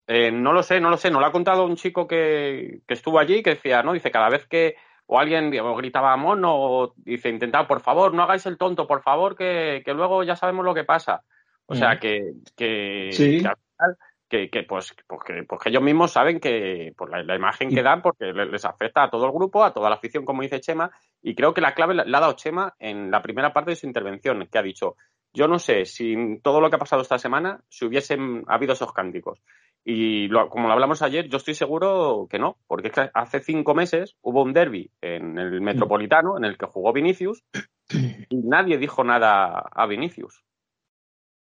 Eh, 0.06 0.32
no 0.32 0.54
lo 0.54 0.62
sé, 0.62 0.80
no 0.80 0.88
lo 0.88 0.96
sé. 0.96 1.10
No 1.10 1.20
lo 1.20 1.26
ha 1.26 1.32
contado 1.32 1.66
un 1.66 1.76
chico 1.76 2.08
que, 2.08 2.80
que 2.88 2.94
estuvo 2.94 3.18
allí 3.18 3.42
que 3.42 3.50
decía, 3.50 3.82
¿no? 3.82 3.92
Dice, 3.92 4.10
cada 4.10 4.30
vez 4.30 4.46
que 4.46 4.76
o 5.04 5.18
alguien 5.18 5.50
gritaba 5.50 6.16
mono 6.16 6.54
o 6.54 6.94
dice, 6.96 7.28
intentad, 7.28 7.66
por 7.66 7.80
favor, 7.80 8.14
no 8.14 8.22
hagáis 8.22 8.46
el 8.46 8.56
tonto, 8.56 8.86
por 8.86 9.02
favor, 9.02 9.36
que, 9.36 9.82
que 9.84 9.92
luego 9.92 10.22
ya 10.22 10.36
sabemos 10.36 10.64
lo 10.64 10.72
que 10.72 10.84
pasa. 10.84 11.22
O 11.68 11.74
sea, 11.74 11.94
Mm. 11.94 11.98
que, 12.00 12.32
que, 12.56 13.08
Sí. 13.12 13.40
que 13.42 13.46
al 13.48 13.56
final, 13.56 13.96
que, 14.28 14.50
que, 14.50 14.62
pues, 14.64 14.94
pues, 15.06 15.20
que, 15.24 15.42
pues 15.44 15.60
que 15.62 15.68
ellos 15.70 15.82
mismos 15.82 16.10
saben 16.12 16.40
que 16.40 16.92
por 16.96 17.10
la, 17.10 17.22
la 17.22 17.36
imagen 17.36 17.68
que 17.70 17.82
dan, 17.82 18.02
porque 18.02 18.26
le- 18.32 18.46
les 18.46 18.64
afecta 18.64 19.04
a 19.04 19.10
todo 19.10 19.24
el 19.26 19.32
grupo, 19.32 19.62
a 19.64 19.72
toda 19.72 19.88
la 19.88 19.96
afición, 19.96 20.24
como 20.24 20.42
dice 20.42 20.60
Chema, 20.60 20.90
y 21.22 21.34
creo 21.34 21.54
que 21.54 21.60
la 21.60 21.74
clave 21.74 21.94
la, 21.94 22.04
la 22.04 22.18
ha 22.18 22.20
dado 22.22 22.32
Chema 22.34 22.74
en 22.78 23.10
la 23.10 23.22
primera 23.22 23.52
parte 23.52 23.70
de 23.70 23.76
su 23.76 23.86
intervención, 23.86 24.46
que 24.50 24.58
ha 24.58 24.62
dicho, 24.62 24.96
yo 25.32 25.46
no 25.46 25.58
sé 25.58 25.84
si 25.84 26.40
todo 26.42 26.60
lo 26.60 26.68
que 26.70 26.76
ha 26.76 26.78
pasado 26.80 27.02
esta 27.02 27.18
semana, 27.18 27.60
si 27.68 27.84
hubiesen 27.86 28.44
habido 28.48 28.72
esos 28.72 28.92
cánticos. 28.92 29.40
Y 29.84 30.28
lo- 30.28 30.48
como 30.50 30.66
lo 30.68 30.72
hablamos 30.74 31.00
ayer, 31.02 31.28
yo 31.28 31.36
estoy 31.38 31.54
seguro 31.54 32.26
que 32.30 32.38
no, 32.38 32.58
porque 32.66 32.88
es 32.88 32.94
que 32.94 33.10
hace 33.14 33.40
cinco 33.40 33.74
meses 33.74 34.16
hubo 34.22 34.42
un 34.42 34.52
derby 34.52 34.90
en 35.00 35.38
el 35.38 35.60
Metropolitano 35.62 36.36
en 36.36 36.44
el 36.44 36.58
que 36.58 36.66
jugó 36.66 36.92
Vinicius 36.92 37.44
y 37.90 38.36
nadie 38.38 38.76
dijo 38.76 39.04
nada 39.04 39.58
a 39.70 39.86
Vinicius. 39.86 40.42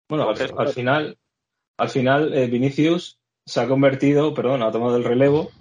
Bueno, 0.09 0.29
al, 0.29 0.67
final, 0.69 1.17
al 1.77 1.89
final 1.89 2.33
eh, 2.33 2.47
Vinicius 2.47 3.19
se 3.45 3.59
ha 3.61 3.67
convertido, 3.67 4.33
perdón, 4.33 4.63
ha 4.63 4.71
tomado 4.71 4.97
el 4.97 5.03
relevo 5.03 5.51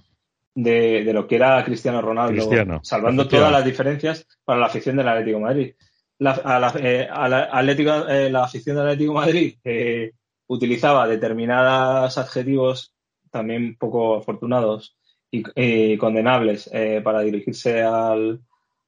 de, 0.54 1.02
de 1.04 1.12
lo 1.12 1.26
que 1.26 1.36
era 1.36 1.64
Cristiano 1.64 2.00
Ronaldo, 2.02 2.32
Cristiano, 2.34 2.80
salvando 2.82 3.26
todas 3.28 3.52
las 3.52 3.64
diferencias 3.64 4.26
para 4.44 4.60
la 4.60 4.66
afición 4.66 4.96
del 4.96 5.08
Atlético 5.08 5.38
de 5.38 5.44
Madrid. 5.44 5.74
La, 6.18 6.30
a 6.32 6.58
la, 6.60 6.72
eh, 6.80 7.08
a 7.10 7.28
la 7.28 7.44
Atlético- 7.52 8.08
eh, 8.08 8.30
la 8.30 8.44
afición 8.44 8.76
del 8.76 8.86
Atlético 8.86 9.12
de 9.14 9.18
Madrid 9.26 9.54
eh, 9.64 10.12
utilizaba 10.46 11.08
determinados 11.08 12.16
adjetivos 12.18 12.94
también 13.30 13.76
poco 13.76 14.16
afortunados 14.16 14.96
y 15.30 15.42
eh, 15.56 15.98
condenables 15.98 16.70
eh, 16.72 17.00
para 17.02 17.22
dirigirse 17.22 17.82
al, 17.82 18.40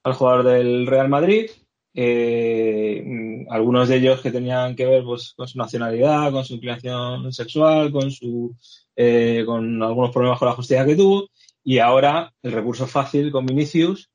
al 0.04 0.12
jugador 0.12 0.44
del 0.44 0.86
Real 0.86 1.08
Madrid. 1.08 1.50
Eh, 1.98 3.02
mm, 3.06 3.50
algunos 3.50 3.88
de 3.88 3.96
ellos 3.96 4.20
que 4.20 4.30
tenían 4.30 4.76
que 4.76 4.84
ver 4.84 5.02
pues, 5.02 5.32
con 5.34 5.48
su 5.48 5.56
nacionalidad, 5.56 6.30
con 6.30 6.44
su 6.44 6.54
inclinación 6.54 7.32
sexual, 7.32 7.90
con 7.90 8.10
su 8.10 8.54
eh, 8.94 9.44
con 9.46 9.82
algunos 9.82 10.12
problemas 10.12 10.38
con 10.38 10.48
la 10.48 10.54
justicia 10.54 10.84
que 10.84 10.94
tuvo. 10.94 11.30
Y 11.64 11.78
ahora 11.78 12.32
el 12.42 12.52
recurso 12.52 12.86
fácil 12.86 13.32
con 13.32 13.46
Vinicius 13.46 14.10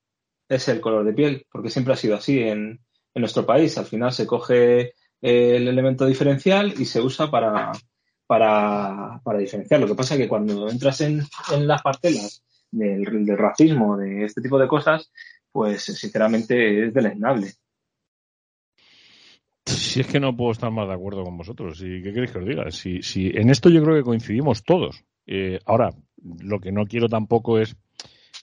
es 0.48 0.68
el 0.68 0.80
color 0.80 1.06
de 1.06 1.14
piel, 1.14 1.48
porque 1.52 1.72
siempre 1.72 1.94
ha 1.94 1.98
sido 1.98 2.16
así 2.16 2.40
en, 2.40 2.80
en 3.14 3.20
nuestro 3.20 3.48
país. 3.48 3.76
Al 3.80 3.86
final 3.86 4.12
se 4.14 4.28
coge 4.28 4.94
eh, 5.22 5.56
el 5.56 5.68
elemento 5.68 6.06
diferencial 6.06 6.76
y 6.78 6.86
se 6.86 7.02
usa 7.02 7.32
para, 7.32 7.72
para, 8.28 9.22
para 9.24 9.40
diferenciar. 9.40 9.80
Lo 9.80 9.88
que 9.88 9.96
pasa 9.96 10.14
es 10.14 10.22
que 10.22 10.30
cuando 10.30 10.70
entras 10.70 11.02
en, 11.02 11.24
las 11.60 11.82
partelas 11.82 12.44
del, 12.70 13.26
del 13.26 13.38
racismo, 13.38 13.98
de 13.98 14.26
este 14.26 14.42
tipo 14.42 14.60
de 14.60 14.68
cosas, 14.68 15.12
pues 15.52 15.84
sinceramente 15.84 16.86
es 16.86 16.94
deleznable. 16.94 17.54
Si 19.72 20.02
es 20.02 20.08
que 20.08 20.20
no 20.20 20.36
puedo 20.36 20.52
estar 20.52 20.72
más 20.72 20.88
de 20.88 20.94
acuerdo 20.94 21.24
con 21.24 21.38
vosotros. 21.38 21.82
¿Y 21.82 22.02
qué 22.02 22.14
queréis 22.14 22.32
que 22.32 22.40
os 22.40 22.46
diga? 22.46 22.72
Si, 22.72 23.02
si 23.02 23.28
en 23.34 23.50
esto 23.50 23.70
yo 23.70 23.84
creo 23.84 23.96
que 23.96 24.04
coincidimos 24.04 24.64
todos. 24.64 25.04
Eh, 25.26 25.60
ahora, 25.66 25.90
lo 26.42 26.60
que 26.60 26.72
no 26.72 26.86
quiero 26.86 27.08
tampoco 27.08 27.60
es 27.60 27.76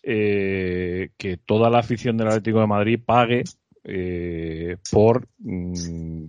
eh, 0.03 1.11
que 1.17 1.37
toda 1.37 1.71
la 1.71 1.81
afición 1.81 2.17
del 2.17 2.29
Atlético 2.29 2.61
de 2.61 2.67
Madrid 2.67 3.01
pague 3.05 3.45
eh, 3.85 4.77
por. 4.91 5.29
mm, 5.38 6.25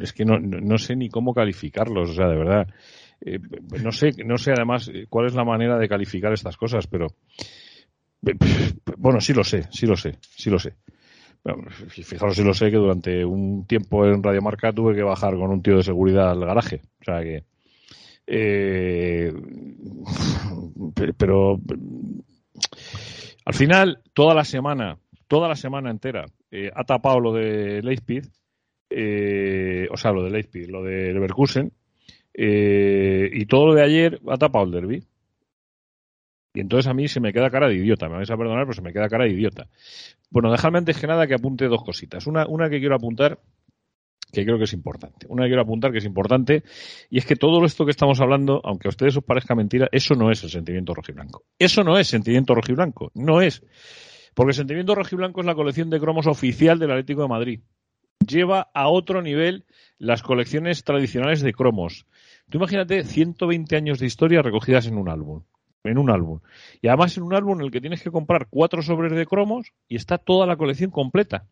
es 0.00 0.12
que 0.12 0.24
no, 0.24 0.38
no, 0.38 0.76
sé 0.78 0.96
ni 0.96 1.08
cómo 1.08 1.32
calificarlos, 1.32 2.10
o 2.10 2.14
sea, 2.14 2.28
de 2.28 2.36
verdad. 2.36 2.68
Eh, 3.20 3.38
no 3.82 3.90
sé, 3.90 4.10
no 4.24 4.38
sé 4.38 4.52
además 4.52 4.90
eh, 4.92 5.06
cuál 5.08 5.26
es 5.26 5.34
la 5.34 5.44
manera 5.44 5.78
de 5.78 5.88
calificar 5.88 6.32
estas 6.32 6.56
cosas, 6.56 6.86
pero 6.86 7.08
bueno, 8.96 9.20
sí 9.20 9.32
lo 9.32 9.44
sé, 9.44 9.64
sí 9.70 9.86
lo 9.86 9.96
sé, 9.96 10.18
sí 10.20 10.50
lo 10.50 10.58
sé. 10.58 10.74
Fijaros 11.88 12.36
si 12.36 12.44
lo 12.44 12.52
sé 12.52 12.70
que 12.70 12.76
durante 12.76 13.24
un 13.24 13.66
tiempo 13.66 14.04
en 14.04 14.22
Radio 14.22 14.42
Marca 14.42 14.72
tuve 14.72 14.94
que 14.94 15.02
bajar 15.02 15.34
con 15.36 15.50
un 15.50 15.62
tío 15.62 15.76
de 15.76 15.82
seguridad 15.82 16.30
al 16.30 16.40
garaje. 16.40 16.82
O 17.00 17.04
sea 17.04 17.22
que. 17.22 17.44
eh, 18.26 19.32
pero, 20.94 21.12
pero, 21.16 21.60
al 23.44 23.54
final, 23.54 24.02
toda 24.12 24.34
la 24.34 24.44
semana, 24.44 24.98
toda 25.26 25.48
la 25.48 25.56
semana 25.56 25.90
entera, 25.90 26.26
eh, 26.50 26.70
ha 26.74 26.84
tapado 26.84 27.18
lo 27.20 27.32
de 27.32 27.80
Leipzig, 27.82 28.22
eh, 28.90 29.88
o 29.90 29.96
sea, 29.96 30.12
lo 30.12 30.22
de 30.22 30.30
Leipzig, 30.30 30.68
lo 30.70 30.82
de 30.82 31.12
Leverkusen, 31.14 31.72
eh, 32.34 33.30
y 33.32 33.46
todo 33.46 33.68
lo 33.68 33.74
de 33.74 33.82
ayer 33.82 34.20
ha 34.28 34.36
tapado 34.36 34.66
el 34.66 34.70
derby. 34.70 35.02
Y 36.58 36.60
entonces 36.60 36.88
a 36.88 36.92
mí 36.92 37.06
se 37.06 37.20
me 37.20 37.32
queda 37.32 37.50
cara 37.50 37.68
de 37.68 37.76
idiota, 37.76 38.08
me 38.08 38.16
vais 38.16 38.28
a 38.32 38.36
perdonar, 38.36 38.64
pero 38.64 38.72
se 38.72 38.82
me 38.82 38.92
queda 38.92 39.08
cara 39.08 39.26
de 39.26 39.30
idiota. 39.30 39.68
Bueno, 40.28 40.50
dejadme 40.50 40.78
antes 40.78 40.98
que 40.98 41.06
nada 41.06 41.28
que 41.28 41.34
apunte 41.34 41.68
dos 41.68 41.84
cositas. 41.84 42.26
Una, 42.26 42.48
una 42.48 42.68
que 42.68 42.80
quiero 42.80 42.96
apuntar, 42.96 43.38
que 44.32 44.44
creo 44.44 44.58
que 44.58 44.64
es 44.64 44.72
importante. 44.72 45.28
Una 45.28 45.44
que 45.44 45.50
quiero 45.50 45.62
apuntar 45.62 45.92
que 45.92 45.98
es 45.98 46.04
importante, 46.04 46.64
y 47.10 47.18
es 47.18 47.26
que 47.26 47.36
todo 47.36 47.64
esto 47.64 47.84
que 47.84 47.92
estamos 47.92 48.20
hablando, 48.20 48.60
aunque 48.64 48.88
a 48.88 48.90
ustedes 48.90 49.16
os 49.16 49.22
parezca 49.22 49.54
mentira, 49.54 49.88
eso 49.92 50.16
no 50.16 50.32
es 50.32 50.42
el 50.42 50.50
sentimiento 50.50 50.94
rojiblanco. 50.94 51.44
Eso 51.60 51.84
no 51.84 51.96
es 51.96 52.08
sentimiento 52.08 52.56
rojiblanco, 52.56 53.12
no 53.14 53.40
es. 53.40 53.62
Porque 54.34 54.50
el 54.50 54.56
sentimiento 54.56 54.96
rojiblanco 54.96 55.38
es 55.42 55.46
la 55.46 55.54
colección 55.54 55.90
de 55.90 56.00
cromos 56.00 56.26
oficial 56.26 56.80
del 56.80 56.90
Atlético 56.90 57.22
de 57.22 57.28
Madrid. 57.28 57.60
Lleva 58.26 58.68
a 58.74 58.88
otro 58.88 59.22
nivel 59.22 59.64
las 59.96 60.24
colecciones 60.24 60.82
tradicionales 60.82 61.40
de 61.40 61.52
cromos. 61.52 62.04
Tú 62.50 62.58
imagínate 62.58 63.04
120 63.04 63.76
años 63.76 64.00
de 64.00 64.06
historia 64.06 64.42
recogidas 64.42 64.88
en 64.88 64.98
un 64.98 65.08
álbum 65.08 65.44
en 65.84 65.98
un 65.98 66.10
álbum. 66.10 66.40
Y 66.82 66.88
además 66.88 67.16
en 67.16 67.22
un 67.22 67.34
álbum 67.34 67.60
en 67.60 67.66
el 67.66 67.70
que 67.70 67.80
tienes 67.80 68.02
que 68.02 68.10
comprar 68.10 68.46
cuatro 68.50 68.82
sobres 68.82 69.12
de 69.12 69.26
cromos 69.26 69.72
y 69.88 69.96
está 69.96 70.18
toda 70.18 70.46
la 70.46 70.56
colección 70.56 70.90
completa. 70.90 71.46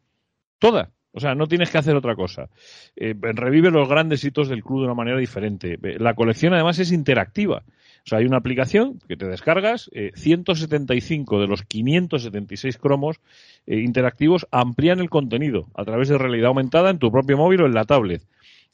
Toda. 0.59 0.91
O 1.13 1.21
sea, 1.21 1.35
no 1.35 1.47
tienes 1.47 1.71
que 1.71 1.79
hacer 1.79 1.97
otra 1.97 2.15
cosa. 2.15 2.51
Eh, 2.95 3.15
revive 3.19 3.71
los 3.71 3.89
grandes 3.89 4.23
hitos 4.23 4.49
del 4.49 4.63
club 4.63 4.81
de 4.81 4.87
una 4.87 4.95
manera 4.95 5.19
diferente. 5.19 5.79
La 5.99 6.15
colección 6.15 6.53
además 6.53 6.79
es 6.79 6.93
interactiva. 6.93 7.63
O 8.07 8.09
sea, 8.09 8.19
hay 8.19 8.27
una 8.27 8.37
aplicación 8.37 9.01
que 9.09 9.17
te 9.17 9.27
descargas, 9.27 9.91
eh, 9.93 10.13
175 10.15 11.41
de 11.41 11.49
los 11.49 11.63
576 11.65 12.79
cromos 12.79 13.21
eh, 13.67 13.81
interactivos 13.81 14.47
amplían 14.53 15.01
el 15.01 15.11
contenido 15.11 15.67
a 15.75 15.85
través 15.85 16.09
de 16.09 16.17
realidad 16.17 16.49
aumentada 16.49 16.91
en 16.91 17.01
tu 17.01 17.11
propio 17.11 17.37
móvil 17.37 17.63
o 17.63 17.67
en 17.67 17.75
la 17.75 17.85
tablet. 17.85 18.23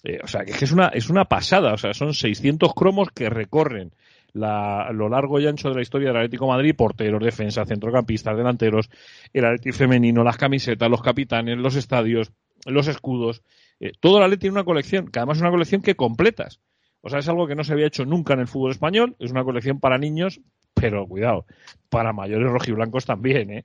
Eh, 0.05 0.19
o 0.23 0.27
sea, 0.27 0.45
que 0.45 0.53
es 0.65 0.73
una, 0.73 0.89
es 0.89 1.09
una 1.09 1.25
pasada. 1.27 1.73
O 1.73 1.79
sea, 1.79 1.95
son 1.95 2.13
600 2.13 2.75
cromos 2.75 3.09
que 3.11 3.31
recorren 3.31 3.93
la, 4.35 4.91
lo 4.93 5.09
largo 5.09 5.41
y 5.41 5.47
ancho 5.47 5.69
de 5.69 5.75
la 5.77 5.83
historia 5.83 6.09
del 6.09 6.19
Atlético 6.19 6.47
Madrid, 6.47 6.75
porteros, 6.75 7.23
defensa, 7.23 7.65
centrocampistas, 7.65 8.37
delanteros, 8.37 8.91
el 9.33 9.45
Atlético 9.45 9.77
femenino, 9.77 10.25
las 10.25 10.37
camisetas, 10.37 10.91
los 10.91 11.03
capitanes, 11.03 11.59
los 11.59 11.77
estadios, 11.77 12.33
los 12.67 12.89
escudos. 12.89 13.43
Eh, 13.81 13.93
todo 14.01 14.19
el 14.19 14.25
Atlético 14.25 14.41
tiene 14.43 14.55
una 14.55 14.65
colección, 14.65 15.09
que 15.09 15.19
además 15.19 15.39
es 15.39 15.43
una 15.43 15.51
colección 15.51 15.83
que 15.83 15.95
completas. 15.95 16.61
O 17.01 17.11
sea, 17.11 17.19
es 17.19 17.29
algo 17.29 17.47
que 17.47 17.55
no 17.55 17.65
se 17.65 17.73
había 17.73 17.87
hecho 17.87 18.05
nunca 18.05 18.35
en 18.35 18.41
el 18.41 18.47
fútbol 18.47 18.71
español, 18.71 19.17
es 19.19 19.31
una 19.33 19.45
colección 19.45 19.81
para 19.81 19.99
niños, 19.99 20.41
pero 20.73 21.07
cuidado, 21.07 21.47
para 21.91 22.13
mayores 22.13 22.51
rojiblancos 22.51 23.05
también, 23.05 23.51
¿eh? 23.51 23.65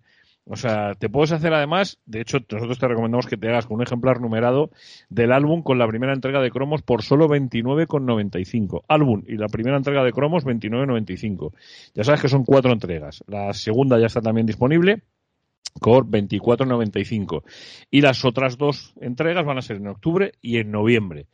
O 0.50 0.56
sea, 0.56 0.94
te 0.96 1.10
puedes 1.10 1.34
hacer 1.34 1.54
además, 1.54 2.00
de 2.06 2.22
hecho, 2.22 2.38
nosotros 2.50 2.80
te 2.80 2.88
recomendamos 2.88 3.28
que 3.28 3.36
te 3.36 3.50
hagas 3.50 3.66
con 3.66 3.76
un 3.78 3.84
ejemplar 3.84 4.22
numerado 4.22 4.72
del 5.10 5.34
álbum 5.34 5.62
con 5.62 5.78
la 5.78 5.88
primera 5.88 6.14
entrega 6.14 6.42
de 6.42 6.52
cromos 6.52 6.82
por 6.82 7.04
solo 7.04 7.28
29,95. 7.28 8.84
Álbum 8.88 9.24
y 9.28 9.36
la 9.36 9.48
primera 9.48 9.76
entrega 9.76 10.04
de 10.06 10.14
cromos 10.14 10.46
29,95. 10.46 11.52
Ya 11.94 12.04
sabes 12.06 12.22
que 12.22 12.30
son 12.30 12.46
cuatro 12.46 12.72
entregas. 12.72 13.24
La 13.28 13.54
segunda 13.54 14.00
ya 14.00 14.06
está 14.06 14.22
también 14.22 14.48
disponible 14.48 15.04
por 15.82 16.06
24,95. 16.06 17.44
Y 17.92 18.00
las 18.00 18.24
otras 18.24 18.58
dos 18.58 18.94
entregas 19.02 19.46
van 19.46 19.58
a 19.58 19.62
ser 19.62 19.78
en 19.78 19.88
octubre 19.88 20.32
y 20.42 20.60
en 20.60 20.72
noviembre. 20.72 21.28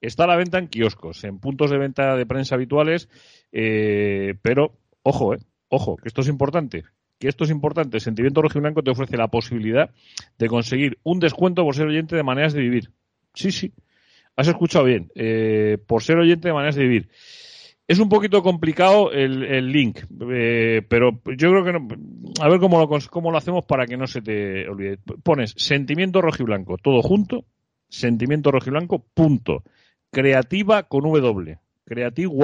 Está 0.00 0.24
a 0.24 0.28
la 0.28 0.36
venta 0.36 0.58
en 0.58 0.68
kioscos, 0.68 1.24
en 1.24 1.40
puntos 1.40 1.70
de 1.70 1.78
venta 1.78 2.16
de 2.16 2.26
prensa 2.26 2.54
habituales, 2.54 3.08
eh, 3.50 4.34
pero 4.40 4.78
ojo, 5.02 5.34
eh, 5.34 5.38
ojo, 5.68 5.96
que 5.96 6.08
esto 6.08 6.20
es 6.20 6.28
importante 6.28 6.84
que 7.22 7.28
esto 7.28 7.44
es 7.44 7.50
importante, 7.50 8.00
Sentimiento 8.00 8.42
Rojiblanco 8.42 8.82
te 8.82 8.90
ofrece 8.90 9.16
la 9.16 9.28
posibilidad 9.28 9.90
de 10.38 10.48
conseguir 10.48 10.98
un 11.04 11.20
descuento 11.20 11.62
por 11.62 11.76
ser 11.76 11.86
oyente 11.86 12.16
de 12.16 12.24
maneras 12.24 12.52
de 12.52 12.62
vivir. 12.62 12.90
Sí, 13.32 13.52
sí, 13.52 13.72
has 14.34 14.48
escuchado 14.48 14.86
bien, 14.86 15.12
eh, 15.14 15.78
por 15.86 16.02
ser 16.02 16.18
oyente 16.18 16.48
de 16.48 16.54
maneras 16.54 16.74
de 16.74 16.82
vivir. 16.82 17.10
Es 17.86 18.00
un 18.00 18.08
poquito 18.08 18.42
complicado 18.42 19.12
el, 19.12 19.44
el 19.44 19.70
link, 19.70 20.00
eh, 20.32 20.82
pero 20.88 21.20
yo 21.36 21.50
creo 21.50 21.64
que 21.64 21.72
no, 21.72 21.86
a 22.40 22.48
ver 22.48 22.58
cómo 22.58 22.80
lo, 22.80 22.88
cómo 23.08 23.30
lo 23.30 23.38
hacemos 23.38 23.64
para 23.66 23.86
que 23.86 23.96
no 23.96 24.08
se 24.08 24.20
te 24.20 24.68
olvide. 24.68 24.98
Pones 25.22 25.54
Sentimiento 25.56 26.20
Rojiblanco, 26.22 26.76
todo 26.76 27.02
junto, 27.02 27.44
Sentimiento 27.88 28.50
Rojiblanco, 28.50 29.06
punto, 29.14 29.62
creativa 30.10 30.82
con 30.88 31.02
W, 31.04 31.56
creativa.eu, 31.84 32.34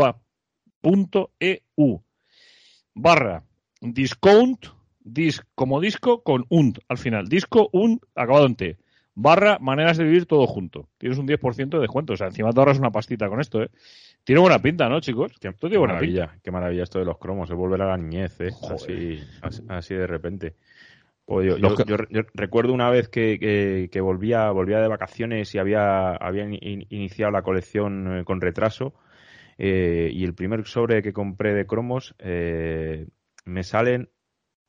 barra 2.94 3.47
discount, 3.80 4.66
disc 5.00 5.44
como 5.54 5.80
disco 5.80 6.22
con 6.22 6.44
unt 6.48 6.78
al 6.88 6.98
final. 6.98 7.28
Disco, 7.28 7.68
un, 7.72 8.00
acabado 8.14 8.46
en 8.46 8.56
T. 8.56 8.76
Barra, 9.14 9.58
maneras 9.60 9.96
de 9.96 10.04
vivir 10.04 10.26
todo 10.26 10.46
junto. 10.46 10.88
Tienes 10.96 11.18
un 11.18 11.26
10% 11.26 11.70
de 11.70 11.80
descuento. 11.80 12.12
O 12.12 12.16
sea, 12.16 12.28
encima 12.28 12.52
te 12.52 12.60
ahorras 12.60 12.78
una 12.78 12.92
pastita 12.92 13.28
con 13.28 13.40
esto, 13.40 13.62
¿eh? 13.62 13.68
Tiene 14.22 14.40
buena 14.40 14.60
pinta, 14.60 14.88
¿no, 14.88 15.00
chicos? 15.00 15.32
Qué, 15.40 15.48
Esto 15.48 15.66
tiene 15.68 15.78
buena 15.78 15.94
maravilla, 15.94 16.38
qué 16.42 16.50
maravilla 16.52 16.82
esto 16.84 16.98
de 17.00 17.04
los 17.04 17.18
cromos, 17.18 17.50
es 17.50 17.56
volver 17.56 17.82
a 17.82 17.86
la 17.88 17.96
niñez, 17.96 18.40
¿eh? 18.40 18.50
Así, 18.74 19.18
así, 19.42 19.62
así 19.68 19.94
de 19.94 20.06
repente. 20.06 20.54
O 21.26 21.42
yo, 21.42 21.56
yo- 21.56 21.76
que- 21.76 21.84
yo- 21.90 21.96
yo 22.10 22.20
recuerdo 22.34 22.72
una 22.72 22.90
vez 22.90 23.08
que, 23.08 23.38
que- 23.40 23.88
que 23.90 24.00
volvía, 24.00 24.50
volvía 24.50 24.78
de 24.80 24.88
vacaciones 24.88 25.52
y 25.54 25.58
había, 25.58 26.10
habían 26.12 26.54
in- 26.54 26.86
iniciado 26.90 27.32
la 27.32 27.42
colección 27.42 28.18
eh, 28.20 28.24
con 28.24 28.40
retraso 28.40 28.94
eh, 29.58 30.10
y 30.12 30.24
el 30.24 30.34
primer 30.34 30.64
sobre 30.66 31.02
que 31.02 31.12
compré 31.12 31.54
de 31.54 31.66
cromos 31.66 32.14
eh, 32.20 33.06
me 33.58 33.64
salen 33.64 34.08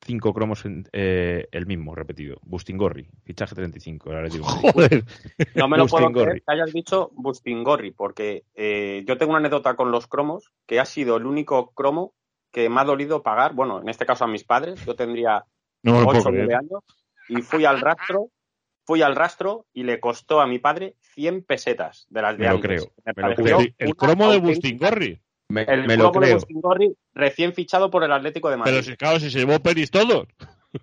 cinco 0.01 0.33
cromos 0.33 0.65
en- 0.65 0.87
eh, 0.93 1.47
el 1.51 1.67
mismo, 1.67 1.93
repetido. 1.93 2.39
Bustingorri, 2.41 3.07
fichaje 3.23 3.53
35. 3.53 4.09
el 4.11 4.17
Atlético 4.17 4.47
de 4.47 4.53
Madrid. 4.55 4.71
Joder. 4.73 5.03
No 5.53 5.67
me 5.67 5.77
lo 5.77 5.85
puedo 5.85 6.11
creer 6.11 6.37
que 6.41 6.51
hayas 6.51 6.73
dicho 6.73 7.11
Bustingorri, 7.13 7.91
porque 7.91 8.45
eh, 8.55 9.03
yo 9.07 9.17
tengo 9.19 9.29
una 9.31 9.39
anécdota 9.39 9.75
con 9.75 9.91
los 9.91 10.07
cromos, 10.07 10.51
que 10.65 10.79
ha 10.79 10.85
sido 10.85 11.17
el 11.17 11.27
único 11.27 11.71
cromo 11.73 12.15
que 12.51 12.67
me 12.67 12.81
ha 12.81 12.83
dolido 12.83 13.21
pagar, 13.21 13.53
bueno, 13.53 13.79
en 13.79 13.89
este 13.89 14.07
caso 14.07 14.23
a 14.23 14.27
mis 14.27 14.43
padres, 14.43 14.83
yo 14.83 14.95
tendría 14.95 15.45
No 15.83 15.91
me 15.93 15.99
lo 15.99 16.05
puedo 16.05 16.19
8 16.21 16.29
o 16.29 16.31
9 16.31 16.45
creer. 16.47 16.59
años, 16.59 16.83
y 17.27 17.41
fui 17.43 17.65
al 17.65 17.79
rastro, 17.79 18.29
fui 18.87 19.03
al 19.03 19.15
rastro 19.15 19.67
y 19.71 19.83
le 19.83 19.99
costó 19.99 20.41
a 20.41 20.47
mi 20.47 20.57
padre 20.57 20.95
100 21.13 21.43
pesetas 21.43 22.07
de 22.09 22.21
las 22.23 22.35
de 22.39 22.45
Me 22.45 22.49
lo 22.49 22.55
antes. 22.55 22.67
creo, 22.67 22.93
Me 23.05 23.13
me 23.15 23.29
lo 23.29 23.35
Busting- 23.35 23.75
el 23.77 23.95
cromo 23.95 24.31
de 24.31 24.37
Bustingorri. 24.39 25.21
Me, 25.49 25.63
El 25.63 25.87
me 25.87 25.97
lo 25.97 26.11
creo. 26.11 26.35
Bustingorri 26.35 26.95
recién 27.13 27.53
fichado 27.53 27.89
por 27.89 28.03
el 28.03 28.11
Atlético 28.11 28.49
de 28.49 28.57
Madrid. 28.57 28.71
Pero 28.71 28.83
si, 28.83 28.95
claro, 28.95 29.19
si 29.19 29.31
se 29.31 29.39
llevó 29.39 29.59
peris 29.59 29.89
todos. 29.89 30.27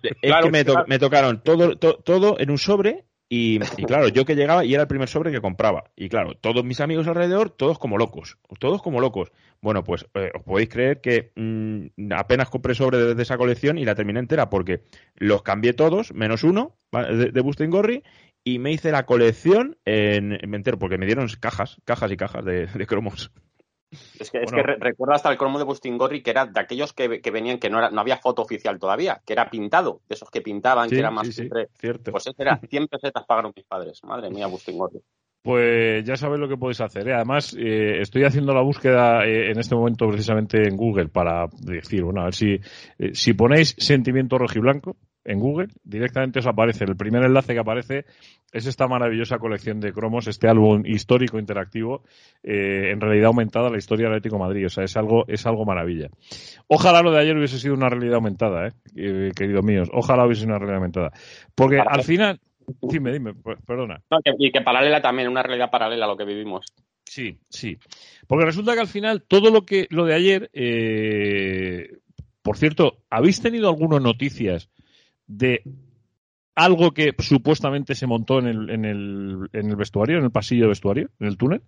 Es 0.01 0.11
Claro, 0.21 0.45
que 0.45 0.51
me, 0.51 0.65
to- 0.65 0.73
claro. 0.73 0.87
me 0.89 0.99
tocaron 0.99 1.41
todo, 1.41 1.77
to- 1.77 1.97
todo 2.03 2.37
en 2.39 2.51
un 2.51 2.57
sobre 2.57 3.05
y, 3.29 3.55
y 3.77 3.85
claro, 3.85 4.09
yo 4.09 4.25
que 4.25 4.35
llegaba 4.35 4.63
y 4.65 4.73
era 4.73 4.83
el 4.83 4.87
primer 4.89 5.07
sobre 5.07 5.31
que 5.31 5.39
compraba. 5.39 5.85
Y 5.95 6.09
claro, 6.09 6.35
todos 6.35 6.65
mis 6.65 6.81
amigos 6.81 7.07
alrededor, 7.07 7.49
todos 7.49 7.79
como 7.79 7.97
locos, 7.97 8.37
todos 8.59 8.81
como 8.81 8.99
locos. 8.99 9.31
Bueno, 9.61 9.83
pues 9.85 10.05
eh, 10.13 10.31
os 10.35 10.43
podéis 10.43 10.67
creer 10.69 10.99
que 11.01 11.31
mm, 11.35 12.11
apenas 12.13 12.49
compré 12.49 12.75
sobre 12.75 12.97
de, 12.97 13.15
de 13.15 13.23
esa 13.23 13.37
colección 13.37 13.77
y 13.77 13.85
la 13.85 13.95
terminé 13.95 14.19
entera 14.19 14.49
porque 14.49 14.81
los 15.15 15.43
cambié 15.43 15.71
todos, 15.73 16.13
menos 16.13 16.43
uno 16.43 16.77
de, 16.91 17.31
de 17.31 17.41
Bustingorri, 17.41 18.03
y 18.43 18.59
me 18.59 18.71
hice 18.71 18.91
la 18.91 19.05
colección 19.05 19.77
en, 19.85 20.33
en 20.33 20.53
entero 20.53 20.77
porque 20.77 20.97
me 20.97 21.05
dieron 21.05 21.27
cajas, 21.39 21.77
cajas 21.85 22.11
y 22.11 22.17
cajas 22.17 22.43
de, 22.45 22.67
de 22.67 22.85
cromos. 22.85 23.31
Es 23.91 24.31
que, 24.31 24.39
es 24.39 24.51
Bueno. 24.51 24.57
que 24.57 24.63
re- 24.63 24.77
recuerdo 24.79 25.15
hasta 25.15 25.29
el 25.29 25.37
cromo 25.37 25.57
de 25.59 25.63
Bustingorri 25.65 26.21
que 26.21 26.31
era 26.31 26.45
de 26.45 26.59
aquellos 26.59 26.93
que, 26.93 27.21
que 27.21 27.31
venían 27.31 27.59
que 27.59 27.69
no, 27.69 27.79
era, 27.79 27.89
no 27.89 28.01
había 28.01 28.17
foto 28.17 28.41
oficial 28.41 28.79
todavía, 28.79 29.21
que 29.25 29.33
era 29.33 29.49
pintado, 29.49 30.01
de 30.07 30.15
esos 30.15 30.29
que 30.29 30.41
pintaban, 30.41 30.89
Sí, 30.89 30.95
que 30.95 30.99
era 30.99 31.11
más 31.11 31.27
sí, 31.27 31.31
sí, 31.33 31.37
siempre. 31.37 31.67
cierto. 31.79 32.11
Pues 32.11 32.25
era 32.37 32.59
100 32.69 32.87
pesetas 32.87 33.25
pagaron 33.25 33.53
mis 33.55 33.65
padres. 33.65 34.03
Madre 34.03 34.29
mía, 34.29 34.47
Bustingorri. 34.47 34.99
Pues 35.41 36.03
ya 36.03 36.15
sabéis 36.17 36.41
lo 36.41 36.49
que 36.49 36.57
podéis 36.57 36.81
hacer. 36.81 37.07
¿eh? 37.07 37.13
Además, 37.13 37.55
eh, 37.57 38.01
estoy 38.01 38.23
haciendo 38.23 38.53
la 38.53 38.61
búsqueda 38.61 39.25
eh, 39.25 39.51
en 39.51 39.59
este 39.59 39.75
momento 39.75 40.07
precisamente 40.07 40.67
en 40.67 40.75
Google 40.75 41.07
para 41.07 41.47
decir, 41.61 42.03
bueno, 42.03 42.21
a 42.21 42.25
ver 42.25 42.35
si, 42.35 42.53
eh, 42.99 43.13
si 43.13 43.33
ponéis 43.33 43.75
sentimiento 43.77 44.37
rojiblanco 44.37 44.97
en 45.27 45.39
Google, 45.39 45.67
directamente 45.83 46.39
os 46.39 46.47
aparece. 46.47 46.85
El 46.85 46.95
primer 46.95 47.23
enlace 47.23 47.53
que 47.53 47.59
aparece 47.59 48.05
es 48.51 48.65
esta 48.65 48.87
maravillosa 48.87 49.37
colección 49.37 49.79
de 49.79 49.91
cromos, 49.91 50.27
este 50.27 50.47
álbum 50.47 50.83
histórico 50.85 51.37
interactivo, 51.37 52.03
eh, 52.43 52.91
en 52.91 53.01
realidad 53.01 53.27
aumentada 53.27 53.69
la 53.69 53.77
historia 53.77 54.05
del 54.05 54.15
Atlético 54.15 54.37
de 54.37 54.47
Madrid. 54.47 54.65
O 54.65 54.69
sea, 54.69 54.85
es 54.85 54.95
algo, 54.95 55.25
es 55.27 55.45
algo 55.45 55.65
maravilla. 55.65 56.07
Ojalá 56.67 57.01
lo 57.01 57.11
de 57.11 57.19
ayer 57.19 57.35
hubiese 57.35 57.59
sido 57.59 57.73
una 57.73 57.89
realidad 57.89 58.15
aumentada, 58.15 58.67
¿eh? 58.67 58.71
Eh, 58.95 59.31
queridos 59.35 59.65
míos. 59.65 59.89
Ojalá 59.93 60.25
hubiese 60.25 60.41
sido 60.41 60.51
una 60.51 60.59
realidad 60.59 60.77
aumentada. 60.77 61.11
Porque 61.55 61.79
al 61.85 62.03
final, 62.03 62.39
dime, 62.81 63.11
dime, 63.11 63.33
perdona. 63.65 64.01
No, 64.09 64.19
que- 64.23 64.33
y 64.37 64.51
que 64.51 64.61
paralela 64.61 65.01
también, 65.01 65.27
una 65.29 65.43
realidad 65.43 65.71
paralela 65.71 66.05
a 66.05 66.07
lo 66.09 66.17
que 66.17 66.25
vivimos. 66.25 66.65
Sí, 67.05 67.39
sí. 67.49 67.77
Porque 68.27 68.45
resulta 68.45 68.73
que 68.73 68.81
al 68.81 68.87
final 68.87 69.23
todo 69.23 69.49
lo 69.49 69.65
que 69.65 69.87
lo 69.89 70.05
de 70.05 70.13
ayer, 70.13 70.49
eh, 70.53 71.97
por 72.41 72.57
cierto, 72.57 73.03
¿habéis 73.09 73.41
tenido 73.41 73.69
algunas 73.69 74.01
noticias 74.01 74.69
de 75.25 75.63
algo 76.55 76.91
que 76.91 77.13
supuestamente 77.19 77.95
se 77.95 78.07
montó 78.07 78.39
en 78.39 78.47
el, 78.47 78.69
en 78.69 78.85
el, 78.85 79.49
en 79.53 79.69
el 79.69 79.75
vestuario, 79.75 80.17
en 80.17 80.25
el 80.25 80.31
pasillo 80.31 80.63
de 80.63 80.69
vestuario, 80.69 81.09
en 81.19 81.27
el 81.27 81.37
túnel? 81.37 81.61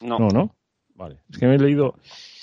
No, 0.00 0.18
No, 0.18 0.28
no. 0.28 0.56
Vale. 0.94 1.18
Es 1.30 1.38
que 1.38 1.46
me 1.46 1.56
he 1.56 1.58
leído, 1.58 1.94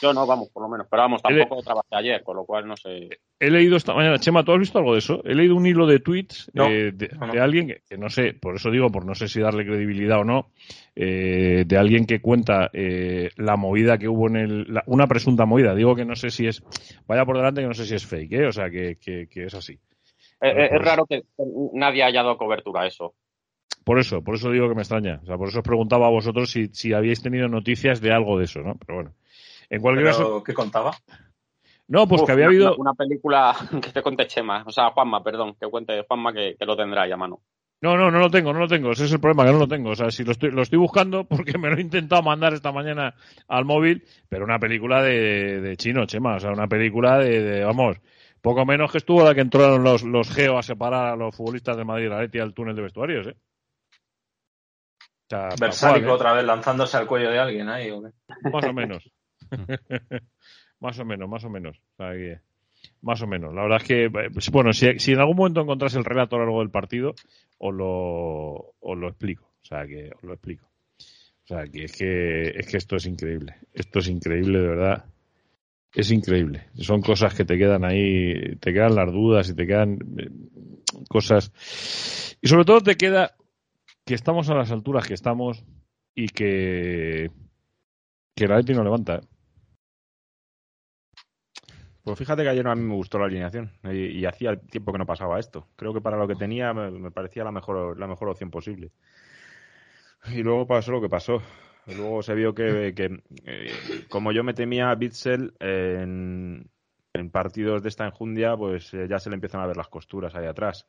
yo 0.04 0.14
no, 0.14 0.28
vamos, 0.28 0.50
por 0.50 0.62
lo 0.64 0.70
menos. 0.70 0.86
Pero 0.92 1.02
vamos, 1.04 1.22
tampoco 1.22 1.64
trabajé 1.64 1.88
ayer, 1.96 2.24
con 2.24 2.36
lo 2.36 2.46
cual 2.46 2.68
no 2.68 2.76
sé. 2.78 3.10
he 3.40 3.50
leído 3.50 3.78
esta 3.78 3.94
mañana, 3.94 4.20
Chema, 4.20 4.44
¿tú 4.44 4.52
has 4.52 4.60
visto 4.60 4.78
algo 4.78 4.94
de 4.94 5.00
eso? 5.00 5.22
He 5.26 5.34
leído 5.34 5.56
un 5.56 5.66
hilo 5.66 5.88
de 5.88 6.00
tweets 6.00 6.52
No, 6.54 6.68
eh, 6.68 6.92
de, 6.94 7.08
no, 7.20 7.28
no. 7.28 7.34
de 7.34 7.40
alguien 7.40 7.68
que, 7.68 7.82
que 7.90 7.98
no 7.98 8.10
sé, 8.10 8.34
por 8.34 8.56
eso 8.56 8.70
digo, 8.70 8.92
por 8.92 9.06
no 9.06 9.16
sé 9.16 9.28
si 9.28 9.40
darle 9.42 9.66
credibilidad 9.66 10.20
o 10.20 10.24
no, 10.24 10.52
eh, 10.96 11.64
de 11.66 11.78
alguien 11.78 12.06
que 12.06 12.22
cuenta 12.22 12.70
eh, 12.74 13.30
la 13.38 13.56
movida 13.58 13.98
que 13.98 14.08
hubo 14.08 14.28
en 14.28 14.36
el, 14.36 14.74
la- 14.74 14.84
una 14.88 15.08
presunta 15.08 15.46
movida. 15.46 15.74
Digo 15.74 15.96
que 15.96 16.06
no 16.06 16.16
sé 16.16 16.30
si 16.30 16.46
es, 16.48 16.62
vaya 17.08 17.26
por 17.26 17.38
delante 17.38 17.62
que 17.62 17.68
no 17.68 17.74
sé 17.74 17.86
si 17.86 17.96
es 17.96 18.06
fake, 18.06 18.34
¿eh? 18.34 18.48
o 18.48 18.52
sea 18.52 18.70
que, 18.70 18.98
que, 19.00 19.28
que 19.28 19.46
es 19.46 19.54
así. 19.54 19.74
Eh, 20.42 20.50
eh, 20.50 20.70
es 20.74 20.82
raro 20.82 21.06
que 21.06 21.22
que 21.22 21.44
nadie 21.74 22.04
haya 22.04 22.22
dado 22.22 22.38
cobertura 22.38 22.82
a 22.82 22.88
eso. 22.88 23.14
Por 23.86 24.00
eso, 24.00 24.24
por 24.24 24.36
eso 24.36 24.50
digo 24.52 24.70
que 24.70 24.76
me 24.76 24.82
extraña. 24.82 25.20
O 25.24 25.26
sea, 25.26 25.38
por 25.38 25.50
eso 25.50 25.60
os 25.60 25.64
preguntaba 25.64 26.08
a 26.08 26.10
vosotros 26.10 26.50
si, 26.52 26.68
si 26.68 26.94
habíais 26.94 27.22
tenido 27.22 27.48
noticias 27.50 28.00
de 28.00 28.12
algo 28.14 28.38
de 28.38 28.46
eso, 28.46 28.62
¿no? 28.62 28.76
Pero 28.76 28.96
bueno. 28.96 29.14
En 29.74 29.82
cualquier 29.82 30.06
caso, 30.08 30.44
¿Qué 30.44 30.54
contaba? 30.54 30.92
no, 31.88 32.08
pues 32.08 32.22
Uf, 32.22 32.28
que 32.28 32.34
había 32.34 32.46
una, 32.46 32.54
habido, 32.54 32.76
una- 32.78 32.94
película 32.94 33.56
que 33.82 33.92
te 33.92 34.04
cuente 34.04 34.28
Chema, 34.28 34.64
o 34.68 34.72
sea, 34.72 34.92
Juanma, 34.92 35.24
perdón, 35.24 35.56
que 35.60 35.68
cuente 35.68 36.06
Juanma 36.08 36.32
que, 36.32 36.56
que 36.58 36.66
lo 36.66 36.78
tendrá 36.78 37.08
ya 37.08 37.18
mano. 37.18 37.42
No, 37.82 37.98
no, 37.98 38.12
no 38.12 38.20
lo 38.20 38.30
tengo, 38.30 38.54
no 38.54 38.60
lo 38.60 38.68
tengo. 38.68 38.92
Ese 38.92 39.06
es 39.06 39.12
el 39.12 39.20
problema, 39.20 39.46
que 39.46 39.52
no 39.52 39.58
lo 39.60 39.68
tengo. 39.68 39.90
O 39.90 39.96
sea, 39.96 40.10
si 40.10 40.24
lo 40.24 40.32
estoy, 40.32 40.52
lo 40.52 40.62
estoy 40.62 40.78
buscando 40.80 41.24
porque 41.28 41.58
me 41.58 41.70
lo 41.70 41.76
he 41.76 41.82
intentado 41.82 42.22
mandar 42.22 42.54
esta 42.54 42.72
mañana 42.72 43.16
al 43.48 43.66
móvil, 43.66 44.06
pero 44.30 44.46
una 44.46 44.60
película 44.60 45.02
de, 45.02 45.60
de 45.60 45.76
chino, 45.76 46.06
Chema. 46.06 46.36
O 46.36 46.40
sea, 46.40 46.52
una 46.52 46.68
película 46.68 47.18
de, 47.18 47.42
de, 47.42 47.66
vamos, 47.66 47.98
poco 48.42 48.66
menos 48.66 48.92
que 48.92 49.00
estuvo 49.00 49.24
la 49.24 49.34
que 49.34 49.42
entraron 49.42 49.84
los, 49.84 50.04
los 50.04 50.30
geo 50.30 50.58
a 50.58 50.64
separar 50.64 51.08
a 51.08 51.16
los 51.16 51.36
futbolistas 51.36 51.76
de 51.76 51.84
Madrid 51.84 52.06
y 52.06 52.10
la 52.10 52.22
Leti 52.22 52.40
al 52.40 52.54
túnel 52.54 52.76
de 52.76 52.84
vestuarios, 52.84 53.28
¿eh? 53.28 53.36
O 54.92 55.30
sea, 55.30 55.50
Versálico 55.60 56.06
cual, 56.06 56.10
¿eh? 56.10 56.16
otra 56.16 56.34
vez 56.34 56.46
lanzándose 56.46 56.96
al 56.96 57.08
cuello 57.08 57.32
de 57.32 57.40
alguien 57.40 57.68
ahí. 57.68 57.90
¿o 57.90 58.02
qué? 58.04 58.10
Más 58.50 58.64
o 58.66 58.74
menos. 58.74 59.04
más 60.80 61.00
o 61.00 61.06
menos, 61.06 61.30
más 61.30 61.44
o 61.44 61.50
menos. 61.50 61.82
Más 63.02 63.22
o 63.22 63.28
menos. 63.28 63.54
La 63.54 63.64
verdad 63.64 63.82
es 63.82 63.88
que, 63.88 64.06
eh, 64.06 64.50
bueno, 64.52 64.74
si, 64.74 65.12
en 65.12 65.20
algún 65.20 65.38
momento 65.38 65.62
encontrás 65.62 65.96
el 65.96 66.06
relato 66.06 66.36
a 66.36 66.40
lo 66.40 66.46
largo 66.46 66.60
del 66.60 66.72
partido, 66.72 67.14
os 67.58 67.74
lo, 67.74 68.76
os 68.80 68.98
lo 68.98 69.08
explico. 69.08 69.46
O 69.62 69.66
sea, 69.66 69.86
que 69.88 70.12
os 70.16 70.24
lo 70.24 70.34
explico. 70.34 70.68
O 71.44 71.48
sea, 71.48 71.66
que 71.66 71.86
es 71.86 71.96
que, 71.96 72.50
es 72.50 72.68
que 72.68 72.78
esto 72.78 72.96
es 72.96 73.06
increíble. 73.06 73.56
Esto 73.74 74.00
es 74.00 74.08
increíble, 74.08 74.60
de 74.60 74.68
verdad. 74.68 75.06
Es 75.94 76.12
increíble. 76.12 76.68
Son 76.76 77.02
cosas 77.02 77.34
que 77.34 77.46
te 77.46 77.58
quedan 77.58 77.86
ahí, 77.86 78.56
te 78.60 78.74
quedan 78.74 78.96
las 78.96 79.12
dudas 79.12 79.50
y 79.50 79.56
te 79.56 79.68
quedan 79.68 80.00
eh, 80.18 80.30
cosas. 81.08 81.52
Y 82.42 82.48
sobre 82.48 82.66
todo 82.66 82.82
te 82.82 82.96
queda 82.96 83.36
que 84.06 84.16
estamos 84.16 84.50
a 84.50 84.56
las 84.56 84.72
alturas 84.72 85.08
que 85.08 85.14
estamos 85.14 85.64
y 86.16 86.28
que, 86.28 87.32
que 88.36 88.48
Leti 88.48 88.74
no 88.74 88.84
levanta. 88.84 89.22
Pues 92.04 92.20
fíjate 92.20 92.44
que 92.44 92.50
ayer 92.50 92.68
a 92.68 92.76
mí 92.76 92.84
me 92.84 92.96
gustó 92.96 93.18
la 93.18 93.26
alineación 93.26 93.72
y, 93.84 94.26
hacía 94.26 94.58
tiempo 94.58 94.92
que 94.92 94.98
no 94.98 95.06
pasaba 95.06 95.40
esto. 95.40 95.68
Creo 95.78 95.94
que 95.94 96.02
para 96.02 96.18
lo 96.18 96.28
que 96.28 96.36
tenía 96.36 96.74
me, 96.74 97.12
parecía 97.12 97.46
la 97.46 97.52
mejor, 97.52 97.98
la 97.98 98.08
mejor 98.08 98.30
opción 98.30 98.52
posible. 98.52 98.92
Y 100.28 100.44
luego 100.44 100.68
pasó 100.68 100.92
lo 100.92 101.02
que 101.02 101.10
pasó. 101.10 101.42
Luego 101.88 102.22
se 102.22 102.34
vio 102.34 102.54
que, 102.54 102.94
que, 102.96 103.24
eh, 103.46 103.72
como 104.10 104.32
yo 104.32 104.44
me 104.44 104.54
temía 104.54 104.90
a 104.90 104.96
Bitzel 104.96 105.54
en, 105.60 106.70
en 107.14 107.30
partidos 107.30 107.84
de 107.84 107.90
esta 107.90 108.06
enjundia, 108.06 108.56
pues 108.58 108.94
eh, 108.94 109.08
ya 109.10 109.20
se 109.20 109.30
le 109.30 109.36
empiezan 109.36 109.62
a 109.62 109.68
ver 109.68 109.78
las 109.78 109.88
costuras 109.88 110.36
ahí 110.36 110.46
atrás. 110.46 110.88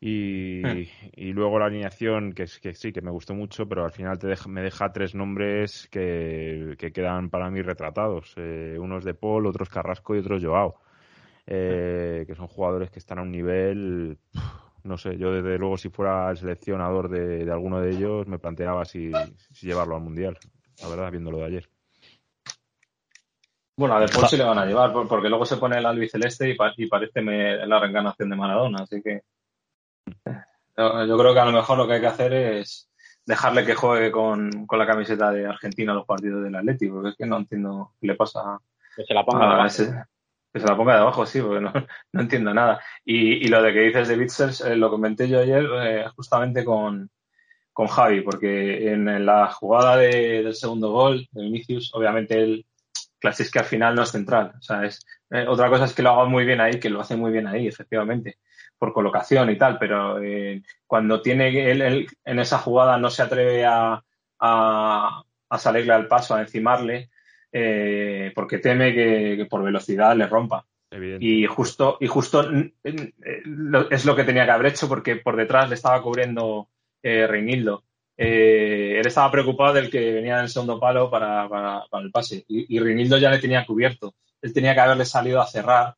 Y, 0.00 0.88
y 1.14 1.32
luego 1.32 1.58
la 1.58 1.66
alineación, 1.66 2.32
que, 2.32 2.44
es, 2.44 2.58
que 2.58 2.74
sí, 2.74 2.92
que 2.92 3.02
me 3.02 3.10
gustó 3.10 3.34
mucho, 3.34 3.68
pero 3.68 3.84
al 3.84 3.92
final 3.92 4.18
te 4.18 4.26
deja- 4.28 4.48
me 4.48 4.62
deja 4.62 4.92
tres 4.92 5.14
nombres 5.14 5.88
que, 5.90 6.74
que 6.78 6.92
quedan 6.92 7.28
para 7.30 7.50
mí 7.50 7.60
retratados. 7.62 8.32
Eh, 8.36 8.76
unos 8.78 9.04
de 9.04 9.14
Paul, 9.14 9.46
otros 9.46 9.68
Carrasco 9.68 10.14
y 10.16 10.20
otros 10.20 10.42
Joao. 10.42 10.80
Eh, 11.46 12.24
que 12.26 12.34
son 12.34 12.46
jugadores 12.46 12.90
que 12.90 12.98
están 13.00 13.18
a 13.18 13.22
un 13.22 13.32
nivel, 13.32 14.18
no 14.84 14.96
sé, 14.96 15.16
yo 15.18 15.32
desde 15.32 15.58
luego 15.58 15.76
si 15.76 15.88
fuera 15.88 16.30
el 16.30 16.36
seleccionador 16.36 17.08
de, 17.08 17.44
de 17.44 17.50
alguno 17.52 17.80
de 17.80 17.90
ellos 17.90 18.26
me 18.28 18.38
planteaba 18.38 18.84
si, 18.84 19.10
si 19.52 19.66
llevarlo 19.66 19.96
al 19.96 20.02
Mundial. 20.02 20.38
La 20.80 20.88
verdad, 20.88 21.10
viendo 21.10 21.30
lo 21.32 21.38
de 21.38 21.44
ayer. 21.46 21.68
Bueno, 23.76 23.96
a 23.96 24.00
después 24.00 24.28
sí 24.30 24.36
le 24.36 24.44
van 24.44 24.58
a 24.58 24.66
llevar, 24.66 24.92
por- 24.92 25.08
porque 25.08 25.28
luego 25.28 25.44
se 25.44 25.56
pone 25.56 25.78
el 25.78 25.86
albiceleste 25.86 26.50
y, 26.50 26.54
pa- 26.54 26.74
y 26.76 26.86
parece 26.86 27.20
me- 27.22 27.66
la 27.66 27.80
reencarnación 27.80 28.28
de 28.30 28.36
Maradona, 28.36 28.82
así 28.82 29.00
que 29.02 29.22
yo, 30.76 31.18
creo 31.18 31.34
que 31.34 31.40
a 31.40 31.44
lo 31.44 31.52
mejor 31.52 31.78
lo 31.78 31.86
que 31.86 31.94
hay 31.94 32.00
que 32.00 32.06
hacer 32.06 32.32
es 32.32 32.90
dejarle 33.26 33.64
que 33.64 33.74
juegue 33.74 34.10
con, 34.10 34.66
con 34.66 34.78
la 34.78 34.86
camiseta 34.86 35.30
de 35.30 35.46
Argentina 35.46 35.94
los 35.94 36.06
partidos 36.06 36.42
del 36.42 36.54
Atlético, 36.56 36.94
porque 36.96 37.10
es 37.10 37.16
que 37.16 37.26
no 37.26 37.36
entiendo 37.38 37.92
qué 38.00 38.06
le 38.08 38.14
pasa 38.14 38.58
Que 38.96 39.04
se 39.04 39.14
la 39.14 39.24
ponga 39.24 39.62
a 39.62 39.66
ese- 39.66 40.04
que 40.52 40.58
se 40.58 40.66
la 40.66 40.76
ponga 40.76 40.94
de 40.94 41.00
abajo, 41.00 41.24
sí, 41.26 41.40
porque 41.40 41.60
no, 41.60 41.72
no 42.12 42.20
entiendo 42.20 42.52
nada. 42.52 42.80
Y, 43.04 43.44
y 43.44 43.48
lo 43.48 43.62
de 43.62 43.72
que 43.72 43.80
dices 43.80 44.08
de 44.08 44.16
Bitzers, 44.16 44.60
eh, 44.62 44.76
lo 44.76 44.90
comenté 44.90 45.28
yo 45.28 45.40
ayer 45.40 45.64
eh, 45.82 46.04
justamente 46.16 46.64
con, 46.64 47.08
con 47.72 47.86
Javi, 47.86 48.22
porque 48.22 48.90
en, 48.92 49.24
la 49.24 49.50
jugada 49.52 49.96
del 49.96 50.54
segundo 50.54 50.90
gol 50.90 51.28
de 51.30 51.42
Vinicius, 51.42 51.94
obviamente 51.94 52.42
el 52.42 52.66
clase 53.18 53.44
es 53.44 53.50
que 53.50 53.60
al 53.60 53.64
final 53.64 53.94
no 53.94 54.02
es 54.02 54.10
central. 54.10 54.54
O 54.58 54.62
sea, 54.62 54.84
es, 54.84 55.06
eh, 55.30 55.46
otra 55.46 55.68
cosa 55.68 55.84
es 55.84 55.92
que 55.94 56.02
lo 56.02 56.10
haga 56.10 56.24
muy 56.24 56.44
bien 56.44 56.60
ahí, 56.60 56.80
que 56.80 56.90
lo 56.90 57.00
hace 57.00 57.16
muy 57.16 57.30
bien 57.30 57.46
ahí, 57.46 57.68
efectivamente, 57.68 58.38
por 58.80 58.94
colocación 58.94 59.50
y 59.50 59.58
tal, 59.58 59.78
pero 59.78 60.22
eh, 60.22 60.62
cuando 60.86 61.20
tiene 61.20 61.70
él, 61.70 62.08
en 62.24 62.38
esa 62.38 62.56
jugada 62.56 62.96
no 62.96 63.10
se 63.10 63.22
atreve 63.22 63.66
a, 63.66 64.02
a, 64.40 65.22
salirle 65.58 65.92
al 65.92 66.08
paso, 66.08 66.34
a 66.34 66.40
encimarle, 66.40 67.10
eh, 67.52 68.32
porque 68.34 68.56
teme 68.56 68.94
que, 68.94 69.46
por 69.50 69.62
velocidad 69.62 70.16
le 70.16 70.26
rompa. 70.26 70.64
Y 71.20 71.44
justo, 71.46 71.98
y 72.00 72.06
justo 72.06 72.50
es 72.82 74.04
lo 74.06 74.16
que 74.16 74.24
tenía 74.24 74.46
que 74.46 74.50
haber 74.50 74.72
hecho 74.72 74.88
porque 74.88 75.16
por 75.16 75.36
detrás 75.36 75.68
le 75.68 75.74
estaba 75.74 76.02
cubriendo 76.02 76.70
eh, 77.02 77.26
Reinildo. 77.26 77.84
Eh, 78.16 78.96
él 78.98 79.06
estaba 79.06 79.30
preocupado 79.30 79.74
del 79.74 79.90
que 79.90 80.12
venía 80.12 80.38
en 80.38 80.44
el 80.44 80.48
segundo 80.48 80.80
palo 80.80 81.10
para, 81.10 81.48
para, 81.48 81.84
el 82.02 82.10
pase 82.10 82.44
y, 82.48 82.76
y, 82.76 82.80
Reinildo 82.80 83.18
ya 83.18 83.30
le 83.30 83.38
tenía 83.38 83.64
cubierto. 83.66 84.14
Él 84.40 84.54
tenía 84.54 84.74
que 84.74 84.80
haberle 84.80 85.04
salido 85.04 85.40
a 85.40 85.46
cerrar 85.46 85.94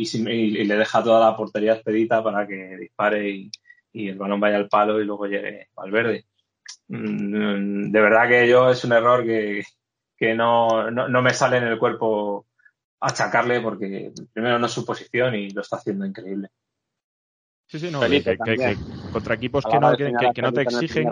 y, 0.00 0.64
le 0.64 0.76
deja 0.76 1.02
toda 1.02 1.30
la 1.30 1.36
portería 1.36 1.74
expedita 1.74 2.22
para 2.22 2.46
que 2.46 2.76
dispare 2.76 3.28
y, 3.28 3.50
el 3.92 4.16
balón 4.16 4.40
vaya 4.40 4.56
al 4.56 4.68
palo 4.68 5.00
y 5.00 5.04
luego 5.04 5.26
llegue 5.26 5.68
al 5.76 5.90
verde. 5.90 6.26
Mm, 6.88 7.90
de 7.90 8.00
verdad 8.00 8.28
que 8.28 8.48
yo 8.48 8.70
es 8.70 8.84
un 8.84 8.92
error 8.92 9.24
que, 9.24 9.64
no, 10.34 10.90
no, 10.90 11.22
me 11.22 11.34
sale 11.34 11.56
en 11.56 11.64
el 11.64 11.78
cuerpo 11.78 12.46
achacarle 13.00 13.60
porque 13.60 14.12
primero 14.32 14.58
no 14.58 14.66
es 14.66 14.72
su 14.72 14.84
posición 14.84 15.34
y 15.34 15.50
lo 15.50 15.62
está 15.62 15.76
haciendo 15.76 16.06
increíble. 16.06 16.50
Sí, 17.66 17.78
sí, 17.78 17.90
no. 17.90 18.00
contra 19.12 19.34
equipos 19.34 19.64
que 19.64 19.78
no, 19.78 19.96
que, 19.96 20.42
no 20.42 20.52
te 20.52 20.62
exigen 20.62 21.08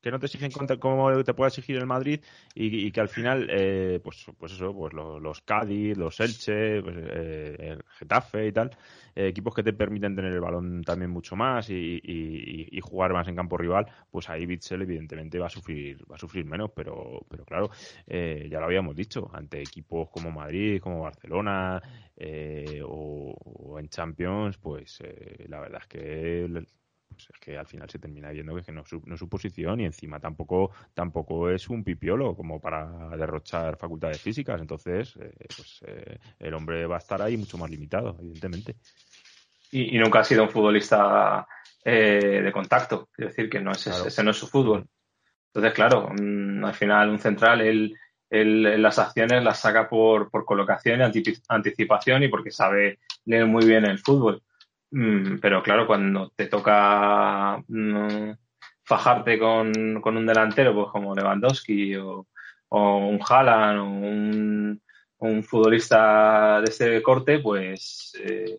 que 0.00 0.10
no 0.10 0.18
te 0.18 0.26
exigen 0.26 0.50
como 0.78 1.22
te 1.24 1.34
puede 1.34 1.48
exigir 1.48 1.76
el 1.76 1.86
Madrid 1.86 2.20
y, 2.54 2.90
que 2.92 3.00
al 3.00 3.08
final, 3.08 3.48
eh, 3.50 4.00
pues, 4.02 4.26
pues 4.38 4.52
eso, 4.52 4.74
pues 4.74 4.92
los, 4.94 5.40
Cádiz, 5.42 5.96
los 5.96 6.20
Elche, 6.20 6.82
pues, 6.82 6.96
eh, 6.98 7.56
el 7.58 7.84
Getafe 7.98 8.46
y 8.46 8.52
tal, 8.52 8.70
eh, 9.14 9.28
equipos 9.28 9.54
que 9.54 9.62
te 9.62 9.72
permiten 9.72 10.14
tener 10.14 10.32
el 10.32 10.40
balón 10.40 10.82
también 10.82 11.10
mucho 11.10 11.36
más 11.36 11.68
y, 11.70 12.80
jugar 12.82 13.12
más 13.12 13.28
en 13.28 13.36
campo 13.36 13.58
rival, 13.58 13.86
pues 14.10 14.30
ahí 14.30 14.46
Bitzel 14.46 14.82
evidentemente 14.82 15.38
va 15.38 15.46
a 15.46 15.50
sufrir, 15.50 16.00
va 16.10 16.14
a 16.16 16.18
sufrir 16.18 16.44
menos, 16.46 16.70
pero, 16.74 17.26
pero 17.28 17.44
claro, 17.44 17.70
ya 18.06 18.60
lo 18.60 18.64
habíamos 18.64 18.96
dicho, 18.96 19.30
ante 19.32 19.60
equipos 19.60 20.08
como 20.10 20.30
Madrid, 20.30 20.80
como 20.80 21.02
Barcelona 21.02 21.82
o, 22.84 23.34
o, 23.44 23.78
en 23.78 23.88
Champions, 23.88 24.56
pues 24.58 25.02
la 25.48 25.60
verdad 25.60 25.80
es 25.82 25.88
que 25.88 26.66
pues 27.08 27.28
es 27.30 27.40
que 27.40 27.58
al 27.58 27.66
final 27.66 27.88
se 27.88 27.98
termina 27.98 28.30
viendo 28.30 28.54
que 28.62 28.72
no, 28.72 28.84
no 29.04 29.14
es 29.14 29.18
su 29.18 29.28
posición 29.28 29.80
y 29.80 29.84
encima 29.84 30.20
tampoco 30.20 30.70
tampoco 30.94 31.50
es 31.50 31.68
un 31.68 31.82
pipiolo 31.82 32.34
como 32.36 32.60
para 32.60 33.10
derrochar 33.16 33.76
facultades 33.76 34.20
físicas. 34.20 34.60
Entonces, 34.60 35.16
eh, 35.20 35.32
pues 35.56 35.80
eh, 35.86 36.18
el 36.38 36.54
hombre 36.54 36.86
va 36.86 36.96
a 36.96 36.98
estar 36.98 37.20
ahí 37.22 37.36
mucho 37.36 37.58
más 37.58 37.70
limitado, 37.70 38.16
evidentemente. 38.20 38.76
Y, 39.70 39.98
nunca 39.98 40.20
ha 40.20 40.24
sido 40.24 40.44
un 40.44 40.50
futbolista 40.50 41.46
eh, 41.84 42.40
de 42.42 42.52
contacto, 42.52 43.08
quiero 43.12 43.30
decir 43.30 43.50
que 43.50 43.60
no 43.60 43.72
es, 43.72 43.86
ese 43.86 44.22
no 44.22 44.30
es 44.30 44.36
su 44.36 44.46
fútbol. 44.46 44.86
Entonces, 45.48 45.74
claro, 45.74 46.08
mm, 46.10 46.64
al 46.64 46.74
final 46.74 47.10
un 47.10 47.18
central, 47.18 47.60
él, 47.60 47.94
las 48.30 48.98
acciones 48.98 49.42
las 49.42 49.58
saca 49.60 49.88
por, 49.88 50.30
por 50.30 50.44
colocación 50.44 51.00
y 51.00 51.32
anticipación 51.48 52.22
y 52.22 52.28
porque 52.28 52.50
sabe 52.50 52.98
leer 53.24 53.46
muy 53.46 53.64
bien 53.66 53.84
el 53.86 53.98
fútbol. 53.98 54.42
Mm, 54.90 55.38
pero 55.40 55.62
claro, 55.62 55.86
cuando 55.86 56.30
te 56.34 56.46
toca 56.46 57.62
mm, 57.68 58.32
fajarte 58.84 59.38
con, 59.38 59.72
un 59.76 60.26
delantero, 60.26 60.74
pues 60.74 60.88
como 60.90 61.14
Lewandowski 61.14 61.96
o, 61.96 62.26
un 62.70 63.20
Haaland 63.26 63.78
o 63.80 63.84
un, 63.84 64.80
futbolista 65.42 66.60
de 66.60 66.70
este 66.70 67.02
corte, 67.02 67.40
pues 67.40 68.12
eh, 68.22 68.58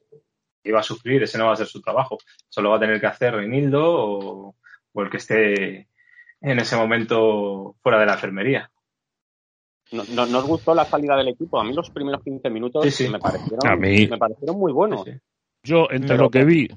iba 0.64 0.80
a 0.80 0.84
sufrir, 0.84 1.24
ese 1.24 1.38
no 1.38 1.48
va 1.48 1.54
a 1.54 1.58
ser 1.58 1.68
su 1.68 1.82
trabajo. 1.82 2.18
Solo 2.48 2.70
va 2.72 2.78
a 2.78 2.80
tener 2.80 3.00
que 3.00 3.08
hacer 3.08 3.34
Reinildo 3.34 3.82
o, 3.84 4.56
el 4.96 5.10
que 5.10 5.18
esté 5.18 5.88
en 6.42 6.60
ese 6.60 6.76
momento 6.76 7.76
fuera 7.82 8.00
de 8.00 8.06
la 8.06 8.14
enfermería. 8.14 8.70
No, 9.92 10.26
nos 10.26 10.46
gustó 10.46 10.76
la 10.76 10.86
salida 10.86 11.16
del 11.16 11.30
equipo. 11.30 11.60
A 11.60 11.64
mí 11.64 11.74
los 11.74 11.90
primeros 11.90 12.22
15 12.24 12.50
minutos 12.50 12.86
Me, 13.10 13.20
parecieron, 13.20 13.80
me 13.80 14.18
parecieron 14.18 14.60
muy 14.60 14.72
buenos. 14.72 15.06
Yo, 15.62 15.88
entre 15.92 16.18
lo 16.18 16.30
que 16.30 16.46
vi, 16.46 16.70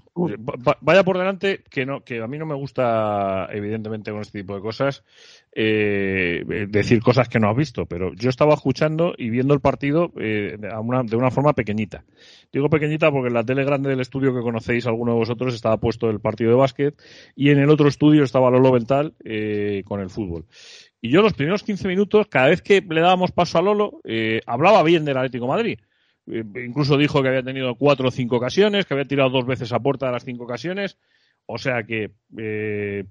vaya 0.80 1.04
por 1.04 1.16
delante, 1.16 1.62
que 1.70 1.86
no, 1.86 2.02
que 2.02 2.20
a 2.20 2.26
mí 2.26 2.36
no 2.36 2.46
me 2.46 2.56
gusta, 2.56 3.48
evidentemente, 3.52 4.10
con 4.10 4.22
este 4.22 4.40
tipo 4.40 4.56
de 4.56 4.60
cosas, 4.60 5.04
eh, 5.52 6.66
decir 6.68 7.00
cosas 7.00 7.28
que 7.28 7.38
no 7.38 7.48
has 7.48 7.56
visto, 7.56 7.86
pero 7.86 8.12
yo 8.14 8.28
estaba 8.28 8.54
escuchando 8.54 9.14
y 9.16 9.30
viendo 9.30 9.54
el 9.54 9.60
partido 9.60 10.12
eh, 10.18 10.56
de, 10.58 11.16
una, 11.16 11.30
forma 11.30 11.52
pequeñita. 11.52 12.04
Digo 12.52 12.68
pequeñita 12.68 13.12
porque 13.12 13.28
en 13.28 13.34
la 13.34 13.44
tele 13.44 13.64
grande 13.64 13.88
del 13.88 14.00
estudio 14.00 14.34
que 14.34 14.40
conocéis, 14.40 14.84
alguno 14.88 15.12
de 15.12 15.18
vosotros, 15.18 15.54
estaba 15.54 15.76
puesto 15.76 16.10
el 16.10 16.18
partido 16.18 16.50
de 16.50 16.56
básquet 16.56 17.00
y 17.36 17.50
en 17.50 17.60
el 17.60 17.70
otro 17.70 17.86
estudio 17.86 18.24
estaba 18.24 18.50
Lolo 18.50 18.72
Vental 18.72 19.14
eh, 19.24 19.84
con 19.84 20.00
el 20.00 20.10
fútbol. 20.10 20.46
Y 21.00 21.10
yo 21.10 21.22
los 21.22 21.34
primeros 21.34 21.62
15 21.62 21.86
minutos, 21.86 22.26
cada 22.26 22.48
vez 22.48 22.62
que 22.62 22.80
le 22.80 23.00
dábamos 23.00 23.30
paso 23.30 23.58
a 23.58 23.62
Lolo, 23.62 24.00
hablaba 24.46 24.82
bien 24.82 25.04
del 25.04 25.18
Atlético 25.18 25.46
Madrid 25.46 25.78
eh, 25.78 25.90
incluso 26.26 26.96
dijo 26.96 27.22
que 27.22 27.28
había 27.28 27.42
tenido 27.42 27.74
cuatro 27.74 28.08
o 28.08 28.10
cinco 28.10 28.36
ocasiones, 28.36 28.86
que 28.86 28.94
había 28.94 29.06
tirado 29.06 29.30
dos 29.30 29.46
veces 29.46 29.72
a 29.72 29.80
puerta 29.80 30.06
de 30.06 30.12
las 30.12 30.24
cinco 30.24 30.44
ocasiones. 30.44 30.98
O 31.46 31.58
sea 31.58 31.82
que, 31.82 32.12
eh, 32.38 33.04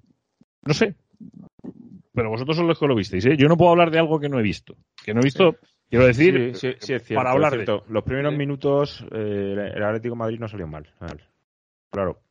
no 0.63 0.73
sé, 0.73 0.95
pero 2.13 2.29
vosotros 2.29 2.57
son 2.57 2.67
los 2.67 2.79
que 2.79 2.87
lo 2.87 2.95
visteis. 2.95 3.25
¿eh? 3.25 3.37
Yo 3.37 3.47
no 3.47 3.57
puedo 3.57 3.71
hablar 3.71 3.91
de 3.91 3.99
algo 3.99 4.19
que 4.19 4.29
no 4.29 4.39
he 4.39 4.43
visto. 4.43 4.75
Que 5.03 5.13
no 5.13 5.21
he 5.21 5.23
visto, 5.23 5.57
quiero 5.89 6.05
decir, 6.05 6.53
para 7.13 7.31
hablar 7.31 7.57
de. 7.57 7.81
Los 7.89 8.03
primeros 8.03 8.35
minutos, 8.35 9.05
el 9.11 9.83
Atlético 9.83 10.15
Madrid 10.15 10.39
no 10.39 10.47
salió 10.47 10.67
mal. 10.67 10.89
Claro. 11.91 12.21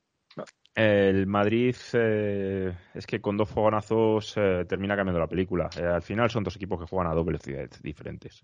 El 0.75 1.27
Madrid 1.27 1.75
eh, 1.95 2.73
es 2.95 3.07
que 3.07 3.21
con 3.21 3.37
dos 3.37 3.51
fogonazos 3.51 4.35
eh, 4.37 4.65
termina 4.69 4.97
cambiando 4.97 5.19
la 5.19 5.27
película. 5.27 5.69
Eh, 5.77 5.85
al 5.85 6.03
final 6.03 6.31
son 6.31 6.45
dos 6.45 6.55
equipos 6.57 6.79
que 6.81 6.87
juegan 6.87 7.11
a 7.11 7.15
dos 7.15 7.27
velocidades 7.27 7.83
diferentes. 7.83 8.43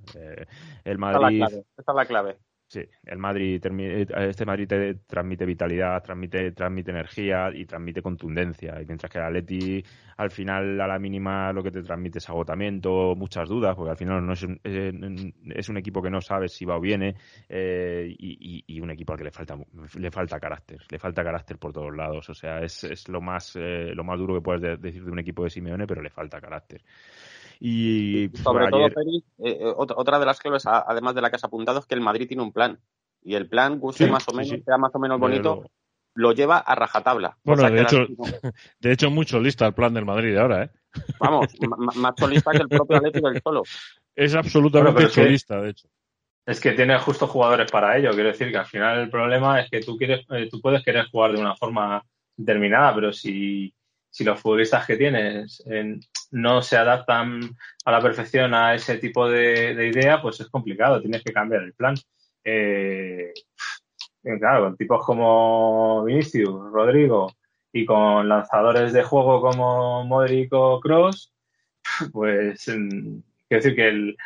el 0.85 0.99
Madrid. 0.99 1.43
Esta 1.43 1.93
es 1.93 1.97
la 1.97 2.07
clave. 2.07 2.39
Sí, 2.69 2.81
el 3.05 3.19
Madrid, 3.19 3.65
eh, 3.65 4.07
este 4.29 4.45
Madrid 4.45 4.67
te 4.67 4.95
transmite 5.07 5.47
vitalidad, 5.47 6.03
transmite, 6.03 6.51
transmite 6.51 6.91
energía 6.91 7.49
y 7.55 7.65
transmite 7.65 8.03
contundencia. 8.03 8.83
Y 8.83 8.87
mientras 8.87 9.11
que 9.11 9.19
el 9.19 9.25
Atleti, 9.25 9.85
al 10.17 10.33
final, 10.33 10.81
a 10.81 10.89
la 10.89 10.99
mínima, 10.99 11.53
lo 11.53 11.63
que 11.63 11.71
te 11.71 11.83
transmite 11.83 12.19
es 12.19 12.29
agotamiento, 12.29 13.15
muchas 13.15 13.49
dudas, 13.49 13.77
porque 13.77 13.91
al 13.93 13.97
final 13.97 14.27
no 14.27 14.33
es 14.33 14.43
un, 14.43 14.61
eh, 14.65 14.93
es 15.55 15.69
un 15.69 15.77
equipo 15.77 16.03
que 16.03 16.11
no 16.11 16.21
sabe 16.21 16.49
si 16.49 16.65
va 16.65 16.77
o 16.77 16.81
viene 16.81 17.15
eh, 17.49 18.13
y, 18.19 18.81
un 18.81 18.91
equipo 18.91 19.13
al 19.13 19.19
que 19.19 19.25
le 19.25 19.31
falta, 19.31 19.57
le 19.99 20.11
falta 20.11 20.41
carácter, 20.41 20.81
le 20.91 20.99
falta 20.99 21.23
carácter 21.23 21.59
por 21.59 21.73
todos 21.73 21.95
lados. 21.95 22.29
O 22.29 22.35
sea, 22.35 22.63
es, 22.63 22.83
es 22.83 23.09
lo, 23.09 23.21
más, 23.21 23.55
lo 23.57 24.03
más 24.03 24.19
duro 24.19 24.35
que 24.35 24.41
puedes 24.41 24.81
decir 24.81 25.05
de 25.05 25.11
un 25.13 25.21
equipo 25.21 25.45
de 25.45 25.51
Simeone, 25.51 25.87
pero 25.87 26.03
le 26.03 26.11
falta 26.11 26.41
carácter. 26.41 26.83
Y 27.61 28.31
sobre 28.43 28.69
todo, 28.69 28.87
eh, 28.87 28.93
eh, 29.39 29.75
otra 29.77 30.19
de 30.19 30.27
las 30.27 30.41
claves, 30.41 30.67
además 30.67 31.15
de 31.15 31.21
la 31.21 31.31
que 31.31 31.37
has 31.37 31.45
apuntado, 31.45 31.79
es 31.79 31.87
que 31.87 31.95
el 31.95 32.01
Madrid 32.01 32.29
tiene 32.29 32.43
un 32.43 32.53
plan. 32.53 32.79
Y 33.23 33.35
el 33.35 33.49
plan, 33.49 33.79
guste 33.81 34.07
más 34.07 34.29
o 34.29 34.33
menos, 34.33 34.63
sea 34.65 34.79
más 34.79 34.95
o 34.95 34.99
menos 34.99 35.19
bonito, 35.19 35.65
lo... 36.15 36.33
lleva 36.33 36.59
a 36.59 36.75
rajatabla. 36.75 37.37
Bueno, 37.45 37.69
de 37.69 37.83
hecho, 37.83 38.07
de 38.81 38.93
hecho, 38.93 39.11
mucho 39.11 39.41
lista 39.41 39.67
el 39.67 39.75
plan 39.75 39.95
del 39.95 40.05
Madrid 40.05 40.37
ahora, 40.37 40.65
¿eh? 40.65 40.71
Vamos, 41.21 41.47
más 41.97 42.15
solista 42.17 42.53
que 42.53 42.59
el 42.59 42.69
propio 42.69 42.97
Atlético 42.97 43.31
del 43.31 43.43
Solo. 43.43 43.63
Es 44.15 44.35
absolutamente 44.35 45.09
solista, 45.09 45.61
de 45.61 45.71
hecho. 45.71 45.89
Es 46.47 46.61
que 46.61 46.73
tiene 46.73 46.97
justo 47.01 47.27
jugadores 47.27 47.71
para 47.71 47.99
ello. 47.99 48.13
Quiero 48.13 48.29
decir 48.29 48.51
que 48.51 48.59
al 48.59 48.67
final 48.67 49.01
el 49.01 49.11
problema 49.11 49.61
es 49.61 49.69
que 49.69 49.81
tú 49.81 49.97
quieres, 49.97 50.25
eh, 50.31 50.49
tú 50.49 50.61
puedes 50.61 50.85
querer 50.85 51.07
jugar 51.11 51.33
de 51.33 51.41
una 51.41 51.57
forma 51.57 52.03
determinada, 52.37 52.95
pero 52.95 53.13
si 53.13 53.75
si 54.17 54.25
los 54.25 54.41
futbolistas 54.41 54.87
que 54.87 54.97
tienes 54.97 55.63
no 56.31 56.63
se 56.63 56.79
adaptan 56.79 57.55
a 57.85 57.93
la 57.93 58.01
perfección 58.01 58.55
a 58.55 58.75
ese 58.75 58.97
tipo 58.97 59.29
de, 59.29 59.91
idea, 59.93 60.23
pues 60.23 60.41
es 60.41 60.49
complicado, 60.49 61.03
tienes 61.03 61.23
que 61.23 61.35
cambiar 61.35 61.65
el 61.65 61.75
plan. 61.75 61.95
Eh, 62.43 63.35
claro, 64.41 64.65
con 64.65 64.77
tipos 64.79 65.05
como 65.05 66.03
Vinicius, 66.05 66.73
Rodrigo 66.73 67.31
y 67.71 67.85
con 67.85 68.27
lanzadores 68.27 68.95
de 68.95 69.03
juego 69.03 69.43
como 69.43 70.03
Modric 70.05 70.51
o 70.55 70.81
Cross, 70.81 71.35
pues 72.11 72.65
quiero 72.65 73.23
decir 73.51 73.77
que 73.77 74.17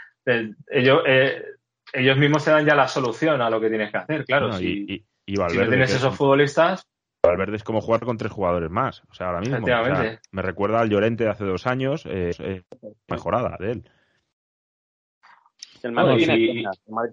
ellos, 0.69 1.03
eh, 1.05 1.45
ellos 1.93 2.17
mismos 2.17 2.45
se 2.45 2.53
dan 2.53 2.65
ya 2.65 2.77
la 2.77 2.87
solución 2.87 3.43
a 3.43 3.51
lo 3.51 3.61
que 3.61 3.71
tienes 3.71 3.91
que 3.91 3.99
hacer, 3.99 4.25
claro. 4.25 4.53
si, 4.53 5.05
si 5.27 5.35
no 5.35 5.69
tienes 5.69 5.93
esos 5.93 6.15
futbolistas, 6.15 6.89
Valverde 7.23 7.57
es 7.57 7.65
como 7.65 7.81
jugar 7.81 8.01
con 8.01 8.17
tres 8.17 8.33
jugadores 8.33 8.71
más. 8.71 9.03
O 9.11 9.15
sea, 9.15 9.29
ahora 9.29 9.41
mismo. 9.41 9.67
me 10.31 10.43
recuerda 10.43 10.81
al 10.81 10.89
Llorente 10.89 11.25
de 11.25 11.31
hace 11.31 11.45
dos 11.45 11.67
años, 11.67 12.05
eh, 12.07 12.63
mejorada 13.09 13.57
de 13.59 13.73
él. 13.73 13.91
El 15.83 15.93
Madrid, 15.93 16.27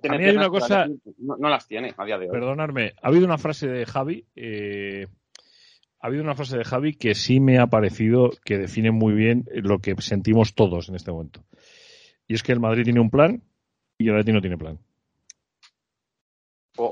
tiene, 0.02 0.28
hay 0.28 0.36
una 0.36 0.50
cosa. 0.50 0.88
No, 1.18 1.50
las 1.50 1.68
tiene 1.68 1.94
a 1.96 2.06
día 2.06 2.18
de 2.18 2.26
hoy. 2.26 2.32
Perdonadme, 2.32 2.94
ha 3.02 3.08
habido 3.08 3.26
una 3.26 3.38
frase 3.38 3.68
de 3.68 3.86
Javi. 3.86 4.26
Eh, 4.36 5.08
ha 6.00 6.08
habido 6.08 6.24
una 6.24 6.36
frase 6.36 6.58
de 6.58 6.66
Javi 6.66 6.94
que 6.94 7.16
sí 7.16 7.40
me 7.40 7.60
ha 7.60 7.68
parecido 7.68 8.32
que 8.44 8.58
define 8.58 8.92
muy 8.92 9.14
bien 9.14 9.46
lo 9.52 9.80
que 9.80 9.96
sentimos 10.00 10.54
todos 10.54 10.90
en 10.90 10.96
este 10.96 11.12
momento. 11.12 11.44
Y 12.28 12.34
es 12.34 12.44
que 12.44 12.52
el 12.52 12.60
Madrid 12.60 12.84
tiene 12.84 13.00
un 13.00 13.10
plan 13.10 13.42
y 13.98 14.10
el 14.10 14.16
Atleti 14.16 14.34
no 14.34 14.42
tiene 14.42 14.58
plan. 14.58 14.80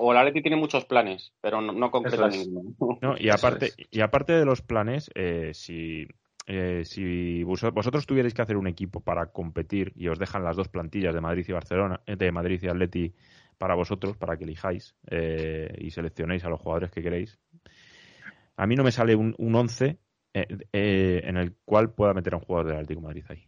O, 0.05 0.11
el 0.11 0.17
Atleti 0.19 0.41
tiene 0.41 0.57
muchos 0.57 0.85
planes, 0.85 1.33
pero 1.41 1.61
no, 1.61 1.73
no 1.73 1.89
concreta 1.89 2.27
ninguno. 2.27 2.75
No, 3.01 3.15
y 3.17 3.29
aparte, 3.29 3.71
y 3.89 4.01
aparte 4.01 4.33
de 4.33 4.45
los 4.45 4.61
planes, 4.61 5.09
eh, 5.15 5.51
si, 5.53 6.07
eh, 6.45 6.83
si 6.85 7.43
vosotros 7.43 8.05
tuvierais 8.05 8.33
que 8.33 8.41
hacer 8.41 8.57
un 8.57 8.67
equipo 8.67 9.01
para 9.01 9.31
competir 9.31 9.93
y 9.95 10.07
os 10.07 10.19
dejan 10.19 10.43
las 10.43 10.55
dos 10.55 10.69
plantillas 10.69 11.15
de 11.15 11.21
Madrid 11.21 11.45
y 11.47 11.51
Barcelona, 11.51 12.01
eh, 12.05 12.15
de 12.15 12.31
Madrid 12.31 12.59
y 12.61 12.67
Atleti 12.67 13.13
para 13.57 13.73
vosotros, 13.73 14.15
para 14.17 14.37
que 14.37 14.43
elijáis 14.43 14.95
y 15.09 15.89
seleccionéis 15.89 16.43
a 16.43 16.49
los 16.49 16.59
jugadores 16.59 16.91
que 16.91 17.01
queréis, 17.01 17.39
a 18.57 18.67
mí 18.67 18.75
no 18.75 18.83
me 18.83 18.91
sale 18.91 19.15
un, 19.15 19.33
un 19.37 19.55
11 19.55 19.97
en 20.33 21.37
el 21.37 21.55
cual 21.63 21.93
pueda 21.93 22.13
meter 22.13 22.33
a 22.33 22.37
un 22.37 22.43
jugador 22.43 22.67
del 22.67 22.75
Atlético 22.75 23.01
Madrid 23.01 23.23
ahí. 23.29 23.47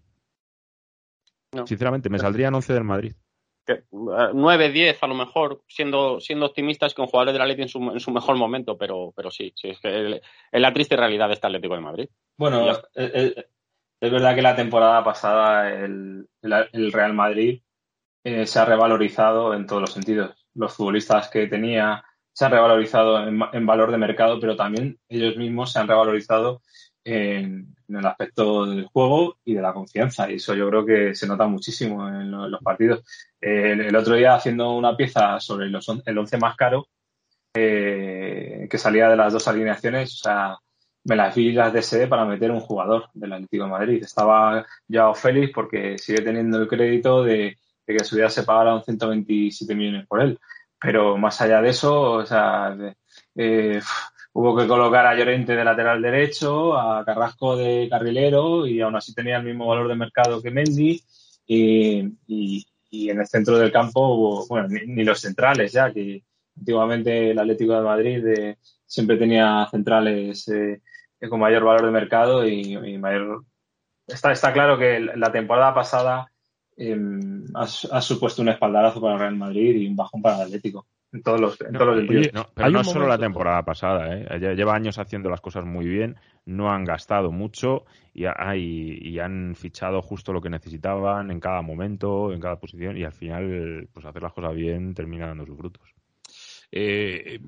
Sinceramente, 1.65 2.09
me 2.09 2.19
saldrían 2.19 2.55
11 2.55 2.73
del 2.73 2.83
Madrid. 2.85 3.13
9, 3.91 4.65
eh, 4.65 4.71
10 4.71 5.03
a 5.03 5.07
lo 5.07 5.15
mejor, 5.15 5.61
siendo, 5.67 6.19
siendo 6.19 6.45
optimistas 6.45 6.93
con 6.93 7.07
jugadores 7.07 7.33
del 7.33 7.41
Atlético 7.41 7.63
en 7.63 7.69
su, 7.69 7.91
en 7.93 7.99
su 7.99 8.11
mejor 8.11 8.35
momento, 8.37 8.77
pero, 8.77 9.13
pero 9.15 9.31
sí, 9.31 9.53
sí 9.55 9.69
es 9.69 9.79
que 9.79 10.21
es 10.51 10.61
la 10.61 10.73
triste 10.73 10.95
realidad 10.95 11.27
de 11.27 11.33
este 11.33 11.47
Atlético 11.47 11.75
de 11.75 11.81
Madrid. 11.81 12.09
Bueno, 12.37 12.69
es, 12.93 13.35
verdad 13.99 14.35
que 14.35 14.41
la 14.41 14.55
temporada 14.55 15.03
pasada 15.03 15.69
el, 15.71 16.27
el, 16.41 16.91
Real 16.91 17.13
Madrid 17.13 17.61
eh, 18.23 18.45
se 18.45 18.59
ha 18.59 18.65
revalorizado 18.65 19.53
en 19.53 19.65
todos 19.65 19.81
los 19.81 19.93
sentidos. 19.93 20.35
Los 20.53 20.75
futbolistas 20.75 21.29
que 21.29 21.47
tenía 21.47 22.03
se 22.33 22.45
han 22.45 22.51
revalorizado 22.51 23.27
en, 23.27 23.41
en 23.51 23.65
valor 23.65 23.91
de 23.91 23.97
mercado, 23.97 24.39
pero 24.39 24.55
también 24.55 24.99
ellos 25.09 25.35
mismos 25.37 25.71
se 25.71 25.79
han 25.79 25.87
revalorizado 25.87 26.61
en, 27.07 27.75
el 27.89 28.05
aspecto 28.05 28.65
del 28.65 28.85
juego 28.85 29.37
y 29.45 29.53
de 29.53 29.61
la 29.61 29.73
confianza. 29.73 30.29
Y 30.29 30.35
eso 30.35 30.53
yo 30.53 30.69
creo 30.69 30.85
que 30.85 31.15
se 31.15 31.27
nota 31.27 31.47
muchísimo 31.47 32.07
en, 32.07 32.31
los 32.31 32.61
partidos. 32.61 33.03
el, 33.39 33.95
otro 33.95 34.15
día 34.15 34.35
haciendo 34.35 34.71
una 34.71 34.95
pieza 34.95 35.39
sobre 35.39 35.69
los, 35.69 35.87
el 36.05 36.17
11 36.17 36.37
más 36.37 36.55
caro, 36.55 36.87
eh, 37.53 38.67
que 38.69 38.77
salía 38.77 39.09
de 39.09 39.15
las 39.15 39.33
dos 39.33 39.47
alineaciones, 39.47 40.13
o 40.13 40.17
sea, 40.17 40.57
me 41.05 41.15
las 41.15 41.33
vi 41.33 41.51
las 41.53 41.73
deseé 41.73 42.07
para 42.07 42.25
meter 42.25 42.51
un 42.51 42.59
jugador 42.59 43.09
del 43.13 43.33
Atlético 43.33 43.63
de 43.63 43.69
Madrid. 43.69 44.03
Estaba 44.03 44.65
ya 44.87 45.13
feliz 45.13 45.51
porque 45.53 45.97
sigue 45.97 46.21
teniendo 46.21 46.61
el 46.61 46.67
crédito 46.67 47.23
de, 47.23 47.57
que 47.85 48.03
su 48.03 48.17
vida 48.17 48.29
se 48.29 48.43
pagaron 48.43 48.83
127 48.83 49.73
millones 49.73 50.05
por 50.07 50.21
él. 50.21 50.39
Pero 50.79 51.17
más 51.17 51.41
allá 51.41 51.61
de 51.61 51.69
eso, 51.69 52.11
o 52.11 52.25
sea, 52.25 52.77
eh, 53.35 53.79
Hubo 54.39 54.55
que 54.55 54.67
colocar 54.67 55.03
a 55.07 55.15
Llorente 55.15 55.55
de 55.55 55.63
lateral 55.63 55.99
derecho, 55.99 56.77
a 56.77 57.03
Carrasco 57.03 57.57
de 57.57 57.87
carrilero 57.89 58.67
y 58.67 58.79
aún 58.81 58.95
así 58.95 59.11
tenía 59.11 59.37
el 59.37 59.43
mismo 59.43 59.65
valor 59.65 59.87
de 59.87 59.95
mercado 59.95 60.43
que 60.43 60.51
Mendy. 60.51 61.01
Y, 61.47 62.01
en 63.09 63.19
el 63.19 63.25
centro 63.25 63.57
del 63.57 63.71
campo, 63.71 63.99
hubo, 64.13 64.45
bueno, 64.45 64.67
ni, 64.67 65.03
los 65.03 65.21
centrales 65.21 65.71
ya, 65.71 65.91
que 65.91 66.23
antiguamente 66.55 67.31
el 67.31 67.39
Atlético 67.39 67.73
de 67.73 67.81
Madrid 67.81 68.27
eh, 68.27 68.57
siempre 68.85 69.17
tenía 69.17 69.67
centrales 69.71 70.47
eh, 70.49 70.81
con 71.27 71.39
mayor 71.39 71.63
valor 71.63 71.87
de 71.87 71.91
mercado 71.91 72.47
y, 72.47 72.77
mayor. 72.99 73.43
Está, 74.05 74.31
está 74.33 74.53
claro 74.53 74.77
que 74.77 74.99
la 74.99 75.31
temporada 75.31 75.73
pasada 75.73 76.31
em, 76.75 77.43
ha, 77.55 77.63
ha, 77.63 78.01
supuesto 78.01 78.43
un 78.43 78.49
espaldarazo 78.49 79.01
para 79.01 79.15
el 79.15 79.19
Real 79.19 79.35
Madrid 79.35 79.77
y 79.77 79.87
un 79.87 79.95
bajón 79.95 80.21
para 80.21 80.35
el 80.35 80.41
Atlético 80.43 80.85
en 81.13 81.23
todos 81.23 81.39
los, 81.39 81.61
en 81.61 81.73
todos 81.73 82.03
los 82.03 82.33
No, 82.33 82.47
pero 82.53 82.69
no 82.69 82.83
solo 82.83 83.07
la 83.07 83.17
temporada 83.17 83.63
pasada, 83.63 84.15
¿eh? 84.15 84.55
lleva 84.55 84.75
años 84.75 84.99
haciendo 84.99 85.29
las 85.29 85.41
cosas 85.41 85.65
muy 85.65 85.85
bien, 85.85 86.17
no 86.45 86.69
han 86.69 86.83
gastado 86.83 87.31
mucho 87.31 87.85
y, 88.13 88.25
y, 88.25 89.19
han 89.19 89.55
fichado 89.55 90.01
justo 90.01 90.33
lo 90.33 90.41
que 90.41 90.49
necesitaban 90.49 91.31
en 91.31 91.39
cada 91.39 91.61
momento, 91.61 92.33
en 92.33 92.41
cada 92.41 92.59
posición 92.59 92.97
y 92.97 93.03
al 93.03 93.13
final, 93.13 93.87
pues 93.93 94.05
hacer 94.05 94.21
las 94.21 94.33
cosas 94.33 94.53
bien 94.55 94.93
termina 94.93 95.27
dando 95.27 95.45
sus 95.45 95.57
frutos. 95.57 95.93
Eh, 96.71 97.39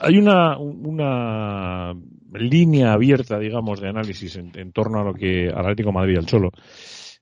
hay 0.00 0.18
una, 0.18 0.56
una 0.58 1.94
línea 2.32 2.92
abierta, 2.92 3.38
digamos, 3.38 3.80
de 3.80 3.88
análisis 3.88 4.36
en, 4.36 4.72
torno 4.72 5.00
a 5.00 5.04
lo 5.04 5.14
que 5.14 5.48
al 5.48 5.60
Atlético 5.60 5.92
Madrid 5.92 6.18
al 6.18 6.26
Cholo. 6.26 6.50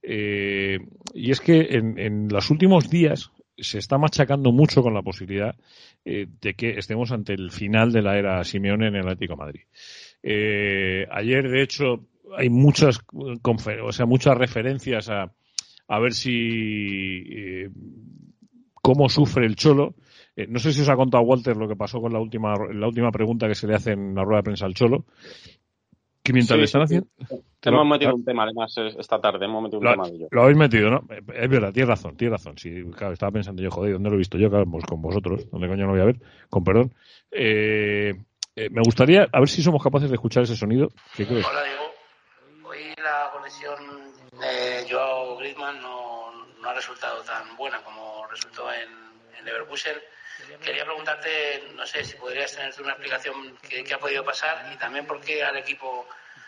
Eh, 0.03 0.79
y 1.15 1.31
es 1.31 1.41
que 1.41 1.61
en, 1.71 1.99
en 1.99 2.29
los 2.29 2.51
últimos 2.51 2.89
días 2.89 3.33
se 3.59 3.79
está 3.79 3.99
machacando 3.99 4.53
mucho 4.53 4.83
con 4.83 4.95
la 4.95 5.03
posibilidad 5.03 5.57
eh, 6.05 6.27
de 6.41 6.55
que 6.55 6.79
estemos 6.79 7.11
ante 7.13 7.35
el 7.35 7.51
final 7.51 7.93
de 7.93 8.03
la 8.03 8.19
era 8.19 8.45
Simeone 8.45 8.89
en 8.89 8.97
el 8.97 9.03
Atlético 9.03 9.37
Madrid. 9.37 9.63
Eh, 10.23 11.07
ayer, 11.11 11.49
de 11.49 11.63
hecho, 11.63 12.07
hay 12.37 12.51
muchas, 12.51 13.01
o 13.13 13.93
sea, 13.93 14.07
muchas 14.07 14.37
referencias 14.37 15.09
a, 15.09 15.33
a 15.89 15.99
ver 15.99 16.13
si 16.13 16.31
eh, 17.31 17.71
cómo 18.75 19.09
sufre 19.09 19.47
el 19.47 19.57
Cholo. 19.57 19.95
no 20.49 20.59
sé 20.59 20.73
si 20.73 20.83
os 20.83 20.89
ha 20.89 20.97
contado 20.97 21.25
Walter 21.25 21.57
lo 21.57 21.69
que 21.69 21.77
pasó 21.77 22.01
con 22.01 22.13
la 22.13 22.21
última, 22.21 22.55
la 22.73 22.87
última 22.87 23.11
pregunta 23.11 23.49
que 23.49 23.55
se 23.55 23.67
le 23.67 23.75
hace 23.75 23.93
en 23.93 24.15
la 24.15 24.25
rueda 24.25 24.39
de 24.39 24.45
prensa 24.45 24.67
al 24.67 24.75
Cholo 24.75 25.05
que 26.23 26.33
mientras 26.33 26.59
le 26.59 26.65
están 26.65 26.83
haciendo. 26.83 27.09
hemos 27.63 27.87
metido 27.87 28.15
un 28.15 28.25
tema, 28.25 28.45
además, 28.45 28.75
esta 28.99 29.21
tarde. 29.21 29.45
Hemos 29.47 29.63
metido 29.63 29.79
un 29.79 29.85
lo, 29.85 29.91
tema 29.93 30.05
Lo 30.31 30.43
habéis 30.43 30.59
metido, 30.59 30.91
¿no? 30.91 31.05
Es 31.35 31.49
verdad, 31.49 31.73
tienes 31.73 31.89
razón, 31.89 32.17
tienes 32.17 32.33
razón. 32.33 32.59
Sí, 32.59 32.85
claro, 32.97 33.13
estaba 33.13 33.33
pensando 33.33 33.63
yo, 33.63 33.71
joder, 33.71 33.95
¿dónde 33.95 34.11
lo 34.11 34.17
he 34.17 34.19
visto 34.19 34.39
yo? 34.39 34.51
Claro, 34.51 34.67
pues 34.71 34.85
con 34.85 35.01
vosotros. 35.01 35.49
¿Dónde 35.51 35.69
coño 35.69 35.87
no 35.87 35.93
voy 35.93 36.01
a 36.01 36.07
ver? 36.07 36.17
Con 36.51 36.65
perdón. 36.65 36.95
Eh, 37.31 38.15
eh, 38.57 38.69
me 38.71 38.83
gustaría, 38.85 39.29
a 39.33 39.39
ver 39.39 39.49
si 39.49 39.63
somos 39.63 39.83
capaces 39.83 40.11
de 40.11 40.17
escuchar 40.17 40.43
ese 40.43 40.57
sonido. 40.57 40.89
¿Qué 41.17 41.27
crees? 41.27 41.47
Hola, 41.47 41.63
Diego. 41.63 42.69
Hoy 42.69 42.95
la 43.03 43.31
conexión 43.33 43.79
de 44.41 44.87
Joao 44.91 45.37
Griezmann 45.39 45.81
no, 45.81 46.33
no 46.61 46.69
ha 46.69 46.75
resultado 46.75 47.23
tan 47.23 47.57
buena 47.57 47.81
como 47.83 48.27
resultó 48.27 48.71
en, 48.73 49.39
en 49.39 49.45
Leverkusen. 49.45 49.97
Quería 50.63 50.85
preguntarte, 50.85 51.71
no 51.75 51.87
sé, 51.87 52.05
si 52.05 52.17
podrías 52.17 52.53
tener 52.53 52.73
una 52.81 52.93
explicación 52.93 53.57
qué, 53.69 53.85
qué 53.85 53.95
ha 53.95 53.99
podido 53.99 54.25
pasar 54.25 54.71
y 54.73 54.77
también 54.77 55.07
por 55.07 55.21
qué 55.21 55.45
al 55.45 55.57
equipo 55.57 56.07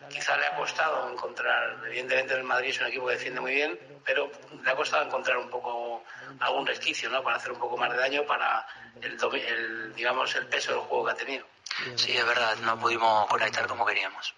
quizá 0.09 0.37
le 0.37 0.47
ha 0.47 0.57
costado 0.57 1.11
encontrar, 1.13 1.77
evidentemente 1.87 2.35
el 2.35 2.45
Madrid 2.45 2.71
es 2.71 2.81
un 2.81 2.87
equipo 2.87 3.07
que 3.07 3.13
defiende 3.13 3.41
muy 3.41 3.55
bien, 3.55 3.79
pero 4.05 4.31
le 4.63 4.71
ha 4.71 4.75
costado 4.75 5.05
encontrar 5.05 5.37
un 5.37 5.51
poco 5.51 6.05
algún 6.41 6.67
resquicio, 6.67 7.11
¿no? 7.11 7.23
Para 7.23 7.37
hacer 7.37 7.53
un 7.53 7.59
poco 7.59 7.77
más 7.77 7.91
de 7.93 7.99
daño 7.99 8.25
para 8.25 8.67
el, 9.03 9.95
digamos, 9.95 10.35
el 10.35 10.47
peso 10.47 10.73
del 10.73 10.81
juego 10.81 11.07
que 11.07 11.13
ha 11.13 11.15
tenido. 11.15 11.47
Sí, 11.97 12.17
es 12.17 12.27
verdad, 12.27 12.57
no 12.59 12.79
pudimos 12.79 13.27
conectar 13.29 13.67
como 13.67 13.85
queríamos. 13.85 14.35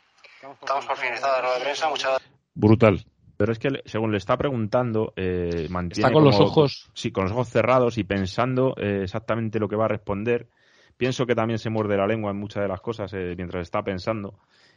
Estamos 0.60 0.86
por 0.86 0.96
finalizar 0.96 1.30
la 1.30 1.40
rueda 1.40 1.54
de 1.58 1.60
prensa, 1.62 1.88
muchas 1.88 2.20
Brutal. 2.54 3.04
Pero 3.36 3.52
es 3.52 3.58
que 3.58 3.68
según 3.84 4.12
le 4.12 4.18
está 4.18 4.36
preguntando, 4.36 5.12
eh, 5.16 5.66
mantiene 5.70 6.06
está 6.08 6.12
con 6.12 6.24
los 6.24 6.38
ojos, 6.38 6.90
sí, 6.94 7.10
con 7.10 7.24
los 7.24 7.32
ojos 7.32 7.48
cerrados 7.48 7.98
y 7.98 8.04
pensando 8.04 8.74
eh, 8.76 9.00
exactamente 9.02 9.58
lo 9.58 9.68
que 9.68 9.76
va 9.76 9.86
a 9.86 9.88
responder. 9.88 10.48
Pienso 10.96 11.26
que 11.26 11.34
también 11.34 11.58
se 11.58 11.70
muerde 11.70 11.96
la 11.96 12.06
lengua 12.06 12.30
en 12.30 12.36
muchas 12.36 12.62
de 12.62 12.68
las 12.68 12.80
cosas 12.80 13.12
eh, 13.14 13.34
mientras 13.36 13.62
está 13.62 13.82
pensando. 13.82 14.34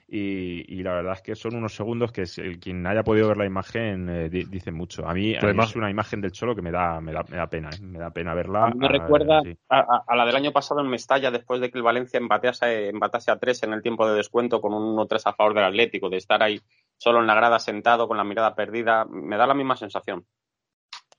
Y, 0.08 0.84
la 0.84 0.93
verdad 0.93 1.14
es 1.14 1.22
que 1.24 1.36
son 1.36 1.56
unos 1.56 1.74
segundos 1.74 2.12
que 2.12 2.26
el, 2.38 2.60
quien 2.60 2.86
haya 2.86 3.03
podido 3.03 3.28
ver 3.28 3.38
la 3.38 3.45
imagen 3.45 4.08
eh, 4.08 4.30
dice 4.30 4.72
mucho. 4.72 5.08
A 5.08 5.14
mí, 5.16 5.34
es 5.34 5.76
una 5.76 5.89
imagen 5.89 6.22
del 6.22 6.32
Cholo 6.32 6.56
que 6.56 6.62
me 6.62 6.72
da, 6.72 7.01
me 7.01 7.12
da, 7.12 7.24
me 7.28 7.38
da 7.38 7.47
pena, 7.47 7.70
¿eh? 7.70 7.82
me 7.82 7.97
da 7.97 8.12
pena 8.12 8.36
verla. 8.36 8.66
A 8.66 8.70
mí 8.70 8.78
me 8.78 8.88
recuerda 8.88 9.41
a, 9.70 10.16
la 10.16 10.26
del 10.26 10.36
año 10.36 10.51
pasado 10.51 10.82
en 10.82 10.89
Mestalla, 10.89 11.32
después 11.32 11.60
de 11.60 11.72
que 11.72 11.80
el 11.80 11.84
Valencia 11.84 12.20
empatase, 12.20 12.89
empatase 12.89 13.32
a 13.32 13.39
tres 13.39 13.64
en 13.64 13.74
el 13.74 13.82
tiempo 13.82 14.08
de 14.08 14.16
descuento 14.16 14.62
con 14.62 14.74
un 14.74 14.95
1-3 14.95 15.22
a 15.26 15.34
favor 15.34 15.56
del 15.56 15.64
Atlético, 15.64 16.10
de 16.10 16.18
estar 16.18 16.43
ahí 16.43 16.62
solo 16.98 17.20
en 17.20 17.28
la 17.28 17.36
grada 17.36 17.60
sentado 17.60 18.08
con 18.08 18.18
la 18.18 18.24
mirada 18.24 18.56
perdida, 18.56 19.06
me 19.06 19.38
da 19.38 19.48
la 19.48 19.54
misma 19.54 19.76
sensación. 19.76 20.26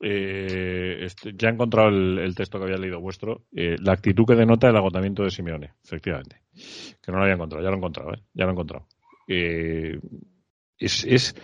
Eh, 0.01 1.07
ya 1.35 1.49
he 1.49 1.53
encontrado 1.53 1.89
el, 1.89 2.35
texto 2.35 2.59
que 2.59 2.65
había 2.65 2.77
leído 2.77 3.01
vuestro. 3.01 3.45
Eh, 3.55 3.77
la 3.81 3.93
actitud 3.93 4.27
que 4.27 4.35
denota 4.35 4.69
el 4.69 4.77
agotamiento 4.77 5.23
de 5.23 5.31
Simeone, 5.31 5.73
efectivamente. 5.83 6.43
Que 7.03 7.13
no 7.13 7.19
lo 7.19 7.23
había 7.23 7.35
encontrado, 7.35 7.63
ya 7.63 7.71
lo 7.71 7.77
he 7.77 7.79
encontrado, 7.79 8.13
¿eh? 8.13 8.23
Ya 8.35 8.45
lo 8.45 8.51
he 8.51 8.53
encontrado. 8.53 8.87
Eh, 9.29 9.99
es, 10.79 11.05
es, 11.05 11.35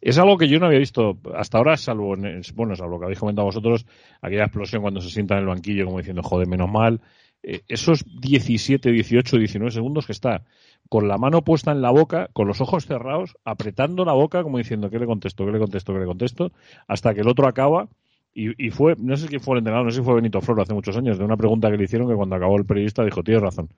es, 0.00 0.18
algo 0.18 0.36
que 0.36 0.48
yo 0.48 0.58
no 0.58 0.66
había 0.66 0.78
visto 0.78 1.18
hasta 1.34 1.58
ahora, 1.58 1.76
salvo, 1.76 2.16
bueno, 2.54 2.76
salvo 2.76 2.98
que 2.98 3.04
habéis 3.04 3.20
comentado 3.20 3.46
vosotros, 3.46 3.86
aquella 4.20 4.44
explosión 4.44 4.82
cuando 4.82 5.00
se 5.00 5.10
sienta 5.10 5.34
en 5.34 5.40
el 5.40 5.46
banquillo 5.46 5.84
como 5.84 5.98
diciendo, 5.98 6.22
joder, 6.22 6.48
menos 6.48 6.70
mal. 6.70 7.00
Esos 7.42 8.04
17, 8.20 8.90
18, 8.90 9.36
19 9.36 9.70
segundos 9.72 10.06
que 10.06 10.12
está 10.12 10.44
con 10.88 11.08
la 11.08 11.18
mano 11.18 11.42
puesta 11.42 11.72
en 11.72 11.82
la 11.82 11.90
boca, 11.90 12.28
con 12.32 12.46
los 12.46 12.60
ojos 12.60 12.86
cerrados, 12.86 13.36
apretando 13.44 14.04
la 14.04 14.12
boca, 14.12 14.42
como 14.42 14.58
diciendo, 14.58 14.90
¿qué 14.90 14.98
le 14.98 15.06
contesto? 15.06 15.44
¿Qué 15.44 15.52
le 15.52 15.58
contesto? 15.58 15.92
¿Qué 15.92 16.00
le 16.00 16.06
contesto? 16.06 16.52
Hasta 16.86 17.14
que 17.14 17.20
el 17.20 17.28
otro 17.28 17.46
acaba. 17.46 17.88
Y, 18.34 18.70
fue, 18.70 18.94
no 18.96 19.14
sé 19.18 19.28
quién 19.28 19.42
fue 19.42 19.56
el 19.56 19.58
entrenador, 19.58 19.84
no 19.84 19.90
sé 19.90 19.98
si 19.98 20.04
fue 20.04 20.14
Benito 20.14 20.40
Floro 20.40 20.62
hace 20.62 20.72
muchos 20.72 20.96
años, 20.96 21.18
de 21.18 21.24
una 21.24 21.36
pregunta 21.36 21.70
que 21.70 21.76
le 21.76 21.84
hicieron 21.84 22.08
que 22.08 22.14
cuando 22.14 22.34
acabó 22.34 22.56
el 22.56 22.64
periodista 22.64 23.04
dijo, 23.04 23.22
tienes 23.22 23.42
razón. 23.42 23.68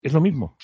Es 0.00 0.14
lo 0.14 0.20
mismo. 0.22 0.56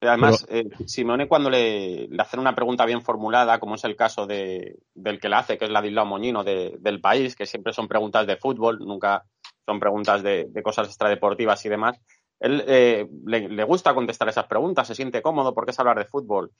Además, 0.00 0.46
eh, 0.48 0.68
Simone 0.86 1.28
cuando 1.28 1.50
le, 1.50 2.08
hacen 2.18 2.40
una 2.40 2.54
pregunta 2.54 2.86
bien 2.86 3.02
formulada, 3.02 3.60
como 3.60 3.74
es 3.74 3.84
el 3.84 3.94
caso 3.94 4.26
de, 4.26 4.78
del 4.94 5.20
que 5.20 5.28
la 5.28 5.40
hace, 5.40 5.58
que 5.58 5.66
es 5.66 5.70
la 5.70 5.82
de 5.82 5.88
Isla 5.88 6.04
Moñino 6.04 6.42
del 6.44 7.00
país, 7.02 7.36
que 7.36 7.44
siempre 7.44 7.74
son 7.74 7.88
preguntas 7.88 8.26
de 8.26 8.36
fútbol, 8.36 8.78
nunca 8.80 9.24
son 9.64 9.80
preguntas 9.80 10.22
de, 10.22 10.46
de 10.48 10.62
cosas 10.62 10.88
extradeportivas 10.88 11.64
y 11.64 11.68
demás, 11.68 12.00
él 12.42 12.64
eh, 12.66 13.08
le, 13.24 13.64
gusta 13.64 13.94
contestar 13.94 14.28
esas 14.28 14.46
preguntas, 14.46 14.88
se 14.88 14.96
siente 14.96 15.22
cómodo 15.22 15.54
porque 15.54 15.70
es 15.70 15.78
hablar 15.78 15.98
de 15.98 16.04
fútbol. 16.04 16.50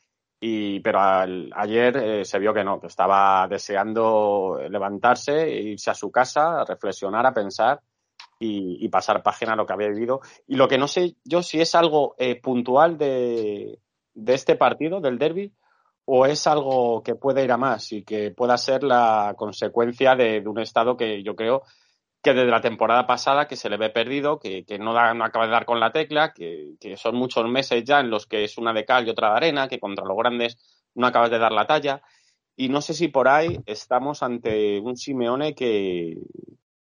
Y, 0.40 0.80
pero 0.80 1.00
ayer 1.00 1.96
eh, 1.96 2.24
se 2.24 2.38
vio 2.38 2.54
que 2.54 2.62
no, 2.62 2.80
que 2.80 2.86
estaba 2.86 3.46
deseando 3.48 4.60
levantarse, 4.70 5.50
irse 5.50 5.90
a 5.90 5.94
su 5.94 6.10
casa, 6.10 6.60
a 6.60 6.64
reflexionar, 6.64 7.26
a 7.26 7.34
pensar 7.34 7.80
y, 8.38 8.88
pasar 8.88 9.22
página 9.22 9.54
a 9.54 9.56
lo 9.56 9.66
que 9.66 9.72
había 9.72 9.88
vivido. 9.88 10.20
Y 10.46 10.54
lo 10.54 10.68
que 10.68 10.78
no 10.78 10.86
sé 10.86 11.16
yo 11.24 11.42
si 11.42 11.60
es 11.60 11.74
algo 11.74 12.14
eh, 12.16 12.40
puntual 12.40 12.96
de, 12.96 13.80
de 14.14 14.34
este 14.34 14.54
partido, 14.54 15.00
del 15.00 15.18
derby, 15.18 15.52
o 16.04 16.26
es 16.26 16.46
algo 16.46 17.02
que 17.02 17.14
puede 17.14 17.44
ir 17.44 17.52
a 17.52 17.56
más 17.56 17.92
y 17.92 18.02
que 18.02 18.30
pueda 18.30 18.56
ser 18.56 18.82
la 18.82 19.34
consecuencia 19.36 20.14
de, 20.14 20.42
un 20.46 20.58
estado 20.58 20.96
que 20.96 21.22
yo 21.22 21.36
creo 21.36 21.62
que 22.22 22.34
desde 22.34 22.50
la 22.50 22.60
temporada 22.60 23.06
pasada 23.06 23.48
que 23.48 23.56
se 23.56 23.68
le 23.68 23.76
ve 23.76 23.90
perdido, 23.90 24.38
que, 24.38 24.64
no, 24.78 24.92
no, 25.14 25.24
acaba 25.24 25.46
de 25.46 25.52
dar 25.52 25.64
con 25.64 25.80
la 25.80 25.90
tecla, 25.90 26.32
que, 26.32 26.76
son 26.96 27.16
muchos 27.16 27.48
meses 27.48 27.82
ya 27.84 28.00
en 28.00 28.10
los 28.10 28.26
que 28.26 28.44
es 28.44 28.58
una 28.58 28.72
de 28.72 28.84
cal 28.84 29.06
y 29.06 29.10
otra 29.10 29.30
de 29.30 29.36
arena, 29.36 29.68
que 29.68 29.80
contra 29.80 30.04
los 30.04 30.16
grandes 30.16 30.56
no 30.94 31.06
acabas 31.06 31.30
de 31.30 31.38
dar 31.38 31.52
la 31.52 31.66
talla. 31.66 32.02
Y 32.54 32.68
no 32.68 32.80
sé 32.80 32.94
si 32.94 33.08
por 33.08 33.28
ahí 33.28 33.58
estamos 33.66 34.22
ante 34.22 34.78
un 34.78 34.96
Simeone 34.96 35.54
que, 35.54 36.16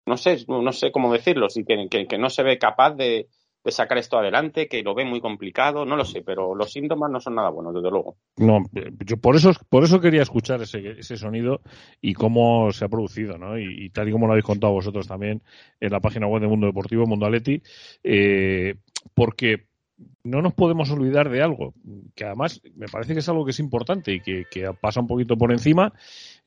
no 0.06 0.16
sé, 0.16 0.44
no 0.46 0.72
sé 0.72 0.92
cómo 0.92 1.12
decirlo, 1.12 1.48
sí, 1.48 1.64
que 1.64 2.18
no 2.18 2.30
se 2.30 2.42
ve 2.44 2.58
capaz 2.58 2.92
de, 2.92 3.28
de 3.64 3.72
sacar 3.72 3.96
esto 3.96 4.18
adelante, 4.18 4.68
que 4.68 4.82
lo 4.82 4.94
ve 4.94 5.06
muy 5.06 5.20
complicado, 5.20 5.86
no 5.86 5.96
lo 5.96 6.04
sé, 6.04 6.22
pero 6.22 6.54
los 6.54 6.70
síntomas 6.70 7.10
no 7.10 7.18
son 7.18 7.36
nada 7.36 7.48
buenos, 7.48 7.74
desde 7.74 7.90
luego. 7.90 8.16
No, 8.36 8.62
yo 9.04 9.16
por 9.16 9.36
eso, 9.36 9.52
por 9.70 9.84
eso 9.84 10.00
quería 10.00 10.22
escuchar 10.22 10.60
ese, 10.60 10.98
ese 10.98 11.16
sonido 11.16 11.62
y 12.02 12.12
cómo 12.12 12.70
se 12.72 12.84
ha 12.84 12.88
producido, 12.88 13.38
¿no? 13.38 13.58
Y, 13.58 13.88
tal 13.90 14.08
y 14.08 14.12
como 14.12 14.26
lo 14.26 14.34
habéis 14.34 14.44
contado 14.44 14.74
vosotros 14.74 15.08
también 15.08 15.42
en 15.80 15.90
la 15.90 16.00
página 16.00 16.26
web 16.26 16.42
de 16.42 16.48
Mundo 16.48 16.66
Deportivo, 16.66 17.06
Mundo 17.06 17.24
Aleti, 17.24 17.62
eh, 18.02 18.74
porque 19.14 19.66
no 20.24 20.40
nos 20.40 20.54
podemos 20.54 20.90
olvidar 20.90 21.28
de 21.28 21.42
algo, 21.42 21.74
que 22.14 22.24
además 22.24 22.62
me 22.76 22.86
parece 22.86 23.12
que 23.12 23.20
es 23.20 23.28
algo 23.28 23.44
que 23.44 23.50
es 23.50 23.60
importante 23.60 24.12
y 24.12 24.20
que, 24.20 24.46
que 24.50 24.68
pasa 24.80 25.00
un 25.00 25.06
poquito 25.06 25.36
por 25.36 25.52
encima, 25.52 25.92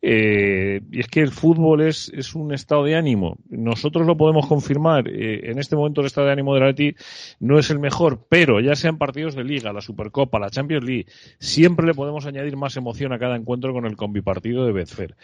eh, 0.02 0.82
y 0.92 1.00
es 1.00 1.08
que 1.08 1.22
el 1.22 1.32
fútbol 1.32 1.82
es, 1.82 2.12
es, 2.14 2.36
un 2.36 2.54
estado 2.54 2.84
de 2.84 2.96
ánimo. 2.96 3.38
Nosotros 3.50 4.06
lo 4.06 4.16
podemos 4.16 4.46
confirmar. 4.46 5.08
Eh, 5.08 5.50
en 5.50 5.58
este 5.58 5.76
momento 5.76 6.02
el 6.02 6.08
estado 6.08 6.28
de 6.28 6.34
ánimo 6.34 6.54
de 6.54 6.60
la 6.60 6.68
Leti 6.68 6.96
no 7.40 7.58
es 7.58 7.72
el 7.72 7.80
mejor, 7.80 8.26
pero 8.30 8.60
ya 8.60 8.76
sean 8.76 9.00
partidos 9.00 9.34
de 9.34 9.44
Liga, 9.44 9.74
la 9.74 9.82
Supercopa, 9.82 10.40
la 10.40 10.52
Champions 10.52 10.86
League, 10.86 11.08
siempre 11.40 11.88
le 11.88 11.96
podemos 11.96 12.28
añadir 12.28 12.58
más 12.58 12.78
emoción 12.78 13.12
a 13.12 13.20
cada 13.20 13.36
encuentro 13.36 13.74
con 13.74 13.86
el 13.86 13.96
combipartido 13.96 14.66
de 14.66 14.72
Betfair. 14.72 15.16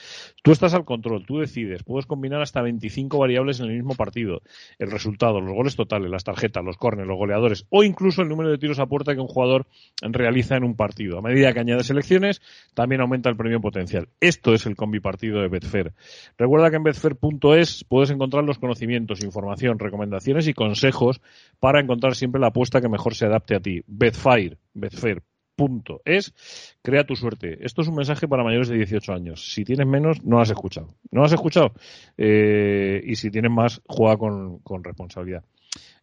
Tú 0.42 0.52
estás 0.52 0.74
al 0.74 0.86
control, 0.86 1.26
tú 1.26 1.40
decides, 1.40 1.84
puedes 1.84 2.08
combinar 2.08 2.42
hasta 2.42 2.62
25 2.62 3.18
variables 3.20 3.60
en 3.60 3.68
el 3.68 3.76
mismo 3.76 3.94
partido. 3.94 4.42
El 4.80 4.90
resultado, 4.90 5.40
los 5.40 5.54
goles 5.54 5.76
totales, 5.76 6.10
las 6.10 6.24
tarjetas, 6.24 6.64
los 6.64 6.78
córneres, 6.78 7.08
los 7.08 7.18
goleadores 7.18 7.68
o 7.70 7.84
incluso 7.84 8.24
el 8.24 8.30
número 8.30 8.43
de 8.50 8.58
tiros 8.58 8.80
a 8.80 8.86
puerta 8.86 9.14
que 9.14 9.22
un 9.22 9.28
jugador 9.28 9.68
realiza 10.02 10.56
en 10.56 10.64
un 10.64 10.76
partido. 10.76 11.18
A 11.18 11.22
medida 11.22 11.54
que 11.54 11.60
añades 11.60 11.88
selecciones, 11.88 12.42
también 12.74 13.02
aumenta 13.02 13.30
el 13.30 13.38
premio 13.38 13.62
potencial. 13.62 14.10
Esto 14.20 14.54
es 14.54 14.66
el 14.66 14.76
combi 14.76 15.00
partido 15.00 15.42
de 15.42 15.48
Betfair. 15.48 15.94
Recuerda 16.38 16.70
que 16.70 16.78
en 16.78 16.84
betfair.es 16.84 17.84
puedes 17.84 18.10
encontrar 18.10 18.44
los 18.44 18.60
conocimientos, 18.60 19.24
información, 19.24 19.80
recomendaciones 19.80 20.48
y 20.48 20.54
consejos 20.54 21.22
para 21.60 21.80
encontrar 21.80 22.16
siempre 22.16 22.42
la 22.42 22.48
apuesta 22.48 22.82
que 22.82 22.90
mejor 22.90 23.16
se 23.16 23.26
adapte 23.26 23.56
a 23.56 23.60
ti. 23.60 23.82
Betfair, 23.88 24.58
betfair.es, 24.74 26.34
crea 26.82 27.06
tu 27.06 27.16
suerte. 27.16 27.60
Esto 27.66 27.82
es 27.82 27.88
un 27.88 27.96
mensaje 27.96 28.28
para 28.28 28.44
mayores 28.44 28.70
de 28.70 28.78
18 28.78 29.14
años. 29.14 29.54
Si 29.54 29.64
tienes 29.64 29.88
menos, 29.88 30.24
no 30.24 30.40
has 30.40 30.50
escuchado. 30.50 30.96
No 31.12 31.24
has 31.24 31.34
escuchado. 31.34 31.74
Eh, 32.18 33.02
y 33.06 33.16
si 33.16 33.32
tienes 33.32 33.52
más, 33.52 33.82
juega 33.86 34.18
con, 34.18 34.84
responsabilidad. 34.84 35.44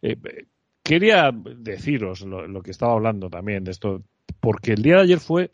Eh, 0.01 0.15
quería 0.91 1.31
deciros 1.31 2.19
lo, 2.19 2.61
que 2.61 2.71
estaba 2.71 2.91
hablando 2.91 3.29
también 3.29 3.63
de 3.63 3.71
esto, 3.71 4.03
porque 4.41 4.73
el 4.73 4.81
día 4.81 4.95
de 4.95 5.03
ayer 5.03 5.19
fue 5.21 5.51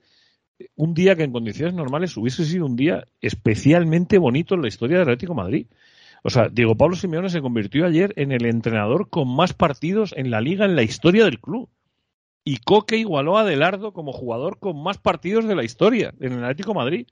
un 0.76 0.96
día 0.96 1.16
que 1.16 1.22
en 1.22 1.32
condiciones 1.32 1.76
normales 1.76 2.18
hubiese 2.18 2.44
sido 2.44 2.66
un 2.66 2.76
día 2.76 3.06
especialmente 3.22 4.18
bonito 4.18 4.56
en 4.56 4.64
la 4.64 4.68
historia 4.68 4.98
del 4.98 5.10
Atlético 5.10 5.36
Madrid. 5.36 5.68
O 6.24 6.32
sea, 6.32 6.50
Diego 6.50 6.74
Pablo 6.74 6.96
Simeone 6.96 7.30
se 7.30 7.42
convirtió 7.42 7.86
ayer 7.86 8.14
en 8.16 8.32
el 8.32 8.48
entrenador 8.48 9.12
con 9.12 9.28
más 9.28 9.54
partidos 9.54 10.12
en 10.18 10.32
la 10.32 10.42
liga 10.42 10.66
en 10.66 10.76
la 10.76 10.82
historia 10.82 11.26
del 11.26 11.40
club. 11.40 11.70
Y 12.44 12.58
Coque 12.58 12.98
igualó 12.98 13.38
a 13.38 13.42
Adelardo 13.42 13.94
como 13.94 14.14
jugador 14.14 14.58
con 14.58 14.82
más 14.82 14.98
partidos 14.98 15.48
de 15.48 15.56
la 15.56 15.64
historia 15.64 16.16
en 16.20 16.34
el 16.34 16.44
Atlético 16.44 16.74
Madrid. 16.74 17.06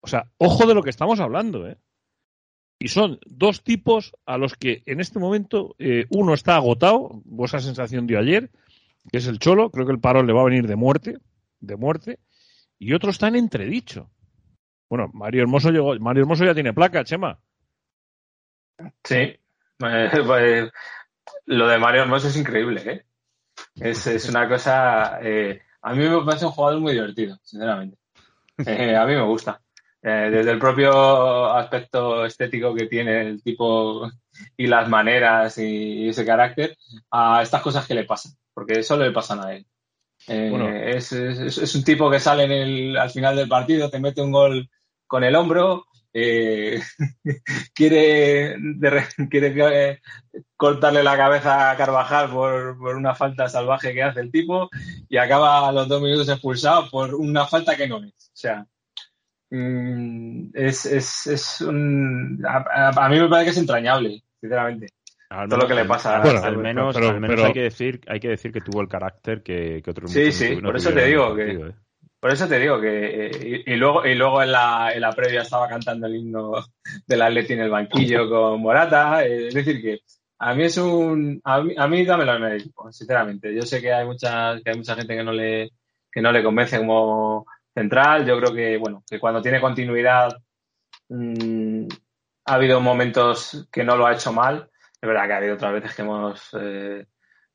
O 0.00 0.06
sea, 0.06 0.30
ojo 0.38 0.66
de 0.66 0.74
lo 0.74 0.82
que 0.82 0.88
estamos 0.88 1.20
hablando, 1.20 1.68
¿eh? 1.68 1.76
Y 2.78 2.88
son 2.88 3.18
dos 3.26 3.64
tipos 3.64 4.14
a 4.24 4.38
los 4.38 4.54
que 4.54 4.82
en 4.86 5.00
este 5.00 5.18
momento 5.18 5.74
eh, 5.78 6.06
uno 6.10 6.34
está 6.34 6.56
agotado, 6.56 7.22
esa 7.44 7.58
sensación 7.60 8.06
dio 8.06 8.18
ayer, 8.18 8.50
que 9.10 9.18
es 9.18 9.26
el 9.26 9.38
Cholo, 9.38 9.70
creo 9.70 9.86
que 9.86 9.92
el 9.92 10.00
parón 10.00 10.26
le 10.26 10.32
va 10.32 10.42
a 10.42 10.46
venir 10.46 10.66
de 10.66 10.76
muerte, 10.76 11.18
de 11.60 11.76
muerte, 11.76 12.20
y 12.78 12.92
otro 12.92 13.10
está 13.10 13.28
en 13.28 13.36
entredicho. 13.36 14.10
Bueno, 14.88 15.10
Mario 15.12 15.42
Hermoso 15.42 15.70
llegó, 15.70 15.98
Mario 15.98 16.22
Hermoso 16.22 16.44
ya 16.44 16.54
tiene 16.54 16.72
placa, 16.72 17.04
Chema. 17.04 17.38
Sí, 19.02 19.16
eh, 19.16 19.40
pues, 20.24 20.70
lo 21.46 21.66
de 21.66 21.78
Mario 21.78 22.02
Hermoso 22.02 22.28
es 22.28 22.36
increíble, 22.36 22.82
¿eh? 22.86 23.04
Es, 23.74 24.28
una 24.28 24.48
cosa. 24.48 25.18
Eh, 25.22 25.60
a 25.82 25.94
mí 25.94 26.08
me 26.08 26.24
parece 26.24 26.46
un 26.46 26.52
jugador 26.52 26.80
muy 26.80 26.92
divertido, 26.92 27.38
sinceramente. 27.42 27.98
Eh, 28.58 28.96
a 28.96 29.04
mí 29.04 29.14
me 29.14 29.24
gusta. 29.24 29.60
Desde 30.08 30.50
el 30.50 30.58
propio 30.58 31.50
aspecto 31.50 32.24
estético 32.24 32.74
que 32.74 32.86
tiene 32.86 33.20
el 33.22 33.42
tipo 33.42 34.10
y 34.56 34.66
las 34.66 34.88
maneras 34.88 35.58
y 35.58 36.08
ese 36.08 36.24
carácter, 36.24 36.76
a 37.10 37.42
estas 37.42 37.62
cosas 37.62 37.86
que 37.86 37.94
le 37.94 38.04
pasan, 38.04 38.32
porque 38.54 38.82
solo 38.82 39.04
le 39.04 39.12
pasan 39.12 39.44
a 39.44 39.54
él. 39.54 39.66
Eh, 40.26 40.96
es, 40.96 41.74
un 41.74 41.84
tipo 41.84 42.10
que 42.10 42.20
sale 42.20 42.44
en 42.44 42.52
el, 42.52 42.96
al 42.96 43.10
final 43.10 43.36
del 43.36 43.48
partido, 43.48 43.90
te 43.90 44.00
mete 44.00 44.20
un 44.20 44.32
gol 44.32 44.68
con 45.06 45.24
el 45.24 45.34
hombro, 45.34 45.86
eh, 46.12 46.80
quiere, 47.74 48.56
quiere 49.30 49.92
eh, 49.92 50.00
cortarle 50.56 51.02
la 51.02 51.16
cabeza 51.16 51.70
a 51.70 51.76
Carvajal 51.76 52.30
por, 52.30 52.76
una 52.96 53.14
falta 53.14 53.48
salvaje 53.48 53.94
que 53.94 54.02
hace 54.02 54.20
el 54.20 54.30
tipo 54.30 54.68
y 55.08 55.16
acaba 55.16 55.68
a 55.68 55.72
los 55.72 55.88
dos 55.88 56.02
minutos 56.02 56.28
expulsado 56.28 56.90
por 56.90 57.14
una 57.14 57.46
falta 57.46 57.76
que 57.76 57.88
no 57.88 58.02
es. 58.02 58.12
O 58.12 58.36
sea, 58.36 58.66
mm, 59.50 60.50
es, 60.54 60.86
es, 60.86 61.60
un, 61.60 62.42
a, 62.46 63.08
mí 63.08 63.20
me 63.20 63.28
parece 63.28 63.46
que 63.46 63.50
es 63.50 63.58
entrañable, 63.58 64.22
sinceramente. 64.40 64.88
Todo 65.28 65.58
lo 65.58 65.68
que 65.68 65.74
le 65.74 65.84
pasa 65.84 66.22
al 66.22 66.56
menos, 66.56 66.96
al 66.96 67.20
menos 67.20 67.44
hay 67.44 67.52
que 67.52 67.62
decir 67.62 68.00
hay 68.06 68.18
que 68.18 68.28
decir 68.28 68.50
que 68.50 68.62
tuvo 68.62 68.80
el 68.80 68.88
carácter 68.88 69.42
que, 69.42 69.82
que 69.84 69.90
otros 69.90 70.10
sí 70.10 70.32
sí 70.32 70.56
por 70.56 70.74
eso 70.74 70.90
te 70.90 71.04
digo 71.04 71.34
que 71.34 71.50
¿eh? 71.50 71.74
por 72.18 72.32
eso 72.32 72.48
te 72.48 72.58
digo 72.58 72.80
que 72.80 73.26
eh, 73.26 73.62
y, 73.66 73.76
luego 73.76 74.06
y 74.06 74.14
luego 74.14 74.42
en 74.42 74.52
la, 74.52 74.90
en 74.94 75.02
la 75.02 75.12
previa 75.12 75.42
estaba 75.42 75.68
cantando 75.68 76.06
el 76.06 76.16
himno 76.16 76.52
del 77.06 77.20
Atleti 77.20 77.52
en 77.52 77.60
el 77.60 77.70
banquillo 77.70 78.26
con 78.30 78.62
Morata 78.62 79.22
eh, 79.22 79.48
es 79.48 79.54
decir 79.54 79.82
que 79.82 79.98
a 80.38 80.54
mí 80.54 80.64
es 80.64 80.78
un 80.78 81.42
a 81.44 81.60
mí, 81.60 81.74
a 81.76 81.86
mí 81.86 82.06
dámelo 82.06 82.36
en 82.36 82.44
el 82.44 82.60
equipo 82.60 82.90
sinceramente 82.90 83.54
yo 83.54 83.62
sé 83.62 83.82
que 83.82 83.92
hay 83.92 84.06
mucha 84.06 84.58
que 84.64 84.70
hay 84.70 84.76
mucha 84.78 84.96
gente 84.96 85.14
que 85.14 85.24
no 85.24 85.32
le 85.32 85.72
que 86.10 86.22
no 86.22 86.32
le 86.32 86.42
convence 86.42 86.78
como 86.78 87.44
central 87.74 88.26
yo 88.26 88.38
creo 88.38 88.52
que 88.52 88.76
bueno 88.76 89.02
que 89.08 89.20
cuando 89.20 89.42
tiene 89.42 89.60
continuidad 89.60 90.36
mm, 91.08 91.86
ha 92.46 92.54
habido 92.54 92.80
momentos 92.80 93.68
que 93.70 93.84
no 93.84 93.96
lo 93.96 94.06
ha 94.06 94.14
hecho 94.14 94.32
mal 94.32 94.70
es 95.00 95.06
verdad 95.06 95.26
que 95.26 95.32
ha 95.32 95.36
habido 95.36 95.54
otras 95.54 95.72
veces 95.72 95.94
que 95.94 96.02
hemos 96.02 96.48
eh, 96.60 97.06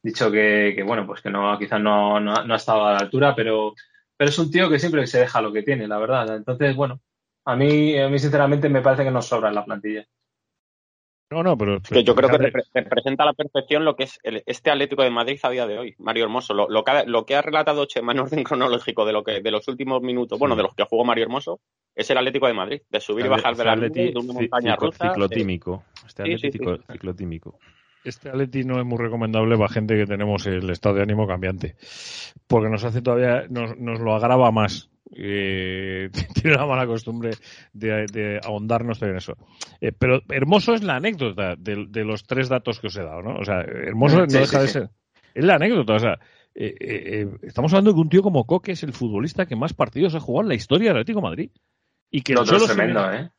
dicho 0.03 0.29
que, 0.29 0.83
bueno, 0.85 1.07
pues 1.07 1.21
que 1.21 1.29
no, 1.29 1.57
quizás 1.57 1.81
no, 1.81 2.19
no, 2.19 2.33
ha 2.35 2.55
estado 2.55 2.85
a 2.85 2.93
la 2.93 2.99
altura, 2.99 3.33
pero, 3.35 3.73
pero 4.15 4.29
es 4.29 4.37
un 4.37 4.51
tío 4.51 4.69
que 4.69 4.79
siempre 4.79 5.07
se 5.07 5.19
deja 5.19 5.41
lo 5.41 5.51
que 5.51 5.63
tiene, 5.63 5.87
la 5.87 5.97
verdad. 5.97 6.35
Entonces, 6.35 6.75
bueno, 6.75 7.01
a 7.45 7.55
mí, 7.55 7.97
a 7.99 8.09
mí 8.09 8.19
sinceramente 8.19 8.69
me 8.69 8.81
parece 8.81 9.03
que 9.03 9.11
nos 9.11 9.25
sobra 9.25 9.49
en 9.49 9.55
la 9.55 9.65
plantilla. 9.65 10.05
No, 11.33 11.41
no, 11.41 11.57
pero. 11.57 11.81
Que 11.81 12.03
yo 12.03 12.13
creo 12.13 12.29
que 12.29 12.37
representa 12.37 13.23
a 13.23 13.25
la 13.25 13.33
perfección 13.33 13.83
lo 13.83 13.95
que 13.95 14.03
es 14.03 14.19
este 14.23 14.69
Atlético 14.69 15.01
de 15.01 15.09
Madrid 15.09 15.39
a 15.41 15.49
día 15.49 15.65
de 15.65 15.79
hoy, 15.79 15.95
Mario 15.97 16.25
Hermoso. 16.25 16.53
Lo, 16.53 16.69
lo, 16.69 16.83
que, 16.83 16.91
ha, 16.91 17.05
lo 17.05 17.25
que 17.25 17.35
ha 17.35 17.41
relatado 17.41 17.85
Chema 17.85 18.11
en 18.11 18.19
orden 18.19 18.43
cronológico 18.43 19.03
de 19.05 19.13
lo 19.13 19.23
que 19.23 19.41
de 19.41 19.51
los 19.51 19.67
últimos 19.67 20.01
minutos, 20.03 20.37
bueno, 20.37 20.55
de 20.55 20.63
los 20.63 20.75
que 20.75 20.83
jugó 20.83 21.03
Mario 21.05 21.23
Hermoso, 21.23 21.59
es 21.95 22.09
el 22.11 22.17
Atlético 22.17 22.45
de 22.47 22.53
Madrid, 22.53 22.81
de 22.87 22.99
subir 22.99 23.25
y 23.25 23.29
bajar 23.29 23.55
de 23.55 23.65
la 23.65 23.75
de 23.75 24.13
una 24.15 24.33
montaña 24.33 24.75
rusa. 24.75 25.09
Ciclotímico. 25.09 25.83
Este 26.05 26.21
Atlético 26.21 26.77
ciclotímico. 26.91 27.57
Este 28.03 28.29
Atleti 28.29 28.63
no 28.63 28.79
es 28.79 28.85
muy 28.85 28.97
recomendable 28.97 29.55
para 29.57 29.69
gente 29.69 29.95
que 29.95 30.05
tenemos 30.05 30.45
el 30.45 30.69
estado 30.69 30.95
de 30.95 31.03
ánimo 31.03 31.25
cambiante, 31.25 31.75
porque 32.47 32.69
nos 32.69 32.83
hace 32.83 33.01
todavía, 33.01 33.45
nos, 33.49 33.77
nos 33.77 33.99
lo 33.99 34.13
agrava 34.13 34.51
más 34.51 34.89
eh, 35.15 36.09
tiene 36.33 36.57
la 36.57 36.65
mala 36.65 36.85
costumbre 36.85 37.31
de, 37.73 38.39
ahondarnos 38.43 39.01
en 39.01 39.15
eso. 39.15 39.35
Eh, 39.81 39.91
pero 39.91 40.21
hermoso 40.29 40.73
es 40.73 40.83
la 40.83 40.95
anécdota 40.95 41.55
de, 41.57 42.03
los 42.03 42.23
tres 42.23 42.49
datos 42.49 42.79
que 42.79 42.87
os 42.87 42.95
he 42.95 43.03
dado, 43.03 43.21
¿no? 43.21 43.37
O 43.37 43.45
sea, 43.45 43.61
hermoso 43.61 44.17
no 44.17 44.25
deja 44.25 44.61
de 44.61 44.67
ser. 44.67 44.89
Es 45.33 45.43
la 45.43 45.55
anécdota, 45.55 45.93
o 45.93 45.99
sea, 45.99 46.19
eh, 46.55 46.75
eh, 46.79 47.27
estamos 47.41 47.73
hablando 47.73 47.91
de 47.91 47.95
que 47.95 48.01
un 48.01 48.09
tío 48.09 48.21
como 48.21 48.45
Coque 48.45 48.73
es 48.73 48.83
el 48.83 48.93
futbolista 48.93 49.45
que 49.45 49.55
más 49.55 49.73
partidos 49.73 50.13
ha 50.15 50.19
jugado 50.19 50.43
en 50.43 50.49
la 50.49 50.55
historia 50.55 50.89
del 50.89 50.97
Atlético 50.97 51.21
Madrid. 51.21 51.49
Y 52.11 52.21
que 52.21 52.33
el 52.33 52.43
Cholo 52.43 52.65
tremendo, 52.65 53.11
¿eh? 53.11 53.31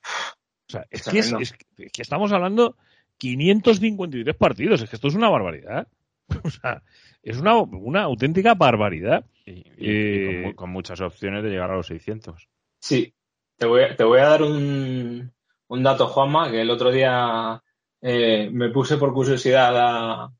O 0.69 0.73
sea, 0.73 0.85
es 0.91 1.05
que, 1.05 1.19
es, 1.19 1.53
que 1.93 2.03
estamos 2.03 2.33
hablando 2.33 2.77
553 3.19 4.37
partidos, 4.37 4.83
es 4.83 4.91
que 4.91 4.97
esto 4.97 5.09
es 5.09 5.15
una 5.15 5.29
barbaridad. 5.29 5.87
O 6.45 6.49
sea, 6.51 6.83
es 7.23 7.39
una, 7.39 7.57
una 7.59 8.03
auténtica 8.03 8.55
barbaridad. 8.55 9.25
Y, 9.45 9.51
y- 9.53 9.57
y 9.57 9.65
Eh, 9.79 10.27
con, 10.27 10.43
mu- 10.43 10.55
con 10.55 10.71
muchas 10.71 11.01
opciones 11.03 11.43
de 11.43 11.51
llegar 11.51 11.71
a 11.71 11.77
los 11.77 11.87
600. 11.87 12.49
Sí, 12.81 13.15
te 13.59 13.67
voy, 13.67 13.83
a- 13.83 13.95
te 13.97 14.05
voy 14.05 14.21
a 14.21 14.29
dar 14.29 14.43
un, 14.43 15.31
un 15.69 15.83
dato, 15.83 16.07
Juanma, 16.09 16.51
que 16.51 16.62
el 16.62 16.71
otro 16.71 16.91
día 16.91 17.62
eh, 18.01 18.49
me 18.53 18.71
puse 18.71 18.97
por 18.97 19.12
curiosidad 19.12 19.75
a, 19.77 20.33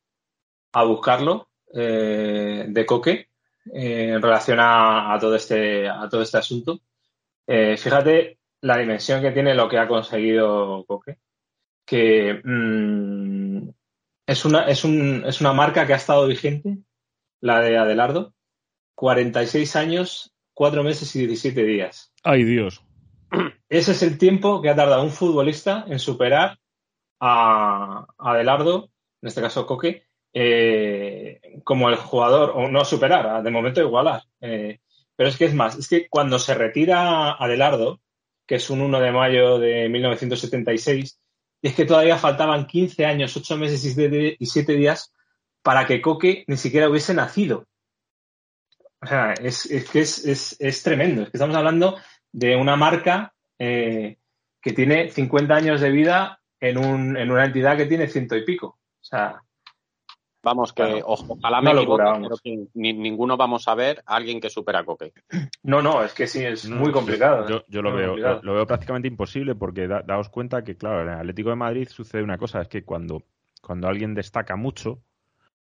a 0.73 0.85
buscarlo 0.85 1.49
eh, 1.75 2.65
de 2.69 2.87
Coque 2.87 3.29
eh, 3.73 4.13
en 4.15 4.23
relación 4.23 4.59
a, 4.61 5.13
a 5.15 5.19
todo 5.19 5.37
este, 5.37 5.87
a 5.89 6.09
todo 6.09 6.23
este 6.23 6.39
asunto. 6.39 6.81
Eh, 7.47 7.77
fíjate 7.77 8.39
la 8.63 8.79
dimensión 8.79 9.21
que 9.21 9.33
tiene 9.33 9.55
lo 9.55 9.69
que 9.69 9.77
ha 9.79 9.87
conseguido 9.87 10.83
Coque, 10.87 11.19
que 11.85 12.41
mm, 12.43 13.69
es, 14.27 14.45
una, 14.45 14.67
es, 14.67 14.85
un, 14.85 15.25
es 15.27 15.41
una 15.41 15.53
marca 15.53 15.87
que 15.87 15.93
ha 15.93 15.97
estado 15.97 16.27
vigente, 16.27 16.79
la 17.41 17.61
de 17.61 17.77
Adelardo, 17.77 18.35
46 18.95 19.77
años, 19.77 20.35
4 20.55 20.83
meses 20.83 21.15
y 21.17 21.27
17 21.27 21.65
días. 21.65 22.13
Ay, 22.23 22.45
Dios. 22.45 22.83
Ese 23.69 23.93
es 23.93 24.03
el 24.03 24.19
tiempo 24.19 24.63
que 24.63 24.71
ha 24.71 24.77
tardado 24.77 25.03
un 25.03 25.11
futbolista 25.11 25.85
en 25.89 25.99
superar 25.99 26.59
a 27.21 28.07
Adelardo, 28.19 28.91
en 29.23 29.29
este 29.29 29.41
caso 29.41 29.67
Coque, 29.67 30.07
eh, 30.33 31.41
como 31.65 31.89
el 31.89 31.97
jugador, 31.97 32.53
o 32.55 32.69
no 32.69 32.85
superar, 32.85 33.43
de 33.43 33.51
momento 33.51 33.81
igualar. 33.81 34.23
Eh, 34.41 34.81
pero 35.17 35.29
es 35.29 35.37
que 35.37 35.47
es 35.47 35.55
más, 35.55 35.77
es 35.79 35.89
que 35.89 36.09
cuando 36.09 36.39
se 36.39 36.55
retira 36.55 37.33
Adelardo, 37.33 38.01
que 38.47 38.57
es 38.57 38.69
un 38.71 38.83
1 38.83 39.01
de 39.01 39.13
mayo 39.13 39.59
de 39.59 39.89
1976, 39.89 41.21
es 41.69 41.75
que 41.75 41.85
todavía 41.85 42.19
faltaban 42.19 42.67
15 42.67 43.05
años, 43.07 43.37
8 43.37 43.57
meses 43.57 43.85
y 43.85 43.91
7 43.93 44.37
y 44.39 44.47
siete 44.47 44.75
días 44.75 45.13
para 45.63 45.87
que 45.87 46.01
Coque 46.03 46.45
ni 46.47 46.57
siquiera 46.57 46.89
hubiese 46.89 47.15
nacido. 47.15 47.67
O 49.01 49.07
sea, 49.07 49.33
es, 49.35 49.67
es 49.67 49.89
que 49.91 50.01
es, 50.01 50.25
es- 50.25 50.57
es 50.61 50.83
tremendo. 50.83 51.23
Es 51.23 51.31
que 51.31 51.37
estamos 51.37 51.57
hablando 51.57 51.99
de 52.33 52.57
una 52.57 52.77
marca 52.77 53.35
eh, 53.59 54.19
que 54.61 54.73
tiene 54.73 55.11
50 55.11 55.55
años 55.55 55.81
de 55.81 55.91
vida 55.91 56.41
en, 56.61 56.79
un, 56.79 57.17
en 57.17 57.31
una 57.31 57.45
entidad 57.45 57.77
que 57.77 57.87
tiene 57.87 58.09
ciento 58.09 58.37
y 58.37 58.45
pico. 58.45 58.67
O 59.01 59.05
sea, 59.05 59.43
Vamos, 60.45 60.73
que 60.73 60.83
Claro. 60.85 61.07
ojo, 61.07 61.33
ojalá 61.39 61.61
me 61.63 61.73
locura, 61.75 62.05
equivoque, 62.05 62.25
vamos. 62.25 62.41
pero 62.43 62.57
que 62.67 62.69
ni- 62.75 62.93
ninguno 62.93 63.37
vamos 63.37 63.67
a 63.67 63.75
ver 63.75 64.03
a 64.07 64.17
alguien 64.17 64.41
que 64.41 64.51
supera 64.51 64.81
a 64.81 64.85
Coque. 64.85 65.13
no, 65.63 65.81
no, 65.83 66.05
es 66.05 66.13
que 66.15 66.27
sí, 66.27 66.45
es 66.45 66.69
No, 66.69 66.77
muy 66.77 66.93
complicado. 66.93 67.49
Yo, 67.49 67.65
yo 67.69 67.83
lo, 67.83 67.91
Muy 67.91 67.99
veo, 68.01 68.09
complicado. 68.11 68.37
lo, 68.37 68.43
lo 68.43 68.55
veo 68.55 68.67
prácticamente 68.67 69.09
imposible 69.09 69.55
porque 69.55 69.89
da- 69.89 70.03
daos 70.03 70.29
cuenta 70.29 70.63
que, 70.63 70.77
claro, 70.77 71.03
en 71.03 71.09
el 71.09 71.19
Atlético 71.21 71.51
de 71.51 71.57
Madrid 71.57 71.89
sucede 71.89 72.23
una 72.23 72.37
cosa, 72.39 72.61
es 72.61 72.69
que 72.69 72.85
cuando, 72.85 73.23
cuando 73.63 73.89
alguien 73.89 74.15
destaca 74.15 74.55
mucho, 74.57 75.03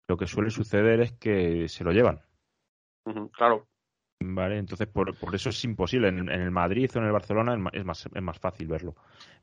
lo 0.09 0.17
que 0.17 0.27
suele 0.27 0.51
suceder 0.51 1.01
es 1.01 1.13
que 1.13 1.69
se 1.69 1.85
lo 1.85 1.93
llevan. 1.93 2.21
Claro. 3.33 3.67
¿Vale? 4.21 4.59
Entonces, 4.59 4.89
por, 4.89 5.17
por 5.17 5.35
eso 5.35 5.51
es 5.51 5.65
imposible. 5.65 6.09
En, 6.09 6.19
en 6.29 6.41
el 6.41 6.51
Madrid 6.51 6.91
o 6.95 6.99
en 6.99 7.05
el 7.07 7.13
Barcelona 7.13 7.57
es 7.73 7.85
más, 7.85 8.07
es 8.07 8.23
más 8.23 8.39
fácil 8.39 8.67
verlo. 8.67 8.97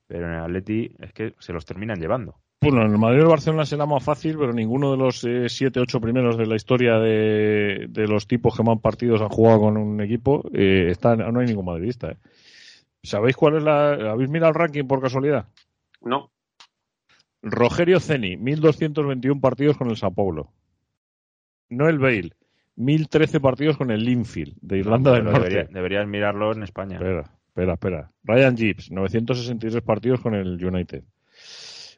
Pero 0.08 0.28
en 0.28 0.34
el 0.34 0.40
Atleti 0.42 0.94
es 1.00 1.14
que 1.14 1.34
se 1.40 1.54
los 1.54 1.66
terminan 1.66 2.00
llevando. 2.00 2.36
Bueno, 2.64 2.86
en 2.86 2.92
el 2.94 2.98
Madrid 2.98 3.20
y 3.20 3.22
el 3.24 3.28
Barcelona 3.28 3.66
será 3.66 3.86
más 3.86 4.04
fácil, 4.04 4.38
pero 4.38 4.54
ninguno 4.54 4.92
de 4.92 4.98
los 4.98 5.24
eh, 5.26 5.50
siete, 5.50 5.80
ocho 5.80 6.00
primeros 6.00 6.38
de 6.38 6.46
la 6.46 6.56
historia 6.56 6.98
de, 6.98 7.88
de 7.90 8.08
los 8.08 8.26
tipos 8.28 8.56
que 8.56 8.64
más 8.64 8.80
partidos 8.80 9.22
han 9.22 9.30
jugado 9.30 9.60
con 9.62 9.78
un 9.78 10.00
equipo, 10.02 10.44
eh, 10.54 10.88
está, 10.90 11.16
no 11.16 11.40
hay 11.40 11.46
ningún 11.48 11.66
madridista. 11.66 12.12
eh. 12.12 12.18
¿Sabéis 13.04 13.36
cuál 13.36 13.58
es 13.58 13.64
la... 13.64 14.12
¿Habéis 14.12 14.30
mirado 14.30 14.50
el 14.54 14.56
ranking 14.56 14.86
por 14.86 15.02
casualidad? 15.02 15.46
No. 16.02 16.32
Rogerio 17.42 18.00
Ceni, 18.00 18.38
1.221 18.38 19.42
partidos 19.42 19.78
con 19.78 19.90
el 19.90 19.98
Sao 19.98 20.14
Paulo. 20.14 20.54
Noel 21.70 22.00
Bale, 22.00 22.30
1.013 22.78 23.42
partidos 23.42 23.76
con 23.78 23.92
el 23.92 24.06
Linfield, 24.06 24.56
de 24.62 24.78
Irlanda 24.78 25.12
del 25.12 25.24
Pero 25.24 25.32
Norte. 25.34 25.50
debería- 25.50 25.70
deberías 25.74 26.08
mirarlo 26.08 26.54
en 26.54 26.64
España. 26.64 26.96
Espera, 26.96 27.24
espera, 27.48 27.74
espera. 27.74 28.12
Ryan 28.24 28.56
Gibbs, 28.56 28.90
963 28.92 29.82
partidos 29.84 30.22
con 30.22 30.34
el 30.34 30.64
United. 30.64 31.04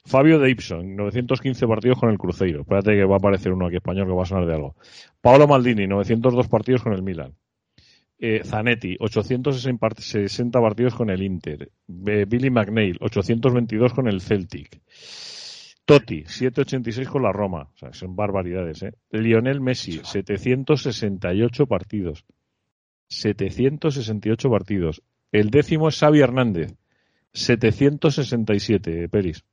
Fabio 0.06 0.38
Davidson, 0.38 0.96
915 0.96 1.68
partidos 1.68 2.00
con 2.00 2.12
el 2.12 2.18
Cruzeiro. 2.18 2.62
Espérate 2.62 2.92
que 2.92 3.06
va 3.06 3.16
a 3.16 3.18
aparecer 3.18 3.52
uno 3.52 3.66
aquí 3.66 3.78
español 3.78 4.08
que 4.08 4.14
va 4.14 4.24
a 4.24 4.26
sonar 4.26 4.46
de 4.46 4.54
algo. 4.54 4.76
Paolo 5.20 5.48
Maldini, 5.48 5.88
902 5.88 6.48
partidos 6.48 6.84
con 6.84 6.94
el 6.94 7.02
Milan. 7.02 7.34
Eh, 8.18 8.42
Zanetti, 8.46 8.96
860 9.00 10.62
partidos 10.62 10.94
con 10.94 11.10
el 11.10 11.24
Inter. 11.24 11.72
Eh, 12.08 12.26
Billy 12.28 12.50
McNeil, 12.50 12.98
822 13.02 13.94
con 13.94 14.08
el 14.08 14.22
Celtic. 14.22 14.80
Totti, 15.86 16.24
786 16.26 17.10
con 17.10 17.24
la 17.24 17.32
Roma. 17.32 17.70
O 17.74 17.78
sea, 17.78 17.94
son 17.94 18.16
barbaridades, 18.16 18.84
¿eh? 18.84 18.94
Lionel 19.12 19.60
Messi, 19.60 20.02
768 20.04 21.66
partidos. 21.68 22.26
768 23.08 24.50
partidos. 24.50 25.02
El 25.32 25.50
décimo 25.50 25.90
es 25.90 26.00
Xavi 26.00 26.22
Hernández, 26.22 26.76
767, 27.34 29.10
Peris. 29.10 29.44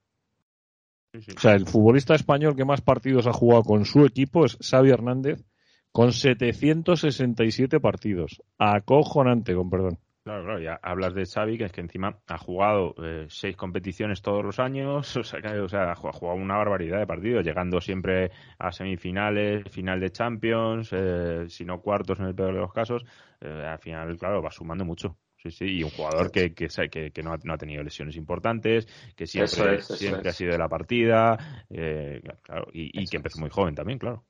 O 1.15 1.41
sea, 1.41 1.53
el 1.55 1.67
futbolista 1.67 2.15
español 2.15 2.57
que 2.57 2.65
más 2.65 2.81
partidos 2.81 3.27
ha 3.27 3.33
jugado 3.33 3.63
con 3.63 3.85
su 3.85 4.05
equipo 4.07 4.45
es 4.47 4.57
Xavi 4.63 4.91
Hernández, 4.91 5.45
con 5.93 6.13
767 6.13 7.81
partidos. 7.81 8.43
Acojonante, 8.59 9.55
con 9.55 9.69
perdón. 9.69 9.99
Claro, 10.25 10.45
claro, 10.45 10.61
ya 10.61 10.79
hablas 10.83 11.15
de 11.15 11.27
Xavi, 11.27 11.59
que 11.59 11.65
es 11.65 11.73
que 11.73 11.81
encima 11.81 12.17
ha 12.29 12.39
jugado 12.39 12.95
eh, 13.03 13.27
seis 13.29 13.57
competiciones 13.57 14.23
todos 14.23 14.45
los 14.45 14.59
años, 14.61 15.17
o 15.17 15.25
sea, 15.25 15.41
que- 15.43 15.59
o 15.61 15.69
sea, 15.69 15.91
ha 15.91 15.95
jugado 15.97 16.39
una 16.39 16.57
barbaridad 16.57 17.01
de 17.01 17.07
partidos, 17.07 17.45
llegando 17.45 17.81
siempre 17.81 18.31
a 18.59 18.71
semifinales, 18.71 19.65
final 19.71 19.99
de 20.01 20.13
Champions, 20.13 20.91
eh, 20.93 21.45
si 21.49 21.65
no 21.65 21.81
cuartos 21.81 22.21
en 22.21 22.27
el 22.27 22.35
peor 22.35 22.55
de 22.55 22.61
los 22.61 22.73
casos, 22.73 23.05
eh, 23.41 23.67
al 23.69 23.81
final, 23.81 24.17
claro, 24.17 24.41
va 24.41 24.51
sumando 24.51 24.85
mucho. 24.85 25.17
Sí, 25.43 25.51
sí, 25.51 25.65
y 25.79 25.83
un 25.83 25.91
jugador 25.91 26.31
que, 26.31 26.55
que, 26.55 26.69
que, 26.69 27.11
que 27.11 27.23
no, 27.23 27.33
ha, 27.33 27.39
no 27.43 27.55
ha 27.55 27.59
tenido 27.59 27.83
lesiones 27.83 28.15
importantes, 28.15 28.87
que 29.17 29.27
siempre, 29.27 29.53
Eso 29.53 29.71
es, 29.71 29.85
eso 29.85 29.97
siempre 29.97 30.29
es. 30.29 30.35
ha 30.35 30.39
sido 30.39 30.53
de 30.53 30.59
la 30.59 30.69
partida, 30.69 31.65
eh, 31.69 32.23
claro, 32.43 32.69
y, 32.73 33.03
y 33.03 33.07
que 33.07 33.17
empezó 33.17 33.41
muy 33.41 33.51
joven 33.51 33.75
también, 33.75 33.99
claro. 33.99 34.25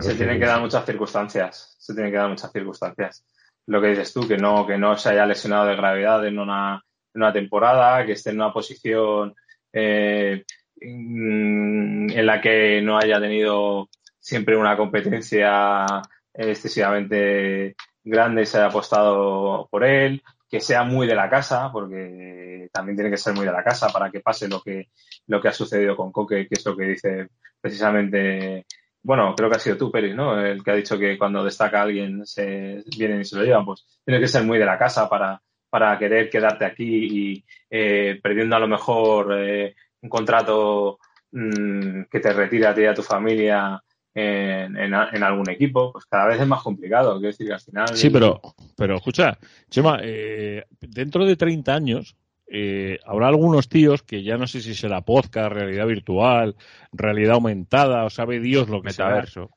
se 0.00 0.14
tienen 0.14 0.38
que 0.40 0.46
dar 0.46 0.62
muchas 0.62 0.86
circunstancias. 0.86 1.76
Se 1.78 1.92
tienen 1.92 2.10
que 2.12 2.18
dar 2.18 2.30
muchas 2.30 2.50
circunstancias. 2.50 3.26
Lo 3.66 3.80
que 3.82 3.88
dices 3.88 4.12
tú, 4.14 4.26
que 4.26 4.38
no, 4.38 4.66
que 4.66 4.78
no 4.78 4.96
se 4.96 5.10
haya 5.10 5.26
lesionado 5.26 5.66
de 5.66 5.76
gravedad 5.76 6.26
en 6.26 6.38
una, 6.38 6.82
en 7.12 7.22
una 7.22 7.32
temporada, 7.32 8.06
que 8.06 8.12
esté 8.12 8.30
en 8.30 8.36
una 8.36 8.52
posición 8.52 9.34
eh, 9.70 10.44
mm, 10.80 12.10
en 12.10 12.26
la 12.26 12.40
que 12.40 12.80
no 12.80 12.96
haya 12.96 13.20
tenido 13.20 13.90
siempre 14.18 14.56
una 14.56 14.76
competencia 14.78 15.84
excesivamente 16.32 17.76
grande 18.02 18.42
y 18.42 18.46
se 18.46 18.58
haya 18.58 18.66
apostado 18.68 19.68
por 19.70 19.84
él, 19.84 20.22
que 20.54 20.60
sea 20.60 20.84
muy 20.84 21.08
de 21.08 21.16
la 21.16 21.28
casa, 21.28 21.68
porque 21.72 22.68
también 22.72 22.94
tiene 22.94 23.10
que 23.10 23.16
ser 23.16 23.34
muy 23.34 23.44
de 23.44 23.50
la 23.50 23.64
casa 23.64 23.88
para 23.88 24.08
que 24.08 24.20
pase 24.20 24.46
lo 24.48 24.62
que, 24.62 24.90
lo 25.26 25.40
que 25.40 25.48
ha 25.48 25.52
sucedido 25.52 25.96
con 25.96 26.12
Coque, 26.12 26.46
que 26.46 26.54
es 26.54 26.64
lo 26.64 26.76
que 26.76 26.84
dice 26.84 27.28
precisamente 27.60 28.64
bueno, 29.02 29.34
creo 29.36 29.50
que 29.50 29.56
ha 29.56 29.58
sido 29.58 29.76
tú, 29.76 29.90
Pérez, 29.90 30.14
¿no? 30.14 30.40
El 30.40 30.62
que 30.62 30.70
ha 30.70 30.76
dicho 30.76 30.96
que 30.96 31.18
cuando 31.18 31.44
destaca 31.44 31.82
alguien 31.82 32.24
se 32.24 32.84
vienen 32.96 33.20
y 33.20 33.24
se 33.24 33.36
lo 33.36 33.42
llevan. 33.42 33.64
Pues 33.64 33.84
tienes 34.04 34.22
que 34.22 34.28
ser 34.28 34.44
muy 34.44 34.58
de 34.58 34.64
la 34.64 34.78
casa 34.78 35.08
para, 35.08 35.42
para 35.68 35.98
querer 35.98 36.30
quedarte 36.30 36.64
aquí 36.64 37.32
y 37.32 37.44
eh, 37.68 38.20
perdiendo 38.22 38.54
a 38.54 38.60
lo 38.60 38.68
mejor 38.68 39.36
eh, 39.36 39.74
un 40.02 40.08
contrato 40.08 41.00
mm, 41.32 42.04
que 42.10 42.20
te 42.20 42.32
retira 42.32 42.70
a 42.70 42.74
ti 42.74 42.82
y 42.82 42.86
a 42.86 42.94
tu 42.94 43.02
familia 43.02 43.82
en, 44.14 44.76
en, 44.76 44.94
en 44.94 45.22
algún 45.22 45.50
equipo, 45.50 45.92
pues 45.92 46.06
cada 46.06 46.26
vez 46.26 46.40
es 46.40 46.46
más 46.46 46.62
complicado. 46.62 47.14
Quiero 47.14 47.28
decir 47.28 47.46
que 47.46 47.52
al 47.54 47.60
final. 47.60 47.88
Sí, 47.96 48.10
pero, 48.10 48.40
pero 48.76 48.96
escucha, 48.96 49.38
Chema, 49.68 49.98
eh, 50.02 50.64
dentro 50.80 51.24
de 51.26 51.36
30 51.36 51.74
años 51.74 52.16
eh, 52.46 52.98
habrá 53.04 53.28
algunos 53.28 53.68
tíos 53.68 54.02
que 54.02 54.22
ya 54.22 54.36
no 54.36 54.46
sé 54.46 54.60
si 54.60 54.74
será 54.74 55.00
podcast, 55.00 55.52
realidad 55.52 55.86
virtual, 55.86 56.54
realidad 56.92 57.34
aumentada, 57.34 58.04
o 58.04 58.10
sabe 58.10 58.38
Dios 58.38 58.68
lo 58.68 58.80
que 58.82 58.88
Metaverso. 58.88 59.50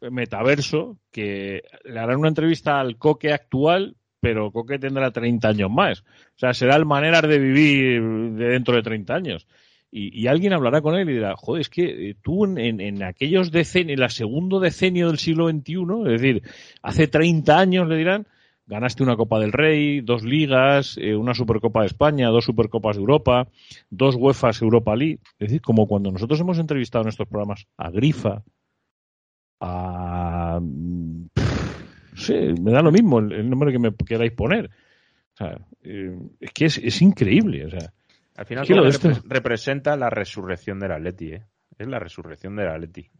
será, 0.00 0.10
metaverso, 0.10 0.98
que 1.12 1.62
le 1.84 2.00
harán 2.00 2.18
una 2.18 2.28
entrevista 2.28 2.80
al 2.80 2.96
Coque 2.96 3.32
actual, 3.32 3.96
pero 4.20 4.50
Coque 4.50 4.78
tendrá 4.78 5.10
30 5.10 5.48
años 5.48 5.70
más. 5.70 6.00
O 6.00 6.38
sea, 6.38 6.54
será 6.54 6.76
el 6.76 6.86
manera 6.86 7.20
de 7.20 7.38
vivir 7.38 8.02
de 8.32 8.48
dentro 8.48 8.74
de 8.74 8.82
30 8.82 9.14
años. 9.14 9.46
Y, 9.92 10.28
alguien 10.28 10.52
hablará 10.52 10.82
con 10.82 10.94
él 10.94 11.10
y 11.10 11.14
dirá, 11.14 11.34
joder, 11.36 11.62
es 11.62 11.68
que 11.68 12.10
eh, 12.10 12.16
tú 12.22 12.44
en, 12.44 13.02
aquellos 13.02 13.50
decenios, 13.50 13.98
en 13.98 14.04
el 14.04 14.10
segundo 14.10 14.60
decenio 14.60 15.08
del 15.08 15.18
siglo 15.18 15.48
XXI, 15.48 15.74
es 16.06 16.20
decir, 16.20 16.42
hace 16.80 17.08
30 17.08 17.58
años 17.58 17.88
le 17.88 17.96
dirán, 17.96 18.26
ganaste 18.66 19.02
una 19.02 19.16
Copa 19.16 19.40
del 19.40 19.50
Rey, 19.50 20.00
dos 20.00 20.22
ligas, 20.22 20.96
eh, 20.96 21.16
una 21.16 21.34
Supercopa 21.34 21.80
de 21.80 21.88
España, 21.88 22.28
dos 22.28 22.44
Supercopas 22.44 22.96
de 22.96 23.00
Europa, 23.00 23.48
dos 23.90 24.14
UEFAs 24.16 24.62
Europa 24.62 24.94
League. 24.94 25.18
Es 25.40 25.48
decir, 25.48 25.60
como 25.60 25.88
cuando 25.88 26.12
nosotros 26.12 26.38
hemos 26.38 26.60
entrevistado 26.60 27.02
en 27.02 27.08
estos 27.08 27.26
programas 27.26 27.66
a 27.76 27.90
Grifa, 27.90 28.44
a... 29.60 30.60
sé, 32.14 32.54
me 32.60 32.70
da 32.70 32.80
lo 32.80 32.92
mismo 32.92 33.18
el, 33.18 33.32
el 33.32 33.50
nombre 33.50 33.72
que 33.72 33.80
me 33.80 33.92
queráis 33.92 34.32
poner. 34.32 34.70
O 35.34 35.36
sea, 35.36 35.58
eh, 35.82 36.16
es 36.38 36.52
que 36.52 36.66
es, 36.66 36.78
es 36.78 37.02
increíble. 37.02 37.66
O 37.66 37.70
sea, 37.70 37.92
Al 38.40 38.46
final 38.46 38.64
lo 38.70 38.90
representa 39.26 39.98
la 39.98 40.08
resurrección 40.08 40.78
del 40.78 40.92
Atleti, 40.92 41.34
¿eh? 41.34 41.44
Es 41.78 41.86
la 41.86 41.98
resurrección 41.98 42.56
del 42.56 42.68
Atleti. 42.68 43.10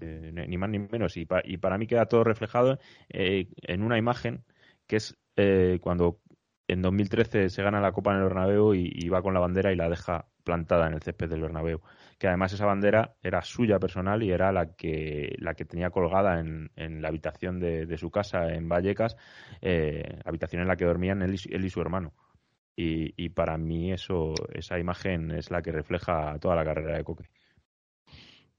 Eh, 0.00 0.32
ni 0.48 0.56
más 0.56 0.70
ni 0.70 0.78
menos. 0.78 1.14
Y, 1.18 1.28
y, 1.44 1.58
para 1.58 1.76
mí 1.76 1.86
queda 1.86 2.06
todo 2.06 2.24
reflejado 2.24 2.78
eh, 3.10 3.48
en 3.60 3.82
una 3.82 3.98
imagen 3.98 4.44
que 4.86 4.96
es 4.96 5.18
eh, 5.36 5.78
cuando 5.82 6.20
en 6.68 6.80
2013 6.80 7.50
se 7.50 7.62
gana 7.62 7.82
la 7.82 7.92
Copa 7.92 8.12
en 8.12 8.18
el 8.18 8.24
Bernabéu 8.24 8.72
y, 8.72 9.06
va 9.10 9.20
con 9.20 9.34
la 9.34 9.40
bandera 9.40 9.72
y 9.72 9.76
la 9.76 9.90
deja 9.90 10.26
plantada 10.42 10.86
en 10.86 10.94
el 10.94 11.02
césped 11.02 11.28
del 11.28 11.42
Bernabéu. 11.42 11.82
Que 12.18 12.28
además 12.28 12.54
esa 12.54 12.64
bandera 12.64 13.16
era 13.22 13.42
suya 13.42 13.78
personal 13.78 14.22
y 14.22 14.30
era 14.30 14.52
la 14.52 14.74
que, 14.74 15.34
la 15.38 15.52
que 15.52 15.66
tenía 15.66 15.90
colgada 15.90 16.40
en, 16.40 16.70
la 17.02 17.08
habitación 17.08 17.60
de, 17.60 17.98
su 17.98 18.10
casa 18.10 18.54
en 18.54 18.70
Vallecas, 18.70 19.18
eh, 19.60 20.18
habitación 20.24 20.62
en 20.62 20.68
la 20.68 20.76
que 20.76 20.86
dormían 20.86 21.20
él 21.20 21.34
y, 21.34 21.68
su 21.68 21.80
hermano. 21.82 22.14
Y, 22.74 23.12
y, 23.22 23.28
para 23.28 23.58
mí 23.58 23.92
eso, 23.92 24.32
esa 24.54 24.78
imagen 24.78 25.30
es 25.30 25.50
la 25.50 25.60
que 25.60 25.72
refleja 25.72 26.38
toda 26.40 26.56
la 26.56 26.64
carrera 26.64 26.96
de 26.96 27.04
Coque. 27.04 27.24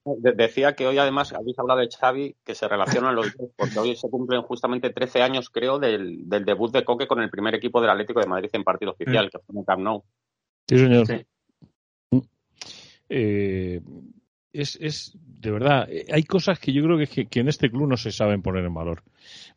Decía 0.05 0.75
que 0.75 0.85
hoy 0.85 0.97
además 0.97 1.31
habéis 1.31 1.57
hablado 1.57 1.79
de 1.79 1.87
Xavi, 1.87 2.35
que 2.43 2.55
se 2.55 2.67
relacionan 2.67 3.15
los 3.15 3.35
dos, 3.37 3.51
porque 3.55 3.79
hoy 3.79 3.95
se 3.95 4.09
cumplen 4.09 4.41
justamente 4.41 4.89
13 4.89 5.21
años, 5.21 5.49
creo, 5.49 5.79
del, 5.79 6.27
debut 6.27 6.73
de 6.73 6.83
Coque 6.83 7.07
con 7.07 7.21
el 7.21 7.29
primer 7.29 7.55
equipo 7.55 7.79
del 7.79 7.89
Atlético 7.89 8.19
de 8.19 8.27
Madrid 8.27 8.49
en 8.51 8.65
partido 8.65 8.91
oficial, 8.91 9.27
mm. 9.27 9.29
que 9.29 9.39
fue 9.39 9.55
en 9.57 9.63
Camp 9.63 9.81
Nou. 9.81 10.03
Sí, 10.67 10.77
señor. 10.77 11.25
Eh, 13.07 13.81
es, 14.53 14.77
es, 14.79 15.17
de 15.41 15.51
verdad, 15.51 15.87
hay 16.11 16.23
cosas 16.23 16.59
que 16.59 16.71
yo 16.71 16.83
creo 16.83 16.97
que, 16.97 17.25
que, 17.25 17.39
en 17.39 17.47
este 17.47 17.69
club 17.69 17.89
no 17.89 17.97
se 17.97 18.11
saben 18.11 18.41
poner 18.41 18.63
en 18.63 18.73
valor. 18.73 19.03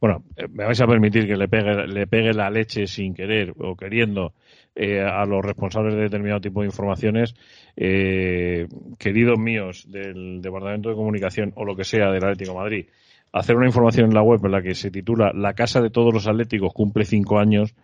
Bueno, 0.00 0.24
eh, 0.36 0.48
me 0.50 0.64
vais 0.64 0.80
a 0.80 0.86
permitir 0.86 1.26
que 1.26 1.36
le 1.36 1.48
pegue, 1.48 1.86
le 1.86 2.06
pegue 2.06 2.32
la 2.32 2.50
leche 2.50 2.86
sin 2.86 3.14
querer 3.14 3.52
o 3.58 3.76
queriendo 3.76 4.32
eh, 4.74 5.00
a 5.00 5.24
los 5.24 5.44
responsables 5.44 5.94
de 5.94 6.02
determinado 6.02 6.40
tipo 6.40 6.60
de 6.60 6.66
informaciones, 6.66 7.34
eh, 7.76 8.66
queridos 8.98 9.38
míos 9.38 9.86
del 9.90 10.40
Departamento 10.42 10.88
de 10.88 10.96
Comunicación 10.96 11.52
o 11.56 11.64
lo 11.64 11.76
que 11.76 11.84
sea 11.84 12.10
del 12.10 12.24
Atlético 12.24 12.54
Madrid, 12.54 12.86
hacer 13.32 13.56
una 13.56 13.66
información 13.66 14.06
en 14.06 14.14
la 14.14 14.22
web 14.22 14.44
en 14.44 14.52
la 14.52 14.62
que 14.62 14.74
se 14.74 14.90
titula 14.90 15.32
La 15.34 15.54
casa 15.54 15.80
de 15.80 15.90
todos 15.90 16.12
los 16.12 16.26
atléticos 16.26 16.72
cumple 16.72 17.04
cinco 17.04 17.38
años, 17.38 17.74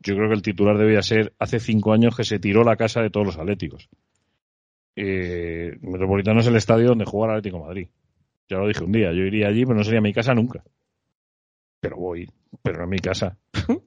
yo 0.00 0.16
creo 0.16 0.28
que 0.28 0.34
el 0.34 0.42
titular 0.42 0.78
debía 0.78 1.02
ser 1.02 1.32
hace 1.38 1.60
cinco 1.60 1.92
años 1.92 2.16
que 2.16 2.24
se 2.24 2.38
tiró 2.38 2.64
la 2.64 2.76
casa 2.76 3.02
de 3.02 3.10
todos 3.10 3.26
los 3.26 3.38
atléticos. 3.38 3.88
Eh, 4.94 5.76
Metropolitano 5.80 6.40
es 6.40 6.46
el 6.46 6.56
estadio 6.56 6.88
donde 6.88 7.04
juega 7.04 7.32
el 7.32 7.38
Atlético 7.38 7.64
Madrid. 7.64 7.88
Ya 8.48 8.58
lo 8.58 8.68
dije 8.68 8.84
un 8.84 8.92
día, 8.92 9.12
yo 9.12 9.22
iría 9.22 9.48
allí, 9.48 9.64
pero 9.64 9.76
no 9.76 9.84
sería 9.84 10.00
mi 10.00 10.12
casa 10.12 10.34
nunca. 10.34 10.62
Pero 11.80 11.96
voy, 11.96 12.28
pero 12.62 12.78
no 12.78 12.84
es 12.84 12.90
mi 12.90 12.98
casa. 12.98 13.36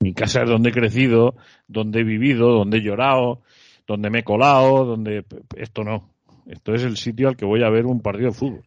Mi 0.00 0.12
casa 0.12 0.42
es 0.42 0.50
donde 0.50 0.68
he 0.68 0.72
crecido, 0.72 1.34
donde 1.66 2.00
he 2.00 2.04
vivido, 2.04 2.50
donde 2.50 2.76
he 2.76 2.82
llorado, 2.82 3.40
donde 3.86 4.10
me 4.10 4.18
he 4.18 4.22
colado, 4.22 4.84
donde 4.84 5.24
esto 5.56 5.82
no. 5.82 6.10
Esto 6.46 6.74
es 6.74 6.84
el 6.84 6.98
sitio 6.98 7.28
al 7.28 7.36
que 7.36 7.46
voy 7.46 7.62
a 7.62 7.70
ver 7.70 7.86
un 7.86 8.02
partido 8.02 8.28
de 8.28 8.34
fútbol. 8.34 8.64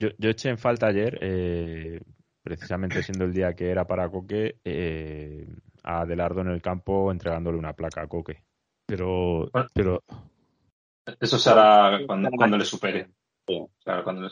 Yo, 0.00 0.08
eché 0.30 0.48
en 0.48 0.58
falta 0.58 0.88
ayer, 0.88 1.16
eh, 1.20 2.00
precisamente 2.42 3.04
siendo 3.04 3.24
el 3.24 3.32
día 3.32 3.54
que 3.54 3.70
era 3.70 3.84
para 3.84 4.08
Coque, 4.08 4.56
eh, 4.64 5.46
a 5.84 6.00
Adelardo 6.00 6.40
en 6.40 6.48
el 6.48 6.60
campo 6.60 7.12
entregándole 7.12 7.56
una 7.58 7.74
placa 7.74 8.02
a 8.02 8.08
Coque. 8.08 8.42
Pero, 8.86 9.50
pero 9.72 10.02
eso 11.20 11.38
será 11.38 12.00
cuando, 12.06 12.30
cuando 12.30 12.58
le 12.58 12.64
supere. 12.64 13.08
Claro, 13.84 14.04
cuando 14.04 14.22
le 14.22 14.30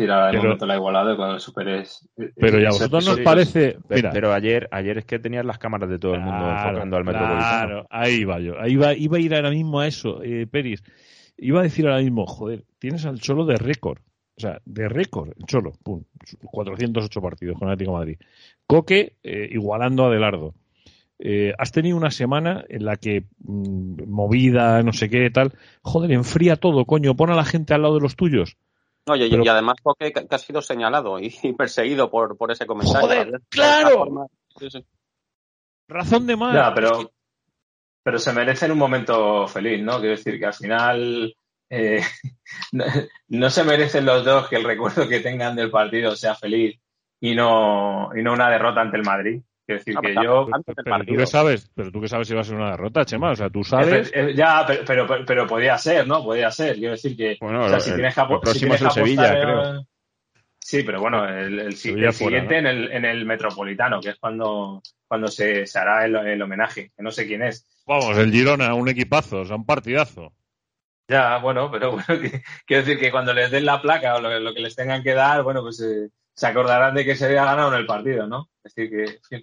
tirar 0.00 0.34
el 0.34 0.42
momento 0.42 0.66
la 0.66 0.76
igualada 0.76 1.16
cuando 1.16 1.38
superes. 1.38 2.08
Eh, 2.16 2.32
pero 2.34 2.58
ya 2.58 2.68
a 2.68 2.72
vosotros 2.72 3.06
nos 3.06 3.20
parece. 3.20 3.76
Mira. 3.88 4.10
Pero 4.10 4.32
ayer, 4.32 4.68
ayer 4.70 4.98
es 4.98 5.04
que 5.04 5.18
tenías 5.18 5.44
las 5.44 5.58
cámaras 5.58 5.90
de 5.90 5.98
todo 5.98 6.14
el 6.14 6.20
mundo 6.20 6.50
enfocando 6.50 6.96
al 6.96 7.04
Metropolitano. 7.04 7.38
Claro, 7.40 7.86
ahí 7.90 8.24
va 8.24 8.40
yo. 8.40 8.58
Ahí 8.58 8.76
va, 8.76 8.94
iba 8.94 9.18
a 9.18 9.20
ir 9.20 9.34
ahora 9.34 9.50
mismo 9.50 9.80
a 9.80 9.86
eso, 9.86 10.22
eh, 10.22 10.46
Peris. 10.46 10.82
Iba 11.36 11.60
a 11.60 11.64
decir 11.64 11.86
ahora 11.86 12.00
mismo, 12.00 12.26
joder, 12.26 12.64
tienes 12.78 13.04
al 13.04 13.20
Cholo 13.20 13.44
de 13.44 13.56
récord. 13.56 13.98
O 14.36 14.40
sea, 14.40 14.60
de 14.64 14.88
récord, 14.88 15.32
el 15.36 15.44
Cholo, 15.44 15.72
pum, 15.82 16.02
408 16.50 17.20
partidos 17.20 17.58
con 17.58 17.68
Atlético 17.68 17.92
Madrid. 17.92 18.18
Coque 18.66 19.16
eh, 19.22 19.48
igualando 19.50 20.04
a 20.04 20.08
Adelardo. 20.08 20.54
Eh, 21.22 21.52
has 21.58 21.70
tenido 21.70 21.98
una 21.98 22.10
semana 22.10 22.64
en 22.68 22.86
la 22.86 22.96
que 22.96 23.26
mm, 23.40 24.08
movida, 24.08 24.82
no 24.82 24.94
sé 24.94 25.10
qué, 25.10 25.28
tal. 25.30 25.52
Joder, 25.82 26.12
enfría 26.12 26.56
todo, 26.56 26.86
coño, 26.86 27.14
pon 27.14 27.30
a 27.30 27.36
la 27.36 27.44
gente 27.44 27.74
al 27.74 27.82
lado 27.82 27.96
de 27.96 28.00
los 28.00 28.16
tuyos. 28.16 28.56
Oye, 29.06 29.28
y 29.28 29.48
además 29.48 29.76
porque 29.82 30.12
que 30.12 30.26
ha 30.30 30.38
sido 30.38 30.62
señalado 30.62 31.18
y 31.18 31.30
perseguido 31.58 32.10
por, 32.10 32.36
por 32.36 32.50
ese 32.50 32.66
comentario. 32.66 33.06
Joder, 33.06 33.40
claro. 33.50 34.28
Razón 35.88 36.26
de 36.26 36.36
más. 36.36 36.54
Ya, 36.54 36.72
pero, 36.74 37.12
pero 38.02 38.18
se 38.18 38.32
merecen 38.32 38.72
un 38.72 38.78
momento 38.78 39.46
feliz, 39.46 39.82
¿no? 39.82 39.98
Quiero 39.98 40.16
decir 40.16 40.38
que 40.38 40.46
al 40.46 40.54
final 40.54 41.34
eh, 41.68 42.02
no, 43.28 43.50
se 43.50 43.64
merecen 43.64 44.06
los 44.06 44.24
dos 44.24 44.48
que 44.48 44.56
el 44.56 44.64
recuerdo 44.64 45.08
que 45.08 45.20
tengan 45.20 45.54
del 45.54 45.70
partido 45.70 46.16
sea 46.16 46.34
feliz 46.34 46.80
y 47.20 47.34
no, 47.34 48.10
y 48.16 48.22
no 48.22 48.32
una 48.32 48.50
derrota 48.50 48.80
ante 48.80 48.96
el 48.96 49.04
Madrid. 49.04 49.42
Quiero 49.70 49.84
decir 49.84 49.96
que 50.14 50.24
yo. 50.24 50.48
Pero, 50.84 51.04
tú 51.04 51.14
qué 51.16 51.26
sabes, 51.26 51.70
pero 51.74 51.92
tú 51.92 52.00
qué 52.00 52.08
sabes 52.08 52.26
si 52.26 52.34
va 52.34 52.40
a 52.40 52.44
ser 52.44 52.56
una 52.56 52.72
derrota, 52.72 53.04
Chema. 53.04 53.30
O 53.30 53.36
sea, 53.36 53.50
tú 53.50 53.62
sabes. 53.62 54.12
ya, 54.34 54.64
pero, 54.66 55.06
pero, 55.06 55.24
pero, 55.24 55.46
podía 55.46 55.78
ser, 55.78 56.06
¿no? 56.06 56.24
Podía 56.24 56.50
ser. 56.50 56.76
Quiero 56.76 56.92
decir 56.92 57.16
que. 57.16 57.36
Bueno, 57.40 57.66
o 57.66 57.68
sea, 57.68 57.80
si 57.80 57.94
tienes 57.94 58.14
que, 58.14 58.20
el 58.20 58.40
próximo 58.40 58.74
es 58.74 58.82
el 58.82 58.90
Sevilla, 58.90 59.40
creo. 59.40 59.86
Sí, 60.58 60.82
pero 60.82 61.00
bueno, 61.00 61.26
el, 61.26 61.74
siguiente 61.74 62.58
en, 62.58 62.66
el, 62.66 62.92
en 62.92 63.04
el 63.04 63.24
Metropolitano, 63.24 64.00
que 64.00 64.10
es 64.10 64.16
cuando, 64.16 64.82
cuando 65.08 65.26
se, 65.28 65.66
se 65.66 65.78
hará 65.78 66.04
el, 66.04 66.42
homenaje, 66.42 66.92
que 66.96 67.02
no 67.02 67.10
sé 67.10 67.26
quién 67.26 67.42
es. 67.42 67.66
Vamos, 67.86 68.16
el 68.18 68.30
Girona, 68.30 68.74
un 68.74 68.88
equipazo, 68.88 69.40
o 69.40 69.44
sea, 69.44 69.56
un 69.56 69.64
partidazo. 69.66 70.32
Ya, 71.08 71.38
bueno, 71.38 71.70
pero 71.70 71.92
bueno, 72.06 72.30
quiero 72.66 72.84
decir 72.84 73.00
que 73.00 73.10
cuando 73.10 73.32
les 73.32 73.50
den 73.50 73.64
la 73.64 73.80
placa 73.80 74.16
o 74.16 74.20
lo, 74.20 74.54
que 74.54 74.60
les 74.60 74.76
tengan 74.76 75.02
que 75.02 75.14
dar, 75.14 75.42
bueno, 75.42 75.62
pues 75.62 75.80
eh, 75.80 76.10
se 76.34 76.46
acordarán 76.46 76.94
de 76.94 77.04
que 77.04 77.16
se 77.16 77.26
había 77.26 77.44
ganado 77.44 77.72
en 77.74 77.80
el 77.80 77.86
partido, 77.86 78.26
¿no? 78.26 78.48
Es 78.62 78.74
decir, 78.74 78.90
que 79.28 79.42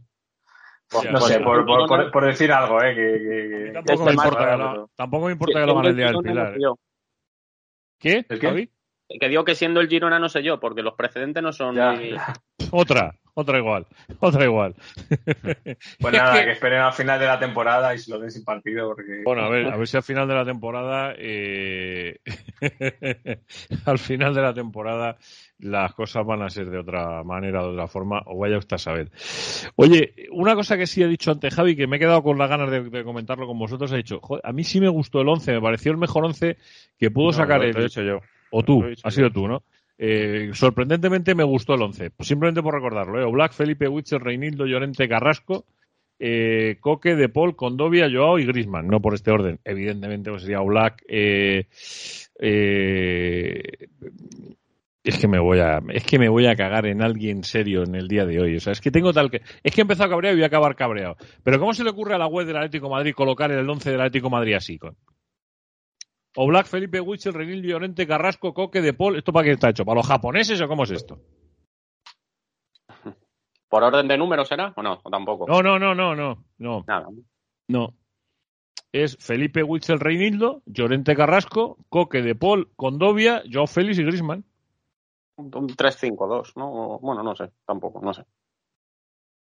no 1.11 1.21
sé, 1.21 1.39
por, 1.39 1.65
por, 1.65 2.11
por, 2.11 2.25
decir 2.25 2.51
algo, 2.51 2.81
¿eh? 2.81 2.95
Que, 2.95 3.71
tampoco, 3.73 4.05
me 4.05 4.11
importa 4.13 4.51
que 4.51 4.57
lo, 4.57 4.89
tampoco, 4.95 5.25
me 5.25 5.31
importa 5.33 5.59
que 5.59 5.65
lo, 5.65 5.71
hagan 5.73 5.85
el 5.85 5.95
día 5.95 6.05
del 6.07 6.17
Pilar. 6.17 6.55
¿eh? 6.55 6.59
¿Qué? 7.99 8.25
¿El 8.29 8.39
qué? 8.39 8.69
Que 9.19 9.29
digo 9.29 9.45
que 9.45 9.55
siendo 9.55 9.79
el 9.79 9.87
Girona 9.87 10.19
no 10.19 10.27
sé 10.27 10.43
yo, 10.43 10.59
porque 10.59 10.81
los 10.81 10.95
precedentes 10.95 11.41
no 11.41 11.53
son. 11.53 11.77
Otra, 12.71 13.15
otra 13.33 13.59
igual, 13.59 13.85
otra 14.19 14.43
igual. 14.45 14.75
Pues 15.99 16.13
nada, 16.13 16.33
que... 16.43 16.51
esperen 16.51 16.81
al 16.81 16.93
final 16.93 17.19
de 17.19 17.27
la 17.27 17.39
temporada 17.39 17.93
y 17.93 17.99
se 17.99 18.11
lo 18.11 18.19
den 18.19 18.31
sin 18.31 18.43
partido. 18.43 18.87
Porque... 18.87 19.21
Bueno, 19.23 19.43
a 19.43 19.49
ver, 19.49 19.67
a 19.67 19.77
ver 19.77 19.87
si 19.87 19.95
al 19.95 20.03
final 20.03 20.27
de 20.27 20.33
la 20.33 20.45
temporada. 20.45 21.13
Eh... 21.17 22.17
al 23.85 23.99
final 23.99 24.33
de 24.33 24.41
la 24.41 24.53
temporada 24.53 25.17
las 25.59 25.93
cosas 25.93 26.25
van 26.25 26.41
a 26.41 26.49
ser 26.49 26.69
de 26.69 26.77
otra 26.77 27.23
manera, 27.23 27.61
de 27.61 27.69
otra 27.69 27.87
forma, 27.87 28.21
o 28.25 28.37
vaya 28.37 28.57
usted 28.57 28.75
a 28.75 28.79
saber. 28.79 29.11
Oye, 29.75 30.13
una 30.31 30.55
cosa 30.55 30.77
que 30.77 30.87
sí 30.87 31.01
he 31.01 31.07
dicho 31.07 31.31
ante 31.31 31.49
Javi, 31.49 31.75
que 31.75 31.87
me 31.87 31.97
he 31.97 31.99
quedado 31.99 32.23
con 32.23 32.37
las 32.37 32.49
ganas 32.49 32.69
de, 32.69 33.03
comentarlo 33.03 33.47
con 33.47 33.57
vosotros, 33.57 33.91
ha 33.91 33.97
dicho, 33.97 34.21
a 34.43 34.51
mí 34.51 34.63
sí 34.63 34.79
me 34.79 34.89
gustó 34.89 35.21
el 35.21 35.29
11, 35.29 35.53
me 35.53 35.61
pareció 35.61 35.91
el 35.91 35.97
mejor 35.97 36.25
11 36.25 36.57
que 36.97 37.11
pudo 37.11 37.31
sacar 37.31 37.63
el... 37.63 37.77
hecho 37.77 38.01
yo. 38.01 38.19
O 38.51 38.63
tú, 38.63 38.83
ha 39.03 39.11
sido 39.11 39.31
tú, 39.31 39.47
¿no? 39.47 39.63
Eh, 39.97 40.51
sorprendentemente 40.53 41.33
me 41.33 41.43
gustó 41.43 41.73
el 41.73 41.81
11, 41.81 42.11
simplemente 42.19 42.61
por 42.61 42.73
recordarlo. 42.73 43.19
¿eh? 43.19 43.31
Black, 43.31 43.53
Felipe 43.53 43.87
Witcher, 43.87 44.21
Reinildo, 44.21 44.65
Llorente, 44.65 45.09
Carrasco, 45.09 45.65
eh, 46.19 46.77
Coque, 46.79 47.15
De 47.15 47.29
Paul, 47.29 47.55
Condovia, 47.55 48.09
Joao 48.11 48.39
y 48.39 48.45
Grisman. 48.45 48.87
No 48.87 49.01
por 49.01 49.13
este 49.13 49.31
orden. 49.31 49.59
Evidentemente 49.63 50.29
pues 50.29 50.43
sería 50.43 50.59
Black, 50.61 51.03
eh, 51.07 51.65
eh, 52.39 53.87
es 55.09 55.19
que 55.19 55.27
me 55.27 55.39
voy 55.39 55.59
a 55.59 55.81
es 55.89 56.03
que 56.05 56.19
me 56.19 56.29
voy 56.29 56.47
a 56.47 56.55
cagar 56.55 56.85
en 56.85 57.01
alguien 57.01 57.43
serio 57.43 57.83
en 57.83 57.95
el 57.95 58.07
día 58.07 58.25
de 58.25 58.39
hoy. 58.39 58.55
O 58.55 58.59
sea, 58.59 58.73
es 58.73 58.81
que 58.81 58.91
tengo 58.91 59.13
tal 59.13 59.29
que 59.29 59.41
es 59.63 59.73
que 59.73 59.81
he 59.81 59.83
empezado 59.83 60.09
cabreado 60.09 60.35
y 60.35 60.39
voy 60.39 60.43
a 60.43 60.47
acabar 60.47 60.75
cabreado. 60.75 61.17
Pero 61.43 61.59
¿cómo 61.59 61.73
se 61.73 61.83
le 61.83 61.89
ocurre 61.89 62.15
a 62.15 62.17
la 62.17 62.27
web 62.27 62.45
del 62.45 62.57
Atlético 62.57 62.89
Madrid 62.89 63.13
colocar 63.13 63.51
el 63.51 63.69
11 63.69 63.91
del 63.91 64.01
Atlético 64.01 64.29
Madrid 64.29 64.53
así 64.53 64.77
con 64.77 64.95
o 66.39 66.45
Black, 66.45 66.67
Felipe 66.67 67.01
Huichel, 67.01 67.33
Renil 67.33 67.63
Llorente, 67.63 68.05
Carrasco, 68.05 68.53
Coque, 68.53 68.79
De 68.79 68.93
Paul, 68.93 69.15
¿esto 69.15 69.33
para 69.33 69.45
qué 69.45 69.53
está 69.53 69.69
hecho? 69.69 69.85
¿Para 69.85 69.95
los 69.95 70.07
japoneses 70.07 70.61
o 70.61 70.67
cómo 70.67 70.83
es 70.83 70.91
esto? 70.91 71.19
¿Por 73.67 73.83
orden 73.83 74.07
de 74.07 74.19
números 74.19 74.47
será 74.47 74.71
o 74.75 74.83
no? 74.83 74.99
¿O 75.03 75.09
tampoco? 75.09 75.47
No, 75.47 75.63
no, 75.63 75.79
no, 75.79 75.95
no, 75.95 76.15
no. 76.15 76.45
No. 76.59 76.85
Nada. 76.87 77.07
No. 77.67 77.95
Es 78.91 79.17
Felipe 79.19 79.63
Huichel, 79.63 79.99
Reinildo, 79.99 80.61
Llorente 80.67 81.15
Carrasco, 81.15 81.79
Coque 81.89 82.21
de 82.21 82.35
Paul, 82.35 82.69
Condovia, 82.75 83.41
Joao 83.51 83.65
Félix 83.65 83.97
y 83.97 84.03
Grisman 84.03 84.45
un 85.37 85.51
3-5-2, 85.51 86.53
¿no? 86.55 86.99
Bueno, 86.99 87.23
no 87.23 87.35
sé, 87.35 87.51
tampoco, 87.65 88.01
no 88.01 88.13
sé. 88.13 88.23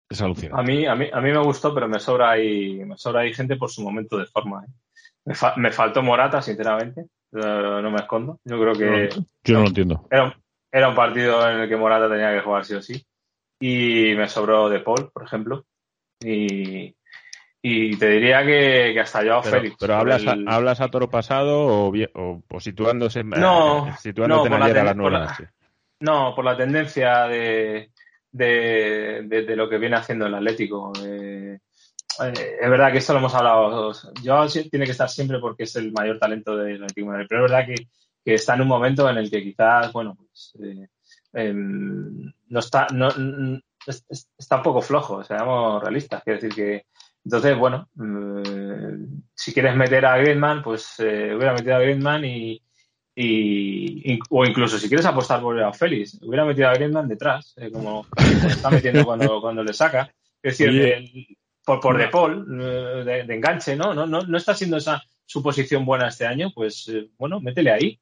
Es 0.09 0.21
alucinante. 0.21 0.61
A 0.61 0.63
mí, 0.63 0.85
a 0.85 0.95
mí, 0.95 1.09
a 1.11 1.19
mí 1.19 1.31
me 1.31 1.43
gustó, 1.43 1.73
pero 1.73 1.88
me 1.88 1.99
sobra 1.99 2.31
ahí, 2.31 2.83
me 2.85 2.97
sobra 2.97 3.21
ahí 3.21 3.33
gente 3.33 3.57
por 3.57 3.69
su 3.69 3.81
momento 3.81 4.17
de 4.17 4.25
forma. 4.25 4.63
¿eh? 4.65 5.33
Me, 5.57 5.71
faltó 5.71 6.01
Morata, 6.01 6.41
sinceramente. 6.41 7.07
No, 7.31 7.91
me 7.91 7.97
escondo. 7.97 8.39
Yo 8.45 8.57
creo 8.59 8.73
que. 8.73 9.09
yo 9.43 9.53
no 9.55 9.61
lo 9.61 9.67
entiendo. 9.67 10.07
Era, 10.71 10.89
un 10.89 10.95
partido 10.95 11.49
en 11.49 11.61
el 11.61 11.69
que 11.69 11.75
Morata 11.75 12.09
tenía 12.09 12.33
que 12.33 12.41
jugar 12.41 12.63
sí 12.63 12.73
o 12.75 12.81
sí. 12.81 13.05
Y 13.59 14.15
me 14.15 14.29
sobró 14.29 14.69
De 14.69 14.79
Paul, 14.79 15.09
por 15.11 15.23
ejemplo. 15.23 15.65
Y, 16.21 16.95
Y 17.61 17.97
te 17.97 18.07
diría 18.07 18.45
que, 18.45 18.91
que 18.93 18.99
hasta 19.01 19.19
Pero, 19.19 19.41
Félix. 19.43 19.75
pero 19.77 19.95
hablas, 19.95 20.21
el- 20.21 20.47
a, 20.47 20.55
hablas 20.55 20.79
a 20.79 20.88
toro 20.88 21.09
pasado 21.09 21.59
o, 21.59 21.91
o, 22.13 22.43
o 22.49 22.59
situándose, 22.61 23.19
en- 23.21 23.31
No, 23.31 23.88
eh, 23.88 23.93
situándote 23.99 24.49
no, 24.49 24.55
en 24.55 24.59
la 24.75 24.81
a 24.81 24.83
las 24.85 24.95
nueve 24.95 25.19
la. 25.19 25.57
No, 26.00 26.34
por 26.36 26.45
la 26.45 26.56
tendencia 26.56 27.24
de, 27.28 27.91
de, 28.32 29.56
lo 29.56 29.68
que 29.70 29.78
viene 29.78 29.95
haciendo 29.95 30.28
el 30.28 30.36
Atlético. 30.36 30.91
Eh, 31.04 31.60
eh, 32.24 32.58
es 32.62 32.70
verdad 32.70 32.91
que 32.91 33.00
esto 33.00 33.14
lo 33.14 33.20
hemos 33.20 33.34
hablado. 33.34 33.93
Joao 34.24 34.48
tiene 34.48 34.86
que 34.86 34.91
estar 34.91 35.10
siempre 35.10 35.39
porque 35.39 35.64
es 35.64 35.76
el 35.76 35.91
mayor 35.91 36.20
talento 36.20 36.56
del 36.56 36.84
Atlético 36.84 37.12
de 37.14 37.26
pero 37.28 37.45
es 37.45 37.52
verdad 37.52 37.66
que, 37.68 37.88
está 38.34 38.56
en 38.56 38.62
un 38.62 38.68
momento 38.68 39.10
en 39.10 39.18
el 39.18 39.32
que 39.32 39.41
quizás, 39.41 39.91
bueno, 39.93 40.16
pues, 40.18 40.54
eh, 40.62 40.88
em, 41.34 42.32
no 42.50 42.60
está, 42.60 42.88
no, 42.93 43.10
n- 43.16 43.62
es- 43.86 44.06
es- 44.10 44.30
está 44.38 44.58
un 44.58 44.64
poco 44.64 44.82
flojo, 44.82 45.24
seamos 45.24 45.82
realistas. 45.82 46.22
Quiero 46.24 46.39
decir 46.41 46.54
que, 46.54 46.86
entonces, 47.24 47.58
bueno, 47.58 47.89
eh, 48.45 48.98
si 49.34 49.54
quieres 49.54 49.76
meter 49.78 50.06
a 50.06 50.18
Griezmann, 50.18 50.62
pues 50.62 50.95
eh, 51.00 51.34
hubiera 51.36 51.54
metido 51.54 51.76
a 51.76 51.80
Griezmann 51.80 52.26
y, 52.26 52.62
y, 53.20 54.13
y- 54.13 54.20
o 54.30 54.45
incluso 54.45 54.78
si 54.78 54.88
quieres 54.88 55.05
apostar 55.07 55.41
por 55.41 55.59
a 55.59 55.74
Félix, 55.74 56.20
hubiera 56.22 56.45
metido 56.45 56.70
a 56.70 56.74
Griezmann 56.74 57.07
detrás, 57.07 57.55
eh, 57.57 57.72
como 57.72 58.05
está 58.47 58.70
metiendo 58.70 59.03
cuando, 59.05 59.41
cuando 59.41 59.63
le 59.63 59.74
saca. 59.74 60.13
Es 60.41 60.57
decir, 60.57 60.70
el- 60.82 61.38
por, 61.65 61.80
por 61.80 61.97
De 61.97 62.07
Paul, 62.09 62.45
eh, 62.61 63.03
de, 63.03 63.24
de 63.24 63.36
enganche, 63.36 63.76
¿no? 63.76 63.93
No, 63.93 64.05
no, 64.05 64.22
no 64.22 64.38
está 64.38 64.53
siendo 64.53 64.78
esa 64.78 65.01
su 65.26 65.41
posición 65.43 65.84
buena 65.84 66.07
este 66.07 66.26
año, 66.28 66.51
pues 66.53 66.88
eh, 66.89 67.09
bueno, 67.18 67.39
métele 67.41 67.72
ahí. 67.72 67.99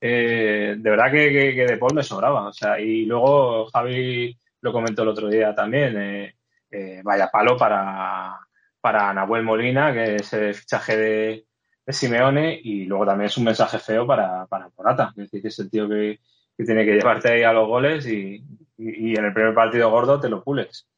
Eh, 0.00 0.74
de 0.76 0.90
verdad 0.90 1.10
que, 1.10 1.30
que, 1.32 1.54
que 1.54 1.64
De 1.66 1.78
Paul 1.78 1.94
me 1.94 2.02
sobraba. 2.02 2.48
O 2.48 2.52
sea, 2.52 2.78
y 2.80 3.06
luego 3.06 3.66
Javi 3.66 4.36
lo 4.60 4.72
comentó 4.72 5.02
el 5.02 5.08
otro 5.08 5.28
día 5.28 5.54
también. 5.54 5.96
eh, 5.96 6.34
eh, 6.70 7.00
vaya 7.04 7.28
palo 7.32 7.56
para, 7.56 8.36
para 8.80 9.14
Nahuel 9.14 9.44
Molina, 9.44 9.92
que 9.94 10.16
es 10.16 10.32
el 10.34 10.52
fichaje 10.54 10.96
de, 10.96 11.45
de 11.86 11.92
Simeone, 11.92 12.60
y 12.62 12.84
luego 12.84 13.06
también 13.06 13.26
es 13.26 13.36
un 13.38 13.44
mensaje 13.44 13.78
feo 13.78 14.06
para, 14.06 14.46
para 14.46 14.70
Morata. 14.76 15.10
Es 15.10 15.16
decir, 15.30 15.40
que 15.42 15.48
es 15.48 15.58
el 15.60 15.70
tío 15.70 15.88
que, 15.88 16.18
que 16.56 16.64
tiene 16.64 16.84
que 16.84 16.94
llevarte 16.94 17.30
ahí 17.30 17.42
a 17.44 17.52
los 17.52 17.68
goles 17.68 18.06
y, 18.06 18.42
y- 18.76 19.16
en 19.16 19.24
el 19.24 19.32
primer 19.32 19.54
partido 19.54 19.90
gordo 19.90 20.18
te 20.20 20.28
lo 20.28 20.42
pules. 20.42 20.88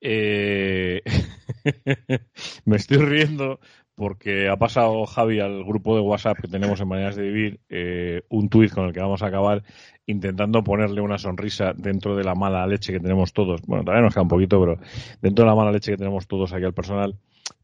Eh, 0.00 1.02
me 2.64 2.76
estoy 2.76 2.98
riendo 2.98 3.58
porque 3.94 4.48
ha 4.48 4.56
pasado 4.56 5.04
Javi 5.06 5.40
al 5.40 5.64
grupo 5.64 5.96
de 5.96 6.02
WhatsApp 6.02 6.38
que 6.40 6.46
tenemos 6.48 6.80
en 6.80 6.86
Maneras 6.88 7.16
de 7.16 7.22
Vivir 7.22 7.60
eh, 7.68 8.22
un 8.28 8.48
tuit 8.48 8.72
con 8.72 8.86
el 8.86 8.92
que 8.92 9.00
vamos 9.00 9.22
a 9.22 9.26
acabar 9.26 9.64
intentando 10.06 10.62
ponerle 10.62 11.00
una 11.00 11.18
sonrisa 11.18 11.72
dentro 11.76 12.14
de 12.14 12.22
la 12.22 12.36
mala 12.36 12.64
leche 12.66 12.92
que 12.92 13.00
tenemos 13.00 13.32
todos. 13.32 13.60
Bueno, 13.62 13.82
todavía 13.84 14.04
nos 14.04 14.14
queda 14.14 14.22
un 14.22 14.28
poquito, 14.28 14.60
pero 14.60 14.78
dentro 15.20 15.44
de 15.44 15.50
la 15.50 15.56
mala 15.56 15.72
leche 15.72 15.90
que 15.92 15.98
tenemos 15.98 16.28
todos 16.28 16.52
aquí 16.52 16.64
al 16.64 16.74
personal. 16.74 17.16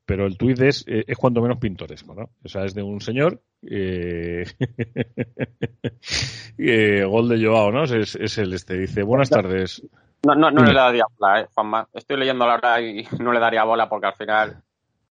Pero 0.07 0.27
el 0.27 0.37
tuit 0.37 0.61
es, 0.61 0.85
eh, 0.87 1.05
es 1.07 1.17
cuanto 1.17 1.41
menos 1.41 1.59
pintoresco, 1.59 2.15
¿no? 2.15 2.31
O 2.45 2.49
sea, 2.49 2.65
es 2.65 2.75
de 2.75 2.83
un 2.83 3.01
señor. 3.01 3.41
Eh, 3.63 4.45
eh, 6.59 7.05
gol 7.05 7.29
de 7.29 7.45
Joao, 7.45 7.73
¿no? 7.73 7.85
Es, 7.85 8.15
es 8.15 8.39
el 8.39 8.53
este. 8.53 8.77
Dice, 8.77 9.03
buenas 9.03 9.31
tardes. 9.31 9.83
No, 10.25 10.35
no, 10.35 10.51
no 10.51 10.65
le 10.65 10.75
daría 10.75 11.05
bola, 11.19 11.41
eh, 11.41 11.47
Juanma. 11.55 11.89
Estoy 11.93 12.19
leyendo 12.19 12.47
la 12.47 12.55
hora 12.55 12.81
y 12.81 13.07
no 13.19 13.33
le 13.33 13.41
daría 13.41 13.65
bola 13.65 13.89
porque 13.89 14.07
al 14.07 14.15
final. 14.15 14.63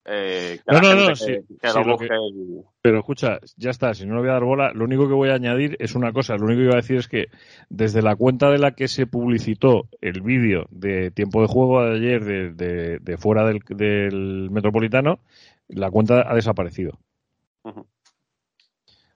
Eh, 0.07 0.59
que 0.63 0.71
No, 0.71 0.81
la 0.81 0.93
no, 0.95 1.01
no, 1.01 1.07
que- 1.09 1.15
sí, 1.15 1.25
que 1.59 1.67
sí, 1.69 1.77
lo 1.79 1.83
lo 1.83 1.91
busque 1.93 2.07
que- 2.09 2.15
y- 2.15 2.61
Pero 2.83 2.99
escucha, 2.99 3.39
ya 3.57 3.71
está, 3.71 3.93
si 3.95 4.05
no 4.05 4.13
le 4.15 4.19
voy 4.21 4.29
a 4.29 4.33
dar 4.33 4.43
bola, 4.43 4.71
lo 4.71 4.85
único 4.85 5.07
que 5.07 5.15
voy 5.15 5.29
a 5.29 5.33
añadir 5.33 5.75
es 5.79 5.95
una 5.95 6.13
cosa. 6.13 6.35
Lo 6.37 6.45
único 6.45 6.59
que 6.59 6.65
iba 6.65 6.73
a 6.73 6.81
decir 6.81 6.97
es 6.97 7.07
que 7.07 7.25
desde 7.69 8.03
la 8.03 8.15
cuenta 8.15 8.51
de 8.51 8.59
la 8.59 8.71
que 8.75 8.87
se 8.87 9.07
publicitó 9.07 9.89
el 10.01 10.21
vídeo 10.21 10.67
de 10.69 11.09
tiempo 11.09 11.41
de 11.41 11.47
juego 11.47 11.83
de 11.83 11.95
ayer 11.95 12.23
de, 12.23 12.51
de- 12.53 12.99
de 12.99 13.17
fuera 13.17 13.43
del, 13.47 13.61
del 13.67 14.49
Metropolitano, 14.51 15.19
la 15.69 15.89
cuenta 15.89 16.23
ha 16.31 16.35
desaparecido. 16.35 16.99
O 17.63 17.83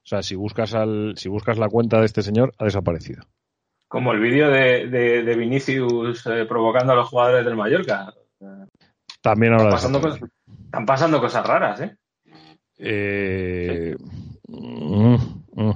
sea, 0.09 0.23
si 0.23 0.33
buscas, 0.35 0.73
al, 0.73 1.13
si 1.17 1.29
buscas 1.29 1.59
la 1.59 1.69
cuenta 1.69 1.99
de 1.99 2.05
este 2.07 2.23
señor, 2.23 2.51
ha 2.57 2.65
desaparecido. 2.65 3.21
Como 3.87 4.11
el 4.11 4.19
vídeo 4.19 4.49
de, 4.49 4.87
de, 4.87 5.21
de 5.23 5.35
Vinicius 5.35 6.25
eh, 6.25 6.45
provocando 6.47 6.93
a 6.93 6.95
los 6.95 7.07
jugadores 7.09 7.45
del 7.45 7.55
Mallorca. 7.55 8.11
También 9.21 9.53
ahora 9.53 9.69
pasando, 9.71 9.99
desaparecido. 9.99 10.27
cosas, 10.27 10.38
están 10.69 10.85
pasando 10.85 11.19
cosas 11.19 11.45
raras, 11.45 11.81
¿eh? 11.81 11.95
Eh, 12.77 13.95
mm, 14.47 15.15
mm. 15.53 15.71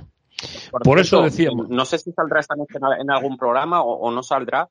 Por, 0.71 0.81
Por 0.83 0.99
eso 0.99 1.21
decíamos- 1.23 1.69
No 1.69 1.85
sé 1.85 1.97
si 1.99 2.11
saldrá 2.11 2.39
esta 2.39 2.55
noche 2.55 2.77
en- 2.77 3.01
en 3.01 3.11
algún 3.11 3.37
programa 3.37 3.81
o, 3.81 3.93
o 3.93 4.11
no 4.11 4.23
saldrá, 4.23 4.69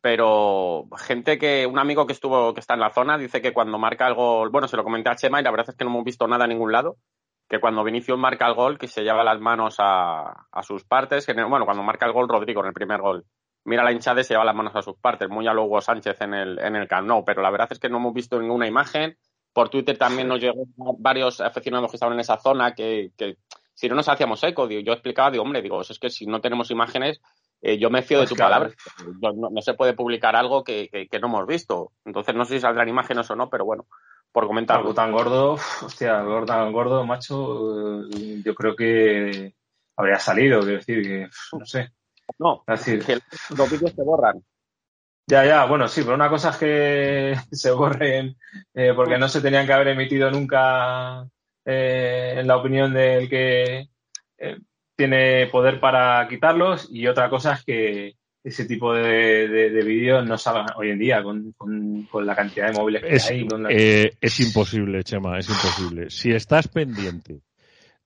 pero 0.00 0.86
gente 0.96 1.38
que, 1.38 1.66
un 1.66 1.78
amigo 1.78 2.06
que 2.06 2.12
estuvo, 2.12 2.54
que 2.54 2.60
está 2.60 2.74
en 2.74 2.80
la 2.80 2.90
zona, 2.92 3.18
dice 3.18 3.40
que 3.42 3.52
cuando 3.52 3.78
marca 3.78 4.06
el 4.06 4.14
gol, 4.14 4.50
bueno, 4.50 4.68
se 4.68 4.76
lo 4.76 4.84
comenté 4.84 5.10
a 5.10 5.16
Chema 5.16 5.40
y 5.40 5.44
la 5.44 5.50
verdad 5.50 5.70
es 5.70 5.76
que 5.76 5.84
no 5.84 5.90
hemos 5.90 6.04
visto 6.04 6.26
nada 6.28 6.44
en 6.44 6.50
ningún 6.50 6.72
lado, 6.72 6.96
que 7.48 7.60
cuando 7.60 7.82
Vinicius 7.84 8.18
marca 8.18 8.46
el 8.46 8.54
gol, 8.54 8.78
que 8.78 8.88
se 8.88 9.02
lleva 9.02 9.24
las 9.24 9.40
manos 9.40 9.76
a, 9.78 10.46
a 10.52 10.62
sus 10.62 10.84
partes, 10.84 11.26
que, 11.26 11.32
bueno, 11.32 11.64
cuando 11.64 11.82
marca 11.82 12.06
el 12.06 12.12
gol 12.12 12.28
Rodrigo 12.28 12.60
en 12.60 12.68
el 12.68 12.74
primer 12.74 13.00
gol, 13.00 13.24
mira 13.64 13.82
la 13.82 13.92
hinchada 13.92 14.20
y 14.20 14.24
se 14.24 14.34
lleva 14.34 14.44
las 14.44 14.54
manos 14.54 14.74
a 14.76 14.82
sus 14.82 14.96
partes, 14.98 15.28
muy 15.28 15.46
a 15.48 15.52
lo 15.54 15.64
Hugo 15.64 15.80
Sánchez 15.80 16.20
en 16.20 16.34
el, 16.34 16.58
en 16.58 16.76
el 16.76 16.86
Camp 16.88 17.06
Nou, 17.08 17.24
pero 17.24 17.42
la 17.42 17.50
verdad 17.50 17.68
es 17.70 17.78
que 17.78 17.88
no 17.88 17.96
hemos 17.98 18.14
visto 18.14 18.40
ninguna 18.40 18.66
imagen. 18.66 19.16
Por 19.58 19.70
Twitter 19.70 19.98
también 19.98 20.28
nos 20.28 20.38
llegó 20.40 20.62
varios 20.98 21.40
aficionados 21.40 21.90
que 21.90 21.96
estaban 21.96 22.14
en 22.14 22.20
esa 22.20 22.38
zona 22.38 22.76
que, 22.76 23.10
que 23.16 23.38
si 23.74 23.88
no 23.88 23.96
nos 23.96 24.08
hacíamos 24.08 24.40
eco, 24.44 24.68
digo, 24.68 24.82
yo 24.82 24.92
explicaba, 24.92 25.32
digo, 25.32 25.42
hombre, 25.42 25.62
digo, 25.62 25.80
es 25.80 25.98
que 25.98 26.10
si 26.10 26.26
no 26.26 26.40
tenemos 26.40 26.70
imágenes, 26.70 27.20
eh, 27.60 27.76
yo 27.76 27.90
me 27.90 28.02
fío 28.02 28.18
Pues 28.18 28.28
de 28.28 28.34
tu 28.34 28.36
claro. 28.36 28.50
palabra. 28.52 28.76
No, 29.20 29.50
no 29.50 29.60
se 29.60 29.74
puede 29.74 29.94
publicar 29.94 30.36
algo 30.36 30.62
que, 30.62 30.88
que- 30.92 31.08
que 31.08 31.18
no 31.18 31.26
hemos 31.26 31.44
visto. 31.48 31.90
Entonces 32.04 32.36
no 32.36 32.44
sé 32.44 32.54
si 32.54 32.60
saldrán 32.60 32.88
imágenes 32.88 33.28
o 33.32 33.34
no, 33.34 33.50
pero 33.50 33.64
bueno, 33.64 33.86
por 34.30 34.46
comentarlo. 34.46 34.82
Algo 34.82 34.94
tan 34.94 35.10
gordo, 35.10 35.54
hostia, 35.54 36.20
algo 36.20 36.44
tan 36.46 36.70
gordo, 36.70 37.04
macho, 37.04 38.04
eh, 38.10 38.40
yo 38.44 38.54
creo 38.54 38.76
que 38.76 39.54
habría 39.96 40.20
salido, 40.20 40.60
quiero 40.60 40.76
decir, 40.76 41.02
que 41.02 41.28
no 41.58 41.66
sé. 41.66 41.90
No, 42.38 42.62
Es 42.64 42.78
decir, 42.86 43.04
que 43.04 43.14
los 43.56 43.68
vídeos 43.72 43.92
se 43.92 44.04
borran. 44.04 44.40
Ya, 45.28 45.44
ya, 45.44 45.64
bueno, 45.66 45.86
sí, 45.88 46.02
pero 46.02 46.14
una 46.14 46.28
cosa 46.28 46.50
es 46.50 46.56
que 46.56 47.34
se 47.52 47.70
borren 47.70 48.36
eh, 48.74 48.92
porque 48.96 49.18
no 49.18 49.28
se 49.28 49.40
tenían 49.40 49.66
que 49.66 49.72
haber 49.72 49.88
emitido 49.88 50.30
nunca 50.30 51.24
eh, 51.64 52.34
en 52.38 52.46
la 52.46 52.56
opinión 52.56 52.92
del 52.94 53.28
que 53.28 53.88
eh, 54.38 54.56
tiene 54.96 55.46
poder 55.46 55.78
para 55.80 56.26
quitarlos 56.28 56.88
y 56.90 57.06
otra 57.06 57.28
cosa 57.30 57.52
es 57.54 57.64
que 57.64 58.14
ese 58.42 58.64
tipo 58.64 58.94
de, 58.94 59.48
de- 59.48 59.70
de 59.70 59.82
vídeos 59.84 60.24
no 60.26 60.38
salgan 60.38 60.66
hoy 60.76 60.90
en 60.90 60.98
día 60.98 61.22
con, 61.22 61.52
con- 61.56 62.04
con 62.04 62.24
la 62.26 62.34
cantidad 62.34 62.68
de 62.68 62.72
móviles 62.78 63.02
que 63.02 63.14
Es, 63.16 63.30
hay. 63.30 63.46
con 63.46 63.62
la- 63.64 63.70
es 63.70 64.40
imposible, 64.40 65.04
Chema, 65.04 65.38
es 65.38 65.48
imposible. 65.48 66.08
Si 66.10 66.30
estás 66.32 66.68
pendiente 66.68 67.40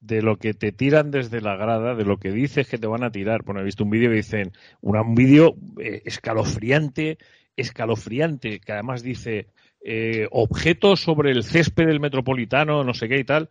de 0.05 0.21
lo 0.21 0.37
que 0.37 0.53
te 0.53 0.71
tiran 0.71 1.11
desde 1.11 1.39
la 1.41 1.55
grada, 1.55 1.95
de 1.95 2.03
lo 2.05 2.17
que 2.17 2.31
dices 2.31 2.67
que 2.67 2.77
te 2.77 2.87
van 2.87 3.03
a 3.03 3.11
tirar, 3.11 3.43
bueno, 3.43 3.61
he 3.61 3.63
visto 3.63 3.83
un 3.85 3.89
vídeo 3.89 4.09
que 4.09 4.17
dicen, 4.17 4.51
un 4.81 5.15
vídeo 5.15 5.55
eh, 5.79 6.01
escalofriante, 6.05 7.17
escalofriante, 7.55 8.59
que 8.59 8.71
además 8.73 9.01
dice 9.01 9.47
eh, 9.81 10.27
objetos 10.31 10.99
sobre 11.01 11.31
el 11.31 11.43
césped 11.43 11.87
del 11.87 11.99
metropolitano, 11.99 12.83
no 12.83 12.93
sé 12.93 13.07
qué 13.07 13.17
y 13.19 13.23
tal. 13.23 13.49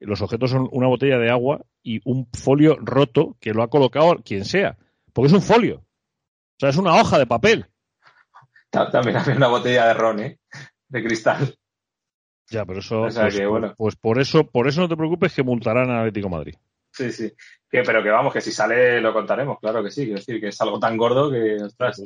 Los 0.00 0.20
objetos 0.20 0.50
son 0.50 0.68
una 0.72 0.88
botella 0.88 1.18
de 1.18 1.30
agua 1.30 1.64
y 1.82 2.00
un 2.04 2.28
folio 2.32 2.76
roto 2.80 3.36
que 3.40 3.52
lo 3.54 3.62
ha 3.62 3.70
colocado 3.70 4.16
quien 4.24 4.44
sea, 4.44 4.76
porque 5.12 5.28
es 5.28 5.32
un 5.32 5.42
folio. 5.42 5.76
O 5.78 6.60
sea, 6.60 6.68
es 6.68 6.76
una 6.76 6.94
hoja 7.00 7.18
de 7.18 7.26
papel. 7.26 7.66
Ta- 8.70 8.90
También 8.90 9.16
había 9.16 9.36
una 9.36 9.48
botella 9.48 9.86
de 9.86 9.94
ron, 9.94 10.20
¿eh? 10.20 10.38
De 10.88 11.02
cristal. 11.02 11.56
Ya, 12.50 12.64
pero 12.64 12.80
eso, 12.80 13.02
O 13.02 13.10
sea 13.10 13.24
pues, 13.24 13.38
que, 13.38 13.46
bueno. 13.46 13.74
pues 13.76 13.96
por 13.96 14.18
eso, 14.20 14.44
por 14.46 14.68
eso 14.68 14.80
no 14.82 14.88
te 14.88 14.96
preocupes 14.96 15.34
que 15.34 15.42
multarán 15.42 15.90
al 15.90 16.00
Atlético 16.00 16.28
de 16.28 16.34
Madrid. 16.36 16.54
Sí, 16.92 17.10
sí. 17.10 17.32
Que, 17.68 17.82
pero 17.82 18.02
que 18.02 18.10
vamos, 18.10 18.32
que 18.32 18.40
si 18.40 18.52
sale 18.52 19.00
lo 19.00 19.12
contaremos, 19.12 19.58
claro 19.58 19.82
que 19.82 19.90
sí. 19.90 20.04
Quiero 20.04 20.18
decir, 20.20 20.40
que 20.40 20.48
es 20.48 20.60
algo 20.60 20.78
tan 20.78 20.96
gordo 20.96 21.30
que, 21.30 21.56
ostras. 21.62 22.00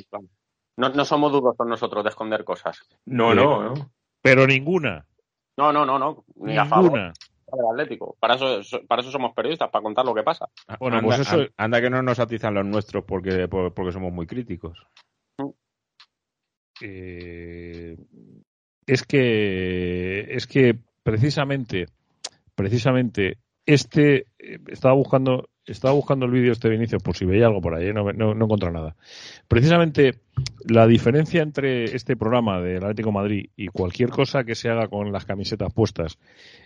No, 0.77 0.89
no 0.89 1.05
somos 1.05 1.31
dudosos 1.31 1.67
nosotros 1.67 2.03
de 2.03 2.09
esconder 2.09 2.43
cosas. 2.43 2.79
No, 3.05 3.35
no, 3.35 3.63
no. 3.63 3.91
Pero 4.21 4.47
ninguna, 4.47 5.05
No, 5.57 5.71
no, 5.73 5.85
no, 5.85 5.99
no. 5.99 6.23
Ni 6.37 6.57
a 6.57 6.65
favor 6.65 6.85
ninguna. 6.85 7.13
del 7.51 7.65
Atlético. 7.71 8.15
Para 8.19 8.35
eso, 8.35 8.63
so- 8.63 8.81
para 8.87 9.01
eso 9.01 9.11
somos 9.11 9.33
periodistas, 9.33 9.69
para 9.69 9.83
contar 9.83 10.05
lo 10.05 10.15
que 10.15 10.23
pasa. 10.23 10.47
Bueno, 10.79 10.97
anda, 10.97 11.07
pues 11.07 11.19
eso- 11.27 11.41
an- 11.41 11.49
anda 11.57 11.81
que 11.81 11.89
no 11.89 12.01
nos 12.01 12.17
atizan 12.19 12.53
los 12.53 12.65
nuestros 12.65 13.03
porque, 13.03 13.47
por- 13.49 13.73
porque 13.73 13.91
somos 13.91 14.11
muy 14.13 14.25
críticos. 14.25 14.79
Eh, 16.81 17.97
es 18.89 19.03
que 19.03 20.35
es 20.35 20.47
que 20.47 20.75
precisamente 21.03 21.85
precisamente 22.55 23.37
este 23.65 24.25
eh, 24.39 24.57
estaba 24.67 24.95
buscando 24.95 25.49
estaba 25.63 25.93
buscando 25.93 26.25
el 26.25 26.31
vídeo 26.31 26.51
este 26.51 26.69
de 26.69 26.75
inicio 26.75 26.97
por 26.97 27.15
si 27.15 27.25
veía 27.25 27.45
algo 27.45 27.61
por 27.61 27.75
ahí 27.75 27.93
no, 27.93 28.11
no, 28.11 28.33
no 28.33 28.45
encontré 28.45 28.71
nada. 28.71 28.95
Precisamente 29.47 30.21
la 30.67 30.87
diferencia 30.87 31.43
entre 31.43 31.83
este 31.83 32.17
programa 32.17 32.59
del 32.61 32.83
Atlético 32.83 33.11
Madrid 33.11 33.51
y 33.55 33.67
cualquier 33.67 34.09
cosa 34.09 34.43
que 34.43 34.55
se 34.55 34.69
haga 34.69 34.87
con 34.87 35.11
las 35.11 35.25
camisetas 35.25 35.71
puestas 35.71 36.17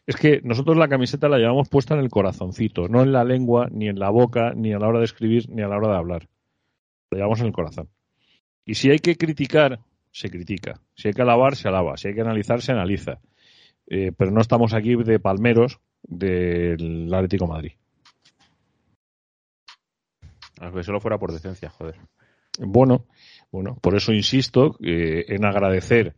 es 0.07 0.15
que 0.15 0.39
nosotros 0.45 0.77
la 0.77 0.87
camiseta 0.87 1.27
la 1.27 1.39
llevamos 1.39 1.67
puesta 1.67 1.93
en 1.93 1.99
el 1.99 2.09
corazoncito 2.09 2.87
no 2.87 3.03
en 3.03 3.11
la 3.11 3.25
lengua 3.25 3.67
ni 3.69 3.89
en 3.89 3.99
la 3.99 4.09
boca 4.09 4.53
ni 4.55 4.71
a 4.71 4.79
la 4.79 4.87
hora 4.87 4.99
de 4.99 5.05
escribir 5.05 5.49
ni 5.49 5.61
a 5.61 5.67
la 5.67 5.75
hora 5.75 5.89
de 5.89 5.97
hablar. 5.97 6.29
La 7.11 7.17
llevamos 7.17 7.41
en 7.41 7.47
el 7.47 7.53
corazón. 7.53 7.89
Y 8.65 8.75
si 8.75 8.89
hay 8.89 8.99
que 8.99 9.17
criticar 9.17 9.81
se 10.13 10.29
critica. 10.29 10.79
Si 10.95 11.09
hay 11.09 11.13
que 11.13 11.23
alabar, 11.23 11.55
se 11.55 11.67
alaba. 11.67 11.97
Si 11.97 12.07
hay 12.07 12.13
que 12.13 12.21
analizar, 12.21 12.61
se 12.61 12.71
analiza. 12.71 13.19
Eh, 13.87 14.11
pero 14.15 14.31
no 14.31 14.39
estamos 14.39 14.73
aquí 14.73 14.95
de 14.95 15.19
palmeros 15.19 15.79
del 16.03 17.13
Atlético 17.13 17.45
de 17.45 17.51
Madrid. 17.51 17.71
Aunque 20.61 20.83
solo 20.83 21.01
fuera 21.01 21.17
por 21.17 21.33
decencia, 21.33 21.69
joder. 21.69 21.95
Bueno, 22.59 23.07
bueno, 23.51 23.77
por 23.81 23.95
eso 23.95 24.13
insisto 24.13 24.77
eh, 24.83 25.25
en 25.27 25.43
agradecer 25.43 26.15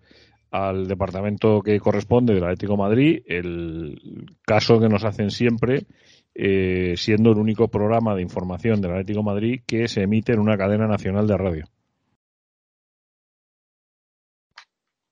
al 0.51 0.87
departamento 0.87 1.61
que 1.61 1.79
corresponde 1.79 2.33
del 2.33 2.43
Atlético 2.43 2.73
de 2.73 2.77
Madrid 2.77 3.23
el 3.25 4.27
caso 4.45 4.79
que 4.79 4.89
nos 4.89 5.05
hacen 5.05 5.31
siempre, 5.31 5.85
eh, 6.33 6.93
siendo 6.97 7.31
el 7.31 7.37
único 7.37 7.69
programa 7.69 8.13
de 8.13 8.21
información 8.21 8.81
del 8.81 8.91
Atlético 8.91 9.19
de 9.19 9.25
Madrid 9.25 9.61
que 9.65 9.87
se 9.87 10.03
emite 10.03 10.33
en 10.33 10.39
una 10.39 10.57
cadena 10.57 10.85
nacional 10.85 11.27
de 11.27 11.37
radio. 11.37 11.65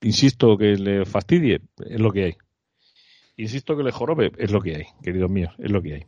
Insisto 0.03 0.57
que 0.57 0.75
le 0.75 1.05
fastidie, 1.05 1.61
es 1.89 1.99
lo 1.99 2.11
que 2.11 2.25
hay. 2.25 2.33
Insisto 3.37 3.75
que 3.75 3.83
le 3.83 3.91
jorobe, 3.91 4.31
es 4.37 4.51
lo 4.51 4.61
que 4.61 4.75
hay, 4.75 4.83
queridos 5.01 5.29
míos, 5.29 5.53
es 5.57 5.71
lo 5.71 5.81
que 5.81 5.95
hay. 5.95 6.05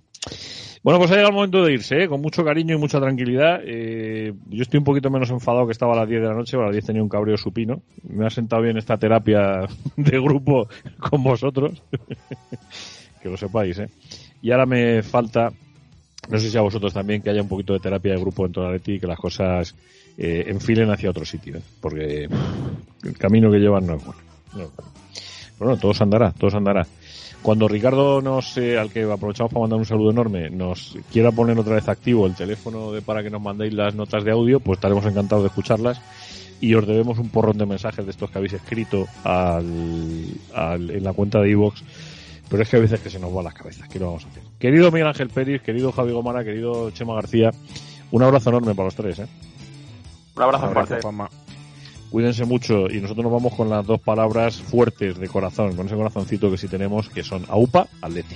Bueno, 0.83 0.99
pues 0.99 1.09
ha 1.09 1.15
llegado 1.15 1.29
el 1.29 1.35
momento 1.35 1.63
de 1.63 1.73
irse, 1.73 2.03
¿eh? 2.03 2.07
con 2.07 2.21
mucho 2.21 2.45
cariño 2.45 2.75
y 2.75 2.77
mucha 2.77 2.99
tranquilidad. 2.99 3.61
Eh, 3.65 4.33
yo 4.49 4.61
estoy 4.61 4.77
un 4.77 4.83
poquito 4.83 5.09
menos 5.09 5.31
enfadado 5.31 5.65
que 5.65 5.71
estaba 5.71 5.93
a 5.93 5.95
las 5.95 6.07
10 6.07 6.21
de 6.21 6.27
la 6.27 6.35
noche, 6.35 6.57
a 6.57 6.61
las 6.61 6.73
10 6.73 6.85
tenía 6.85 7.01
un 7.01 7.09
cabreo 7.09 7.37
supino. 7.37 7.81
Me 8.03 8.27
ha 8.27 8.29
sentado 8.29 8.61
bien 8.61 8.77
esta 8.77 8.95
terapia 8.97 9.61
de 9.97 10.19
grupo 10.19 10.67
con 10.99 11.23
vosotros. 11.23 11.81
que 13.23 13.29
lo 13.29 13.35
sepáis, 13.35 13.79
¿eh? 13.79 13.89
Y 14.43 14.51
ahora 14.51 14.67
me 14.67 15.01
falta, 15.01 15.51
no 16.29 16.39
sé 16.39 16.49
si 16.49 16.57
a 16.57 16.61
vosotros 16.61 16.93
también, 16.93 17.21
que 17.21 17.29
haya 17.29 17.41
un 17.41 17.47
poquito 17.47 17.73
de 17.73 17.79
terapia 17.79 18.13
de 18.13 18.19
grupo 18.21 18.45
en 18.45 18.51
toda 18.51 18.71
la 18.71 18.77
y 18.83 18.99
que 18.99 19.07
las 19.07 19.19
cosas 19.19 19.75
eh, 20.17 20.45
enfilen 20.47 20.89
hacia 20.91 21.09
otro 21.09 21.25
sitio, 21.25 21.57
¿eh? 21.57 21.61
porque 21.81 22.27
el 23.03 23.17
camino 23.17 23.51
que 23.51 23.59
llevan 23.59 23.85
no 23.85 23.95
es 23.95 24.05
bueno. 24.05 24.21
No 24.53 24.57
bueno. 24.75 24.91
Bueno, 25.59 25.77
todo 25.77 25.93
se 25.93 26.03
andará, 26.03 26.31
todo 26.31 26.49
se 26.49 26.57
andará. 26.57 26.85
Cuando 27.41 27.67
Ricardo 27.67 28.21
nos, 28.21 28.57
eh, 28.57 28.77
al 28.77 28.89
que 28.91 29.03
aprovechamos 29.03 29.51
para 29.53 29.61
mandar 29.61 29.79
un 29.79 29.85
saludo 29.85 30.09
enorme, 30.11 30.49
nos 30.49 30.97
quiera 31.11 31.31
poner 31.31 31.57
otra 31.59 31.75
vez 31.75 31.87
activo 31.87 32.25
el 32.25 32.33
teléfono 32.35 32.91
de, 32.91 33.01
para 33.01 33.21
que 33.21 33.29
nos 33.29 33.41
mandéis 33.41 33.73
las 33.73 33.93
notas 33.93 34.23
de 34.23 34.31
audio, 34.31 34.59
pues 34.59 34.77
estaremos 34.77 35.05
encantados 35.05 35.43
de 35.43 35.49
escucharlas 35.49 36.01
y 36.59 36.73
os 36.73 36.87
debemos 36.87 37.19
un 37.19 37.29
porrón 37.29 37.57
de 37.57 37.65
mensajes 37.67 38.03
de 38.03 38.11
estos 38.11 38.31
que 38.31 38.37
habéis 38.39 38.53
escrito 38.53 39.05
al, 39.23 39.65
al- 40.55 40.89
en 40.89 41.03
la 41.03 41.13
cuenta 41.13 41.39
de 41.39 41.51
iVoox. 41.51 41.81
Pero 42.49 42.63
es 42.63 42.69
que 42.69 42.77
a 42.77 42.79
veces 42.79 42.99
que 42.99 43.09
se 43.09 43.19
nos 43.19 43.35
va 43.35 43.43
las 43.43 43.53
cabezas. 43.53 43.87
¿Qué 43.89 43.99
lo 43.99 44.07
vamos 44.07 44.25
a 44.25 44.27
hacer? 44.27 44.43
Querido 44.59 44.91
Miguel 44.91 45.07
Ángel 45.07 45.29
Pérez, 45.29 45.61
querido 45.61 45.91
Javi 45.91 46.11
Gomara, 46.11 46.43
querido 46.43 46.91
Chema 46.91 47.15
García, 47.15 47.51
un 48.11 48.23
abrazo 48.23 48.49
enorme 48.49 48.75
para 48.75 48.85
los 48.85 48.95
tres. 48.95 49.19
¿eh? 49.19 49.27
Un 50.35 50.43
abrazo, 50.43 50.65
Un 50.65 50.69
abrazo, 50.69 50.87
fuerte. 50.87 51.01
Juanma. 51.01 51.29
Cuídense 52.11 52.45
mucho 52.45 52.87
y 52.89 53.01
nosotros 53.01 53.23
nos 53.23 53.33
vamos 53.33 53.53
con 53.55 53.69
las 53.69 53.85
dos 53.85 53.99
palabras 53.99 54.61
fuertes 54.61 55.17
de 55.17 55.27
corazón, 55.27 55.75
con 55.75 55.87
ese 55.87 55.95
corazoncito 55.95 56.49
que 56.51 56.57
sí 56.57 56.67
tenemos, 56.67 57.09
que 57.09 57.23
son 57.23 57.45
AUPA, 57.49 57.87
Atleti. 58.01 58.35